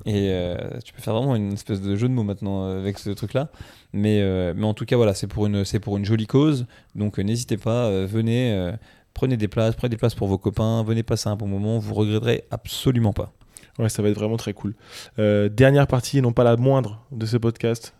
Et 0.05 0.29
euh, 0.29 0.57
tu 0.83 0.91
peux 0.91 1.01
faire 1.01 1.13
vraiment 1.13 1.37
une 1.37 1.53
espèce 1.53 1.81
de 1.81 1.95
jeu 1.95 2.09
de 2.09 2.13
mots 2.13 2.23
maintenant 2.23 2.65
avec 2.65 2.99
ce 2.99 3.09
truc-là. 3.09 3.49
Mais, 3.93 4.21
mais 4.53 4.65
en 4.65 4.73
tout 4.73 4.85
cas, 4.85 4.97
voilà, 4.97 5.13
c'est 5.13 5.27
pour, 5.27 5.45
une, 5.45 5.63
pour 5.81 5.97
une 5.97 6.05
jolie 6.05 6.27
cause. 6.27 6.65
Donc 6.95 7.17
n'hésitez 7.17 7.55
pas, 7.57 8.05
venez 8.05 8.73
Prenez 9.15 9.37
des 9.37 9.47
places, 9.47 9.75
prenez 9.75 9.89
des 9.89 9.97
places 9.97 10.13
pour 10.13 10.27
vos 10.27 10.37
copains, 10.37 10.83
venez 10.83 11.01
passer 11.01 11.29
un 11.29 11.37
bon 11.37 11.47
moment, 11.47 11.79
vous 11.79 11.93
regretterez 11.93 12.43
absolument 12.51 13.13
pas. 13.13 13.31
Ouais, 13.79 13.89
ça 13.89 14.01
va 14.01 14.09
être 14.09 14.17
vraiment 14.17 14.37
très 14.37 14.53
cool. 14.53 14.75
Euh, 15.19 15.49
dernière 15.49 15.87
partie, 15.87 16.21
non 16.21 16.33
pas 16.33 16.43
la 16.43 16.57
moindre 16.57 17.01
de 17.11 17.25
ce 17.25 17.37
podcast. 17.37 17.95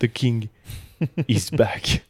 The 0.00 0.08
King 0.08 0.48
is 1.28 1.50
back. 1.52 2.04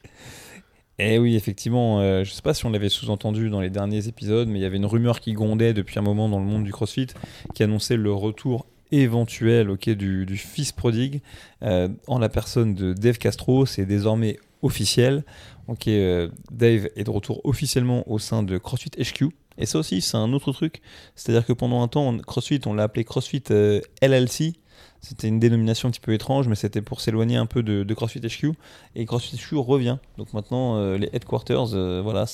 Eh 1.00 1.18
oui, 1.18 1.34
effectivement, 1.34 2.00
euh, 2.00 2.22
je 2.22 2.30
ne 2.30 2.34
sais 2.34 2.42
pas 2.42 2.54
si 2.54 2.64
on 2.66 2.70
l'avait 2.70 2.88
sous-entendu 2.88 3.50
dans 3.50 3.60
les 3.60 3.70
derniers 3.70 4.06
épisodes, 4.06 4.46
mais 4.46 4.60
il 4.60 4.62
y 4.62 4.64
avait 4.64 4.76
une 4.76 4.86
rumeur 4.86 5.18
qui 5.18 5.32
grondait 5.32 5.74
depuis 5.74 5.98
un 5.98 6.02
moment 6.02 6.28
dans 6.28 6.38
le 6.38 6.44
monde 6.44 6.62
du 6.62 6.70
CrossFit 6.70 7.08
qui 7.52 7.64
annonçait 7.64 7.96
le 7.96 8.12
retour 8.12 8.66
éventuel 8.92 9.70
ok, 9.70 9.90
du, 9.90 10.36
fils 10.36 10.70
prodigue 10.70 11.20
euh, 11.62 11.88
en 12.06 12.20
la 12.20 12.28
personne 12.28 12.74
de 12.74 12.92
Dave 12.92 13.18
Castro. 13.18 13.66
C'est 13.66 13.86
désormais 13.86 14.38
officiel. 14.62 15.24
Ok, 15.68 15.88
euh, 15.88 16.28
Dave 16.50 16.88
est 16.96 17.04
de 17.04 17.10
retour 17.10 17.40
officiellement 17.44 18.08
au 18.10 18.18
sein 18.18 18.42
de 18.42 18.58
CrossFit 18.58 18.90
HQ. 18.90 19.26
Et 19.58 19.66
ça 19.66 19.78
aussi, 19.78 20.00
c'est 20.00 20.16
un 20.16 20.32
autre 20.32 20.52
truc. 20.52 20.80
C'est-à-dire 21.14 21.46
que 21.46 21.52
pendant 21.52 21.82
un 21.82 21.88
temps, 21.88 22.16
CrossFit, 22.18 22.60
on 22.66 22.74
l'a 22.74 22.84
appelé 22.84 23.04
CrossFit 23.04 23.44
euh, 23.50 23.80
LLC. 24.00 24.54
C'était 25.00 25.28
une 25.28 25.40
dénomination 25.40 25.88
un 25.88 25.92
petit 25.92 26.00
peu 26.00 26.12
étrange, 26.12 26.46
mais 26.46 26.54
c'était 26.54 26.80
pour 26.80 27.00
s'éloigner 27.00 27.36
un 27.36 27.46
peu 27.46 27.62
de, 27.62 27.94
CrossFit 27.94 28.20
HQ. 28.20 28.52
Et 28.94 29.04
CrossFit 29.04 29.36
HQ 29.36 29.56
revient. 29.56 29.98
Donc 30.16 30.32
maintenant, 30.32 30.76
euh, 30.76 30.96
les 30.96 31.10
headquarters, 31.12 31.66
voilà, 32.02 32.24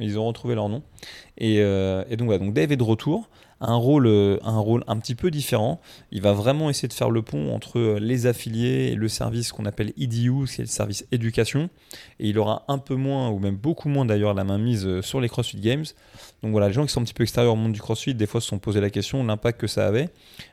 ils 0.00 0.18
ont 0.18 0.26
retrouvé 0.26 0.54
leur 0.54 0.68
nom. 0.68 0.82
Et, 1.38 1.56
et 1.56 2.16
donc, 2.16 2.26
voilà, 2.26 2.38
donc 2.38 2.52
Dave 2.52 2.72
est 2.72 2.76
de 2.76 2.82
retour 2.82 3.28
un 3.60 3.74
rôle, 3.74 4.06
euh, 4.06 4.38
un 4.42 4.58
rôle 4.58 4.84
un 4.86 4.98
petit 4.98 5.14
peu 5.14 5.30
différent. 5.30 5.80
Il 6.12 6.20
va 6.20 6.32
vraiment 6.32 6.68
essayer 6.68 6.88
de 6.88 6.92
faire 6.92 7.10
le 7.10 7.22
pont 7.22 7.54
entre 7.54 7.78
euh, 7.78 7.98
les 7.98 8.26
affiliés 8.26 8.90
et 8.92 8.94
le 8.94 9.08
service 9.08 9.52
qu'on 9.52 9.64
appelle 9.64 9.92
EDU, 9.96 10.44
qui 10.46 10.60
est 10.60 10.64
le 10.64 10.66
service 10.66 11.06
éducation. 11.12 11.70
Et 12.20 12.28
il 12.28 12.38
aura 12.38 12.64
un 12.68 12.78
peu 12.78 12.94
moins, 12.94 13.30
ou 13.30 13.38
même 13.38 13.56
beaucoup 13.56 13.88
moins 13.88 14.04
d'ailleurs, 14.04 14.34
la 14.34 14.44
main 14.44 14.58
mise 14.58 14.86
euh, 14.86 15.02
sur 15.02 15.20
les 15.20 15.28
CrossFit 15.28 15.60
Games. 15.60 15.84
Donc 16.42 16.52
voilà, 16.52 16.68
les 16.68 16.74
gens 16.74 16.84
qui 16.84 16.92
sont 16.92 17.00
un 17.00 17.04
petit 17.04 17.14
peu 17.14 17.22
extérieurs 17.22 17.54
au 17.54 17.56
monde 17.56 17.72
du 17.72 17.80
CrossFit, 17.80 18.14
des 18.14 18.26
fois 18.26 18.40
se 18.40 18.48
sont 18.48 18.58
posé 18.58 18.80
la 18.80 18.90
question, 18.90 19.24
l'impact 19.24 19.60
que 19.60 19.66
ça 19.66 19.86
avait. 19.86 20.10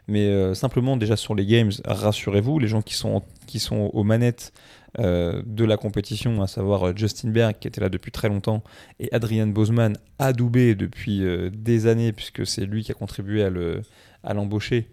Mais 0.08 0.54
simplement, 0.54 0.98
déjà 0.98 1.16
sur 1.16 1.36
les 1.36 1.46
Games, 1.46 1.72
rassurez-vous, 1.86 2.60
les 2.60 2.68
gens 2.68 2.82
qui 2.82 2.94
sont, 2.94 3.22
qui 3.48 3.60
sont 3.60 3.90
aux 3.94 4.04
manettes 4.04 4.54
de 5.00 5.66
la 5.66 5.78
compétition, 5.78 6.42
à 6.42 6.48
savoir 6.48 6.88
euh, 6.88 6.94
Justin 6.96 7.30
Berg 7.30 7.56
qui 7.60 7.68
était 7.68 7.82
là 7.82 7.90
depuis 7.90 8.12
très 8.12 8.30
longtemps 8.30 8.64
et 9.00 9.10
Adrian 9.12 9.48
Bozeman 9.48 9.98
adoubé 10.20 10.76
depuis 10.76 11.24
euh, 11.24 11.50
des 11.52 11.88
années 11.88 12.14
puisque 12.14 12.46
c'est 12.46 12.66
lui 12.66 12.84
qui 12.84 12.92
a 12.92 12.96
contribué 12.96 13.44
à 13.44 14.34
l'embaucher 14.34 14.90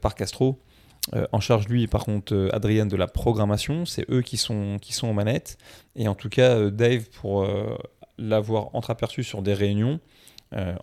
par 0.00 0.14
Castro. 0.14 0.58
en 1.32 1.40
charge 1.40 1.68
lui 1.68 1.86
par 1.86 2.04
contre 2.04 2.48
Adrian 2.52 2.86
de 2.86 2.96
la 2.96 3.06
programmation, 3.06 3.84
c'est 3.84 4.08
eux 4.10 4.22
qui 4.22 4.36
sont, 4.36 4.78
qui 4.80 4.92
sont 4.92 5.08
aux 5.08 5.12
manettes 5.12 5.58
et 5.96 6.08
en 6.08 6.14
tout 6.14 6.28
cas 6.28 6.70
Dave 6.70 7.08
pour 7.10 7.46
l'avoir 8.18 8.74
entreaperçu 8.74 9.22
sur 9.22 9.42
des 9.42 9.54
réunions 9.54 10.00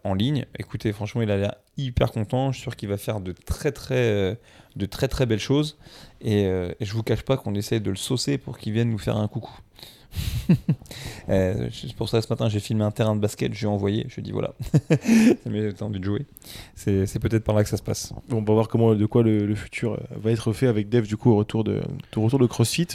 en 0.04 0.14
ligne. 0.14 0.46
Écoutez, 0.58 0.94
franchement, 0.94 1.22
il 1.22 1.32
a 1.32 1.38
l'air 1.38 1.56
hyper 1.78 2.12
content. 2.12 2.52
Je 2.52 2.58
suis 2.58 2.64
sûr 2.64 2.76
qu'il 2.76 2.88
va 2.90 2.98
faire 2.98 3.20
de 3.20 3.34
très 3.34 3.72
très 3.72 4.38
de 4.78 4.86
très 4.86 5.08
très 5.08 5.26
belles 5.26 5.40
choses. 5.40 5.78
Euh, 6.26 6.72
et, 6.80 6.86
je 6.86 6.94
vous 6.94 7.04
cache 7.04 7.24
pas 7.24 7.36
qu'on 7.38 7.56
essaie 7.56 7.80
de 7.80 7.90
le 7.90 7.96
saucer 7.96 8.38
pour 8.38 8.58
qu'il 8.58 8.74
vienne 8.74 8.90
nous 8.90 8.98
faire 8.98 9.18
un 9.18 9.28
coucou. 9.28 9.52
euh, 11.30 11.70
pour 11.98 12.08
ça, 12.08 12.22
ce 12.22 12.28
matin, 12.30 12.48
j'ai 12.48 12.60
filmé 12.60 12.84
un 12.84 12.92
terrain 12.92 13.16
de 13.16 13.20
basket, 13.20 13.54
je 13.54 13.60
lui 13.60 13.66
ai 13.66 13.70
envoyé, 13.70 14.06
je 14.08 14.16
lui 14.16 14.22
ai 14.22 14.24
dit 14.24 14.32
voilà, 14.32 14.54
ça 14.90 15.50
m'a 15.50 16.00
de 16.00 16.04
jouer. 16.04 16.26
C'est 16.76 17.20
peut-être 17.20 17.44
par 17.44 17.56
là 17.56 17.64
que 17.64 17.70
ça 17.70 17.78
se 17.78 17.84
passe. 17.84 18.14
Bon, 18.30 18.38
on 18.38 18.42
va 18.42 18.54
voir 18.54 18.68
comment, 18.68 18.96
de 18.96 19.06
quoi 19.06 19.22
le, 19.22 19.54
futur 19.56 19.94
euh, 19.94 19.98
va 20.16 20.32
être 20.32 20.54
fait 20.54 20.68
avec 20.68 20.90
Dev 20.90 21.06
du 21.06 21.18
coup 21.18 21.32
au 21.32 21.36
retour 21.36 21.64
de, 21.64 21.82
au 22.16 22.22
retour 22.22 22.40
de 22.40 22.48
CrossFit. 22.48 22.88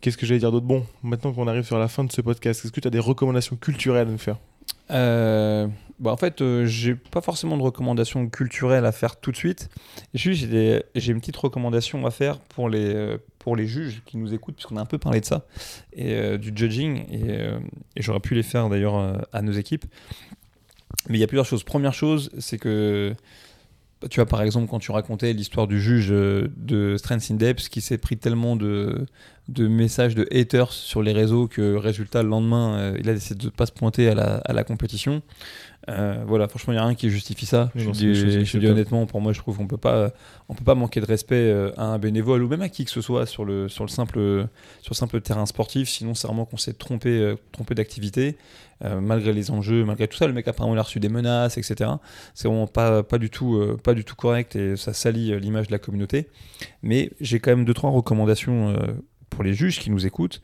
Qu'est-ce 0.00 0.16
que 0.16 0.24
j'allais 0.24 0.40
dire 0.40 0.52
d'autre? 0.52 0.66
Bon, 0.66 0.86
maintenant 1.02 1.32
qu'on 1.32 1.46
arrive 1.46 1.64
sur 1.64 1.78
la 1.78 1.88
fin 1.88 2.04
de 2.04 2.12
ce 2.12 2.22
podcast, 2.22 2.64
est-ce 2.64 2.72
que 2.72 2.80
tu 2.80 2.88
as 2.88 2.90
des 2.90 3.00
recommandations 3.00 3.56
culturelles 3.56 4.08
à 4.08 4.10
nous 4.10 4.18
faire? 4.18 4.38
Euh, 4.90 5.66
bah 5.98 6.10
en 6.12 6.16
fait, 6.16 6.40
euh, 6.40 6.66
j'ai 6.66 6.94
pas 6.94 7.20
forcément 7.20 7.56
de 7.56 7.62
recommandations 7.62 8.28
culturelles 8.28 8.86
à 8.86 8.92
faire 8.92 9.16
tout 9.16 9.30
de 9.30 9.36
suite. 9.36 9.68
J'ai 10.14 10.82
une 10.94 11.20
petite 11.20 11.36
recommandation 11.36 12.04
à 12.06 12.10
faire 12.10 12.38
pour 12.38 12.68
les, 12.68 12.94
euh, 12.94 13.18
pour 13.38 13.56
les 13.56 13.66
juges 13.66 14.02
qui 14.06 14.16
nous 14.16 14.34
écoutent, 14.34 14.54
puisqu'on 14.54 14.76
a 14.76 14.80
un 14.80 14.86
peu 14.86 14.98
parlé 14.98 15.20
de 15.20 15.26
ça, 15.26 15.46
et 15.92 16.38
du 16.38 16.52
judging, 16.54 17.04
et, 17.10 17.48
et 17.96 18.02
j'aurais 18.02 18.20
pu 18.20 18.34
les 18.34 18.42
faire 18.42 18.68
d'ailleurs 18.68 19.24
à 19.32 19.42
nos 19.42 19.52
équipes. 19.52 19.84
Mais 21.08 21.16
il 21.16 21.20
y 21.20 21.24
a 21.24 21.26
plusieurs 21.26 21.46
choses. 21.46 21.64
Première 21.64 21.94
chose, 21.94 22.30
c'est 22.38 22.58
que 22.58 23.14
tu 24.08 24.16
vois, 24.16 24.26
par 24.26 24.42
exemple, 24.42 24.66
quand 24.68 24.78
tu 24.78 24.92
racontais 24.92 25.32
l'histoire 25.32 25.66
du 25.66 25.80
juge 25.80 26.08
euh, 26.10 26.48
de 26.56 26.96
Strength 26.96 27.30
in 27.32 27.34
Depth 27.34 27.68
qui 27.68 27.80
s'est 27.82 27.98
pris 27.98 28.16
tellement 28.16 28.56
de, 28.56 29.06
de 29.48 29.68
messages 29.68 30.14
de 30.14 30.26
haters 30.32 30.72
sur 30.72 31.02
les 31.02 31.12
réseaux 31.12 31.48
que, 31.48 31.74
résultat, 31.74 32.22
le 32.22 32.30
lendemain, 32.30 32.78
euh, 32.78 32.96
il 32.98 33.08
a 33.10 33.12
décidé 33.12 33.38
de 33.38 33.44
ne 33.46 33.50
pas 33.50 33.66
se 33.66 33.72
pointer 33.72 34.08
à 34.08 34.14
la, 34.14 34.36
à 34.38 34.52
la 34.54 34.64
compétition. 34.64 35.20
Euh, 35.90 36.22
voilà, 36.26 36.46
franchement, 36.48 36.72
il 36.72 36.76
n'y 36.76 36.80
a 36.80 36.86
rien 36.86 36.94
qui 36.94 37.10
justifie 37.10 37.46
ça. 37.46 37.70
Je 37.74 37.90
dis, 37.90 38.14
je 38.14 38.58
dis 38.58 38.66
honnêtement, 38.66 39.06
pour 39.06 39.20
moi, 39.20 39.32
je 39.32 39.40
trouve 39.40 39.56
qu'on 39.56 39.66
peut 39.66 39.76
pas, 39.76 40.12
on 40.48 40.54
peut 40.54 40.64
pas 40.64 40.74
manquer 40.74 41.00
de 41.00 41.06
respect 41.06 41.34
euh, 41.34 41.72
à 41.76 41.84
un 41.84 41.98
bénévole 41.98 42.42
ou 42.42 42.48
même 42.48 42.62
à 42.62 42.68
qui 42.68 42.84
que 42.84 42.90
ce 42.90 43.00
soit 43.00 43.26
sur 43.26 43.44
le, 43.44 43.68
sur 43.68 43.84
le 43.84 43.90
simple, 43.90 44.18
sur 44.82 44.90
le 44.92 44.96
simple 44.96 45.20
terrain 45.20 45.46
sportif. 45.46 45.88
Sinon, 45.88 46.14
c'est 46.14 46.28
vraiment 46.28 46.44
qu'on 46.44 46.56
s'est 46.56 46.74
trompé, 46.74 47.10
euh, 47.10 47.36
trompé 47.52 47.74
d'activité, 47.74 48.36
euh, 48.84 49.00
malgré 49.00 49.32
les 49.32 49.50
enjeux, 49.50 49.84
malgré 49.84 50.06
tout 50.06 50.16
ça. 50.16 50.26
Le 50.26 50.32
mec 50.32 50.46
apparemment 50.46 50.74
il 50.74 50.78
a 50.78 50.82
reçu 50.82 51.00
des 51.00 51.08
menaces, 51.08 51.58
etc. 51.58 51.90
C'est 52.34 52.46
vraiment 52.46 52.68
pas, 52.68 53.02
pas 53.02 53.18
du 53.18 53.30
tout, 53.30 53.56
euh, 53.56 53.76
pas 53.82 53.94
du 53.94 54.04
tout 54.04 54.14
correct 54.14 54.54
et 54.56 54.76
ça 54.76 54.92
salit 54.92 55.38
l'image 55.40 55.66
de 55.66 55.72
la 55.72 55.78
communauté. 55.78 56.28
Mais 56.82 57.10
j'ai 57.20 57.40
quand 57.40 57.50
même 57.50 57.64
deux 57.64 57.74
trois 57.74 57.90
recommandations. 57.90 58.76
pour 59.30 59.44
les 59.44 59.54
juges 59.54 59.78
qui 59.78 59.90
nous 59.90 60.06
écoutent, 60.06 60.42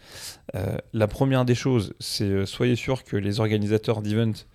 la 0.93 1.09
première 1.09 1.45
des 1.45 1.57
choses, 1.57 1.95
c'est 1.99 2.47
soyez 2.47 2.77
sûr 2.77 3.05
que 3.05 3.17
les 3.17 3.41
organisateurs 3.41 4.01
d'events 4.01 4.47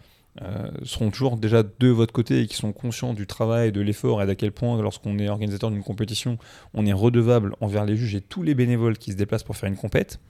euh, 0.42 0.72
seront 0.84 1.12
toujours 1.12 1.36
déjà 1.36 1.62
de 1.62 1.88
votre 1.90 2.14
côté 2.14 2.40
et 2.40 2.48
qui 2.48 2.56
sont 2.56 2.72
conscients 2.72 3.14
du 3.14 3.28
travail, 3.28 3.74
de 3.74 3.82
l'effort 3.82 4.22
et 4.22 4.26
d'à 4.26 4.36
quel 4.36 4.54
point, 4.54 4.82
lorsqu'on 4.82 5.20
est 5.20 5.28
organisateur 5.28 5.72
d'une 5.72 5.84
compétition, 5.84 6.38
on 6.74 6.86
est 6.86 6.94
redevable 6.94 7.54
envers 7.60 7.84
les 7.84 7.98
juges 7.98 8.16
et 8.16 8.22
tous 8.22 8.42
les 8.42 8.56
bénévoles 8.56 8.98
qui 8.98 9.12
se 9.12 9.18
déplacent 9.18 9.44
pour 9.44 9.58
faire 9.58 9.68
une 9.68 9.76
compète. 9.76 10.22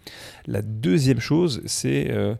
La 0.47 0.63
deuxième 0.63 1.19
chose, 1.19 1.61
c'est 1.65 2.09
euh, 2.09 2.33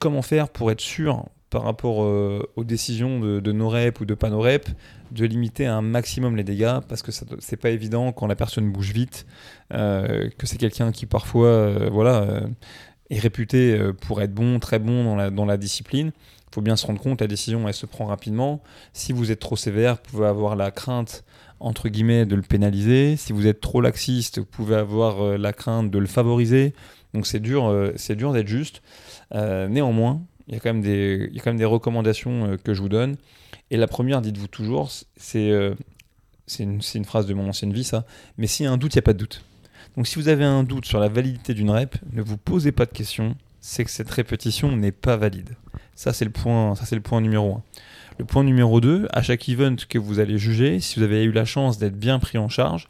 comment 0.00 0.22
faire 0.22 0.48
pour 0.48 0.72
être 0.72 0.80
sûr 0.80 1.26
par 1.50 1.62
rapport 1.62 2.02
euh, 2.02 2.42
aux 2.56 2.64
décisions 2.64 3.20
de, 3.20 3.38
de 3.38 3.52
nos 3.52 3.68
reps 3.68 4.00
ou 4.00 4.04
de 4.04 4.14
pas 4.14 4.28
nos 4.28 4.40
reps, 4.40 4.74
de 5.12 5.24
limiter 5.24 5.66
un 5.66 5.82
maximum 5.82 6.34
les 6.34 6.44
dégâts? 6.44 6.80
Parce 6.88 7.02
que 7.02 7.12
c'est 7.12 7.56
pas 7.56 7.70
évident 7.70 8.10
quand 8.10 8.26
la 8.26 8.34
personne 8.34 8.72
bouge 8.72 8.92
vite, 8.92 9.24
euh, 9.72 10.28
que 10.36 10.48
c'est 10.48 10.58
quelqu'un 10.58 10.90
qui 10.90 11.06
parfois 11.06 11.88
voilà, 11.90 12.42
est 13.08 13.20
réputé 13.20 13.78
pour 14.00 14.20
être 14.20 14.34
bon, 14.34 14.58
très 14.58 14.80
bon 14.80 15.30
dans 15.30 15.46
la 15.46 15.56
discipline. 15.56 16.10
Il 16.50 16.54
faut 16.54 16.60
bien 16.62 16.76
se 16.76 16.86
rendre 16.86 17.00
compte, 17.00 17.20
la 17.20 17.26
décision 17.26 17.66
elle 17.68 17.74
se 17.74 17.86
prend 17.86 18.06
rapidement. 18.06 18.62
Si 18.92 19.12
vous 19.12 19.30
êtes 19.30 19.40
trop 19.40 19.56
sévère, 19.56 19.94
vous 19.94 20.10
pouvez 20.10 20.26
avoir 20.26 20.56
la 20.56 20.70
crainte 20.70 21.24
entre 21.60 21.88
guillemets 21.88 22.26
de 22.26 22.36
le 22.36 22.42
pénaliser. 22.42 23.16
Si 23.16 23.32
vous 23.32 23.46
êtes 23.46 23.60
trop 23.60 23.80
laxiste, 23.80 24.38
vous 24.38 24.44
pouvez 24.44 24.76
avoir 24.76 25.20
euh, 25.22 25.36
la 25.36 25.52
crainte 25.52 25.90
de 25.90 25.98
le 25.98 26.06
favoriser. 26.06 26.72
Donc 27.14 27.26
c'est 27.26 27.40
dur, 27.40 27.66
euh, 27.66 27.92
dur 28.10 28.32
d'être 28.32 28.48
juste. 28.48 28.82
Euh, 29.34 29.68
néanmoins, 29.68 30.22
il 30.46 30.54
y 30.54 30.56
a 30.56 30.60
quand 30.60 30.72
même 30.72 30.82
des, 30.82 31.28
y 31.32 31.38
a 31.38 31.42
quand 31.42 31.50
même 31.50 31.58
des 31.58 31.64
recommandations 31.64 32.56
que 32.62 32.74
je 32.74 32.80
vous 32.80 32.88
donne. 32.88 33.16
Et 33.70 33.76
la 33.76 33.86
première, 33.86 34.22
dites-vous 34.22 34.48
toujours, 34.48 34.90
c'est 35.16 35.52
c'est 36.46 36.62
une, 36.62 36.80
une 36.94 37.04
phrase 37.04 37.26
de 37.26 37.34
mon 37.34 37.46
ancienne 37.46 37.74
vie, 37.74 37.84
ça. 37.84 38.06
Mais 38.38 38.46
s'il 38.46 38.64
y 38.64 38.66
a 38.66 38.72
un 38.72 38.78
doute, 38.78 38.94
il 38.94 38.96
n'y 38.96 39.00
a 39.00 39.02
pas 39.02 39.12
de 39.12 39.18
doute. 39.18 39.44
Donc 39.96 40.06
si 40.06 40.16
vous 40.16 40.28
avez 40.28 40.44
un 40.44 40.62
doute 40.62 40.86
sur 40.86 41.00
la 41.00 41.08
validité 41.08 41.52
d'une 41.52 41.70
rep, 41.70 41.96
ne 42.12 42.22
vous 42.22 42.38
posez 42.38 42.72
pas 42.72 42.86
de 42.86 42.92
questions. 42.92 43.36
C'est 43.60 43.84
que 43.84 43.90
cette 43.90 44.10
répétition 44.10 44.74
n'est 44.76 44.92
pas 44.92 45.16
valide. 45.16 45.56
Ça, 45.94 46.12
c'est 46.12 46.24
le 46.24 46.30
point, 46.30 46.74
ça, 46.74 46.84
c'est 46.86 46.94
le 46.94 47.00
point 47.00 47.20
numéro 47.20 47.56
un. 47.56 47.62
Le 48.18 48.24
point 48.24 48.42
numéro 48.42 48.80
2, 48.80 49.06
à 49.12 49.22
chaque 49.22 49.48
event 49.48 49.76
que 49.88 49.98
vous 49.98 50.18
allez 50.18 50.38
juger, 50.38 50.80
si 50.80 50.98
vous 50.98 51.04
avez 51.04 51.22
eu 51.22 51.30
la 51.30 51.44
chance 51.44 51.78
d'être 51.78 51.96
bien 51.96 52.18
pris 52.18 52.36
en 52.36 52.48
charge, 52.48 52.88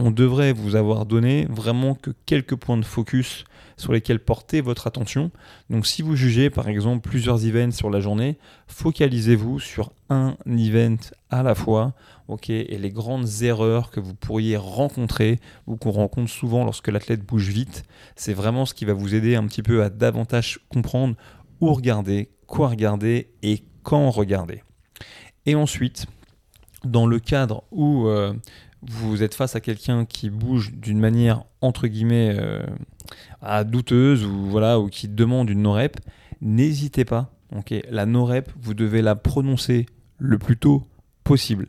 on 0.00 0.10
devrait 0.10 0.52
vous 0.52 0.76
avoir 0.76 1.04
donné 1.04 1.46
vraiment 1.50 1.94
que 1.94 2.10
quelques 2.26 2.56
points 2.56 2.78
de 2.78 2.84
focus 2.84 3.44
sur 3.76 3.92
lesquels 3.92 4.20
porter 4.20 4.60
votre 4.60 4.86
attention. 4.86 5.30
Donc 5.70 5.86
si 5.86 6.02
vous 6.02 6.16
jugez 6.16 6.50
par 6.50 6.68
exemple 6.68 7.06
plusieurs 7.08 7.46
events 7.46 7.72
sur 7.72 7.90
la 7.90 8.00
journée, 8.00 8.38
focalisez-vous 8.66 9.60
sur 9.60 9.92
un 10.08 10.36
event 10.46 10.98
à 11.30 11.42
la 11.42 11.54
fois, 11.54 11.94
ok, 12.28 12.50
et 12.50 12.78
les 12.78 12.90
grandes 12.90 13.28
erreurs 13.42 13.90
que 13.90 14.00
vous 14.00 14.14
pourriez 14.14 14.56
rencontrer 14.56 15.38
ou 15.66 15.76
qu'on 15.76 15.92
rencontre 15.92 16.30
souvent 16.30 16.64
lorsque 16.64 16.88
l'athlète 16.88 17.24
bouge 17.24 17.48
vite, 17.48 17.84
c'est 18.16 18.34
vraiment 18.34 18.66
ce 18.66 18.74
qui 18.74 18.84
va 18.84 18.92
vous 18.92 19.14
aider 19.14 19.36
un 19.36 19.46
petit 19.46 19.62
peu 19.62 19.82
à 19.82 19.90
davantage 19.90 20.60
comprendre 20.68 21.14
où 21.60 21.72
regarder, 21.72 22.30
quoi 22.46 22.68
regarder 22.68 23.30
et 23.42 23.64
quand 23.82 24.10
regarder. 24.10 24.62
Et 25.46 25.54
ensuite, 25.54 26.06
dans 26.84 27.06
le 27.06 27.18
cadre 27.18 27.64
où 27.70 28.06
euh, 28.06 28.32
vous 28.82 29.22
êtes 29.22 29.34
face 29.34 29.56
à 29.56 29.60
quelqu'un 29.60 30.04
qui 30.04 30.30
bouge 30.30 30.72
d'une 30.72 30.98
manière 30.98 31.44
entre 31.60 31.86
guillemets 31.86 32.34
euh, 32.38 32.62
ah, 33.42 33.64
douteuse 33.64 34.24
ou 34.24 34.46
voilà 34.46 34.80
ou 34.80 34.88
qui 34.88 35.08
demande 35.08 35.50
une 35.50 35.62
no-rep, 35.62 35.98
n'hésitez 36.40 37.04
pas. 37.04 37.32
ok 37.54 37.74
la 37.90 38.06
no-rep, 38.06 38.50
vous 38.60 38.74
devez 38.74 39.02
la 39.02 39.16
prononcer 39.16 39.86
le 40.18 40.38
plus 40.38 40.56
tôt 40.56 40.84
possible. 41.24 41.68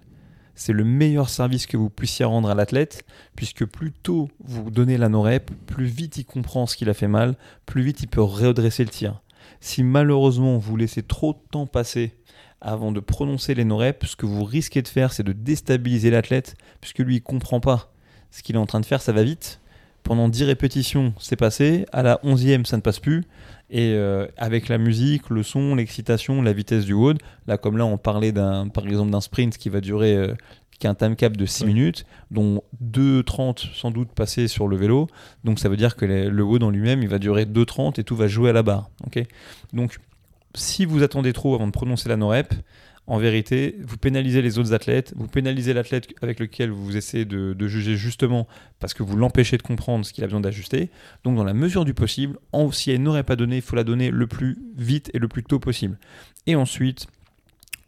C'est 0.56 0.74
le 0.74 0.84
meilleur 0.84 1.30
service 1.30 1.66
que 1.66 1.78
vous 1.78 1.90
puissiez 1.90 2.26
rendre 2.26 2.50
à 2.50 2.56
l'athlète, 2.56 3.04
puisque 3.36 3.66
plus 3.66 3.92
tôt 3.92 4.30
vous 4.44 4.70
donnez 4.70 4.98
la 4.98 5.10
no-rep, 5.10 5.50
plus 5.66 5.86
vite 5.86 6.18
il 6.18 6.26
comprend 6.26 6.66
ce 6.66 6.76
qu'il 6.76 6.90
a 6.90 6.94
fait 6.94 7.08
mal, 7.08 7.36
plus 7.66 7.82
vite 7.82 8.02
il 8.04 8.08
peut 8.08 8.22
redresser 8.22 8.84
le 8.84 8.90
tir. 8.90 9.22
Si 9.60 9.84
malheureusement 9.84 10.58
vous 10.58 10.78
laissez 10.78 11.04
trop 11.04 11.34
de 11.34 11.40
temps 11.52 11.68
passer 11.68 12.14
avant 12.62 12.92
de 12.92 13.00
prononcer 13.00 13.54
les 13.56 13.66
no-reps, 13.66 14.08
ce 14.12 14.16
que 14.16 14.26
vous 14.26 14.44
risquez 14.44 14.82
de 14.82 14.88
faire, 14.88 15.14
c'est 15.14 15.24
de 15.24 15.34
déstabiliser 15.34 16.10
l'athlète, 16.12 16.56
puisque 16.80 17.00
lui, 17.00 17.18
il 17.18 17.22
comprend 17.22 17.60
pas 17.60 17.92
ce 18.30 18.44
qu'il 18.44 18.56
est 18.56 18.60
en 18.60 18.66
train 18.68 18.80
de 18.80 18.86
faire, 18.86 19.02
ça 19.02 19.12
va 19.12 19.24
vite. 19.24 19.60
Pendant 20.04 20.30
10 20.30 20.44
répétitions, 20.46 21.14
c'est 21.20 21.36
passé. 21.36 21.86
À 21.92 22.02
la 22.02 22.20
11e, 22.24 22.66
ça 22.66 22.76
ne 22.78 22.82
passe 22.82 23.00
plus. 23.00 23.24
Et 23.70 23.94
euh, 23.94 24.26
avec 24.38 24.68
la 24.68 24.78
musique, 24.78 25.30
le 25.30 25.44
son, 25.44 25.76
l'excitation, 25.76 26.42
la 26.42 26.54
vitesse 26.54 26.86
du 26.86 26.94
WOD, 26.94 27.20
là, 27.48 27.58
comme 27.58 27.78
là, 27.78 27.86
on 27.86 27.98
parlait 27.98 28.32
d'un, 28.32 28.68
par 28.68 28.86
exemple 28.88 29.12
d'un 29.12 29.22
sprint 29.22 29.58
qui 29.58 29.70
va 29.70 29.80
durer, 29.80 30.16
euh, 30.16 30.34
qui 30.80 30.88
a 30.88 30.90
un 30.90 30.96
time 30.96 31.16
cap 31.16 31.38
de 31.38 31.46
6 31.46 31.64
Ouais. 31.64 31.68
minutes, 31.68 32.06
dont 32.32 32.64
2,30 32.82 33.70
sans 33.76 33.92
doute 33.92 34.10
passés 34.12 34.48
sur 34.48 34.68
le 34.68 34.76
vélo. 34.76 35.08
Donc 35.44 35.60
ça 35.60 35.70
veut 35.70 35.78
dire 35.78 35.96
que 35.96 36.06
les- 36.06 36.30
le 36.30 36.44
WOD 36.44 36.64
en 36.64 36.70
lui-même, 36.72 37.04
il 37.04 37.08
va 37.10 37.20
durer 37.20 37.46
2,30 37.46 38.00
et 38.00 38.04
tout 38.04 38.16
va 38.16 38.28
jouer 38.28 38.50
à 38.50 38.54
la 38.54 38.64
barre. 38.64 38.90
ok? 39.06 39.24
Donc 39.74 40.00
si 40.56 40.86
vous 40.86 41.04
attendez 41.04 41.34
trop 41.34 41.56
avant 41.56 41.68
de 41.68 41.72
prononcer 41.72 42.10
la 42.10 42.18
no-rep, 42.18 42.54
en 43.08 43.18
vérité, 43.18 43.76
vous 43.82 43.98
pénalisez 43.98 44.42
les 44.42 44.60
autres 44.60 44.74
athlètes, 44.74 45.14
vous 45.18 45.28
pénalisez 45.28 45.74
l'athlète 45.74 46.08
avec 46.22 46.40
lequel 46.40 46.70
vous 46.70 46.96
essayez 46.96 47.26
de, 47.26 47.68
juger 47.68 47.98
justement 47.98 48.48
parce 48.80 48.94
que 48.94 49.04
vous 49.04 49.18
l'empêchez 49.18 49.58
de 49.58 49.64
comprendre 49.64 50.06
ce 50.06 50.14
qu'il 50.14 50.24
a 50.24 50.28
besoin 50.28 50.40
d'ajuster. 50.40 50.90
Donc, 51.24 51.36
dans 51.36 51.44
la 51.44 51.54
mesure 51.54 51.84
du 51.84 51.94
possible, 51.94 52.38
en, 52.52 52.72
si 52.72 52.92
elle 52.92 53.02
n'aurait 53.02 53.24
pas 53.24 53.36
donné, 53.36 53.58
il 53.58 53.62
faut 53.62 53.76
la 53.76 53.84
donner 53.84 54.12
le 54.12 54.28
plus 54.28 54.60
vite 54.78 55.10
et 55.14 55.20
le 55.20 55.28
plus 55.28 55.44
tôt 55.44 55.60
possible. 55.60 55.98
Et 56.48 56.56
ensuite, 56.56 57.08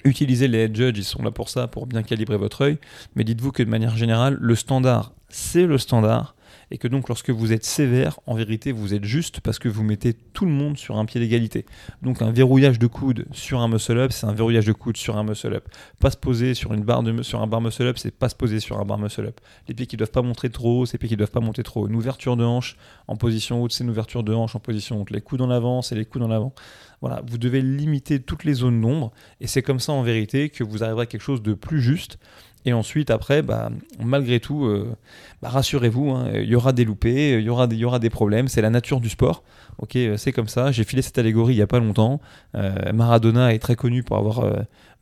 utilisez 0.03 0.47
les 0.47 0.59
head 0.59 0.75
judges, 0.75 0.97
ils 0.97 1.03
sont 1.03 1.21
là 1.21 1.31
pour 1.31 1.49
ça, 1.49 1.67
pour 1.67 1.85
bien 1.85 2.03
calibrer 2.03 2.37
votre 2.37 2.61
œil. 2.61 2.77
Mais 3.15 3.23
dites-vous 3.23 3.51
que 3.51 3.63
de 3.63 3.69
manière 3.69 3.95
générale, 3.95 4.37
le 4.41 4.55
standard, 4.55 5.13
c'est 5.29 5.65
le 5.67 5.77
standard. 5.77 6.35
Et 6.73 6.79
que 6.79 6.87
donc, 6.87 7.07
lorsque 7.07 7.29
vous 7.29 7.53
êtes 7.53 7.63
sévère, 7.63 8.19
en 8.25 8.33
vérité, 8.33 8.71
vous 8.71 8.95
êtes 8.95 9.03
juste 9.03 9.41
parce 9.41 9.59
que 9.59 9.69
vous 9.69 9.83
mettez 9.83 10.15
tout 10.15 10.45
le 10.45 10.51
monde 10.51 10.75
sur 10.75 10.97
un 10.97 11.05
pied 11.05 11.21
d'égalité. 11.21 11.67
Donc 12.01 12.23
un 12.23 12.31
verrouillage 12.31 12.79
de 12.79 12.87
coude 12.87 13.25
sur 13.31 13.59
un 13.59 13.67
muscle 13.67 13.95
up, 13.99 14.11
c'est 14.11 14.25
un 14.25 14.33
verrouillage 14.33 14.65
de 14.65 14.71
coude 14.71 14.97
sur 14.97 15.15
un 15.15 15.23
muscle 15.23 15.53
up. 15.53 15.69
Pas 15.99 16.09
se 16.09 16.17
poser 16.17 16.55
sur 16.55 16.73
une 16.73 16.81
barre 16.81 17.03
sur 17.21 17.43
un 17.43 17.47
bar 17.47 17.61
muscle 17.61 17.83
up, 17.83 17.99
c'est 17.99 18.09
pas 18.09 18.27
se 18.27 18.35
poser 18.35 18.59
sur 18.59 18.79
un 18.79 18.85
bar 18.85 18.97
muscle 18.97 19.23
up. 19.23 19.39
Les 19.67 19.75
pieds 19.75 19.85
qui 19.85 19.97
doivent 19.97 20.09
pas 20.09 20.23
monter 20.23 20.49
trop 20.49 20.81
haut, 20.81 20.85
c'est 20.87 20.93
les 20.93 20.97
pieds 20.99 21.09
qui 21.09 21.15
doivent 21.15 21.29
pas 21.29 21.41
monter 21.41 21.61
trop 21.61 21.83
haut. 21.83 21.87
Une 21.87 21.95
ouverture 21.95 22.35
de 22.37 22.43
hanche 22.43 22.75
en 23.07 23.17
position 23.17 23.61
haute, 23.61 23.71
c'est 23.71 23.83
une 23.83 23.91
ouverture 23.91 24.23
de 24.23 24.33
hanche 24.33 24.55
en 24.55 24.59
position 24.59 24.99
haute. 24.99 25.11
Les 25.11 25.21
coudes 25.21 25.41
en 25.41 25.51
avant, 25.51 25.83
c'est 25.83 25.93
les 25.93 26.05
coudes 26.05 26.23
en 26.23 26.31
avant. 26.31 26.55
Voilà, 27.03 27.21
vous 27.27 27.37
devez 27.37 27.61
limiter 27.61 28.21
toutes 28.21 28.45
les 28.45 28.53
zones 28.53 28.79
d'ombre 28.79 29.11
et 29.41 29.47
c'est 29.47 29.61
comme 29.61 29.81
ça 29.81 29.91
en 29.91 30.03
vérité 30.03 30.47
que 30.47 30.63
vous 30.63 30.85
arriverez 30.85 31.01
à 31.01 31.05
quelque 31.05 31.19
chose 31.19 31.41
de 31.41 31.53
plus 31.53 31.81
juste. 31.81 32.17
Et 32.63 32.71
ensuite, 32.71 33.09
après, 33.09 33.41
bah, 33.41 33.71
malgré 34.01 34.39
tout, 34.39 34.63
euh, 34.63 34.95
bah, 35.41 35.49
rassurez-vous, 35.49 36.11
hein, 36.11 36.31
il 36.33 36.47
y 36.47 36.55
aura 36.55 36.71
des 36.71 36.85
loupés, 36.85 37.39
il 37.39 37.43
y 37.43 37.49
aura 37.49 37.67
des, 37.99 38.09
problèmes, 38.09 38.47
c'est 38.47 38.61
la 38.61 38.69
nature 38.69 39.01
du 39.01 39.09
sport. 39.09 39.43
Ok, 39.79 39.97
euh, 39.97 40.15
c'est 40.15 40.31
comme 40.31 40.47
ça. 40.47 40.71
J'ai 40.71 40.85
filé 40.85 41.01
cette 41.01 41.17
allégorie 41.17 41.55
il 41.55 41.57
n'y 41.57 41.61
a 41.61 41.67
pas 41.67 41.79
longtemps. 41.79 42.21
Euh, 42.55 42.93
Maradona 42.93 43.53
est 43.53 43.59
très 43.59 43.75
connu 43.75 44.01
pour 44.01 44.15
avoir 44.15 44.49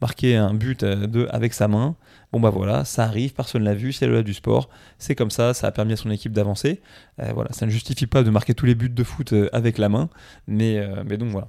marqué 0.02 0.36
un 0.36 0.56
but 0.56 0.84
avec 1.30 1.54
sa 1.54 1.68
main. 1.68 1.96
Bon 2.34 2.40
bah 2.40 2.50
voilà, 2.50 2.84
ça 2.84 3.04
arrive, 3.04 3.34
personne 3.36 3.64
l'a 3.64 3.76
vu, 3.76 3.94
c'est 3.94 4.08
le 4.08 4.24
du 4.24 4.34
sport. 4.34 4.70
C'est 4.98 5.14
comme 5.14 5.30
ça, 5.30 5.54
ça 5.54 5.68
a 5.68 5.72
permis 5.72 5.94
à 5.94 5.98
son 5.98 6.10
équipe 6.10 6.32
d'avancer. 6.32 6.82
Voilà, 7.20 7.52
ça 7.54 7.68
ne 7.68 7.72
justifie 7.72 8.08
pas 8.08 8.24
de 8.24 8.32
marquer 8.32 8.56
tous 8.56 8.66
les 8.66 8.74
buts 8.74 8.90
de 8.90 9.04
foot 9.04 9.36
avec 9.54 9.78
la 9.78 9.90
main, 9.90 10.10
mais, 10.48 10.84
mais 11.06 11.18
donc 11.18 11.30
voilà. 11.30 11.48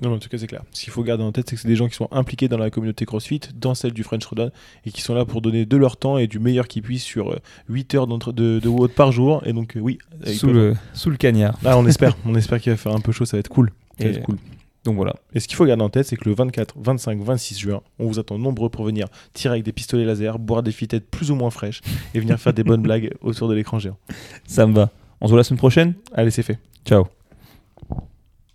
Non, 0.00 0.14
en 0.14 0.18
tout 0.18 0.28
cas, 0.28 0.38
c'est 0.38 0.46
clair. 0.46 0.62
Ce 0.72 0.84
qu'il 0.84 0.92
faut 0.92 1.02
garder 1.02 1.24
en 1.24 1.32
tête, 1.32 1.48
c'est 1.50 1.56
que 1.56 1.62
c'est 1.62 1.68
des 1.68 1.74
gens 1.76 1.88
qui 1.88 1.94
sont 1.96 2.08
impliqués 2.12 2.46
dans 2.48 2.56
la 2.58 2.70
communauté 2.70 3.04
CrossFit, 3.04 3.40
dans 3.54 3.74
celle 3.74 3.92
du 3.92 4.04
French 4.04 4.24
Rodon, 4.26 4.50
et 4.86 4.92
qui 4.92 5.00
sont 5.02 5.14
là 5.14 5.24
pour 5.24 5.40
donner 5.40 5.66
de 5.66 5.76
leur 5.76 5.96
temps 5.96 6.18
et 6.18 6.26
du 6.28 6.38
meilleur 6.38 6.68
qu'ils 6.68 6.82
puissent 6.82 7.02
sur 7.02 7.32
euh, 7.32 7.38
8 7.68 7.94
heures 7.96 8.06
d'entre- 8.06 8.32
de, 8.32 8.60
de 8.62 8.68
WOD 8.68 8.92
par 8.92 9.10
jour. 9.12 9.42
Et 9.44 9.52
donc, 9.52 9.76
euh, 9.76 9.80
oui, 9.80 9.98
Sous 10.26 10.46
le, 10.48 10.74
sous 10.94 11.10
le 11.10 11.16
cagnard. 11.16 11.58
Ah, 11.64 11.76
on 11.76 11.84
espère. 11.86 12.16
on 12.24 12.34
espère 12.36 12.60
qu'il 12.60 12.70
va 12.72 12.76
faire 12.76 12.94
un 12.94 13.00
peu 13.00 13.10
chaud, 13.12 13.24
ça 13.24 13.36
va 13.36 13.40
être 13.40 13.48
cool. 13.48 13.72
Ça 13.98 14.04
va 14.04 14.10
Et- 14.10 14.14
être 14.14 14.22
cool. 14.22 14.36
Donc 14.84 14.94
voilà. 14.94 15.16
Et 15.34 15.40
ce 15.40 15.48
qu'il 15.48 15.56
faut 15.56 15.66
garder 15.66 15.82
en 15.82 15.90
tête, 15.90 16.06
c'est 16.06 16.16
que 16.16 16.26
le 16.28 16.34
24, 16.34 16.76
25, 16.78 17.20
26 17.20 17.58
juin, 17.58 17.80
on 17.98 18.06
vous 18.06 18.20
attend 18.20 18.38
nombreux 18.38 18.70
pour 18.70 18.84
venir 18.84 19.08
tirer 19.34 19.54
avec 19.54 19.64
des 19.64 19.72
pistolets 19.72 20.04
laser, 20.04 20.38
boire 20.38 20.62
des 20.62 20.70
fitettes 20.72 21.10
plus 21.10 21.30
ou 21.32 21.34
moins 21.34 21.50
fraîches 21.50 21.80
et 22.14 22.20
venir 22.20 22.38
faire 22.38 22.54
des 22.54 22.62
bonnes 22.62 22.82
blagues 22.82 23.12
autour 23.20 23.48
de 23.48 23.54
l'écran 23.54 23.80
géant. 23.80 23.98
Ça 24.46 24.66
me 24.66 24.72
va. 24.74 24.90
On 25.20 25.26
se 25.26 25.32
voit 25.32 25.38
la 25.40 25.44
semaine 25.44 25.58
prochaine? 25.58 25.94
Allez, 26.14 26.30
c'est 26.30 26.44
fait. 26.44 26.58
Ciao. 26.86 27.06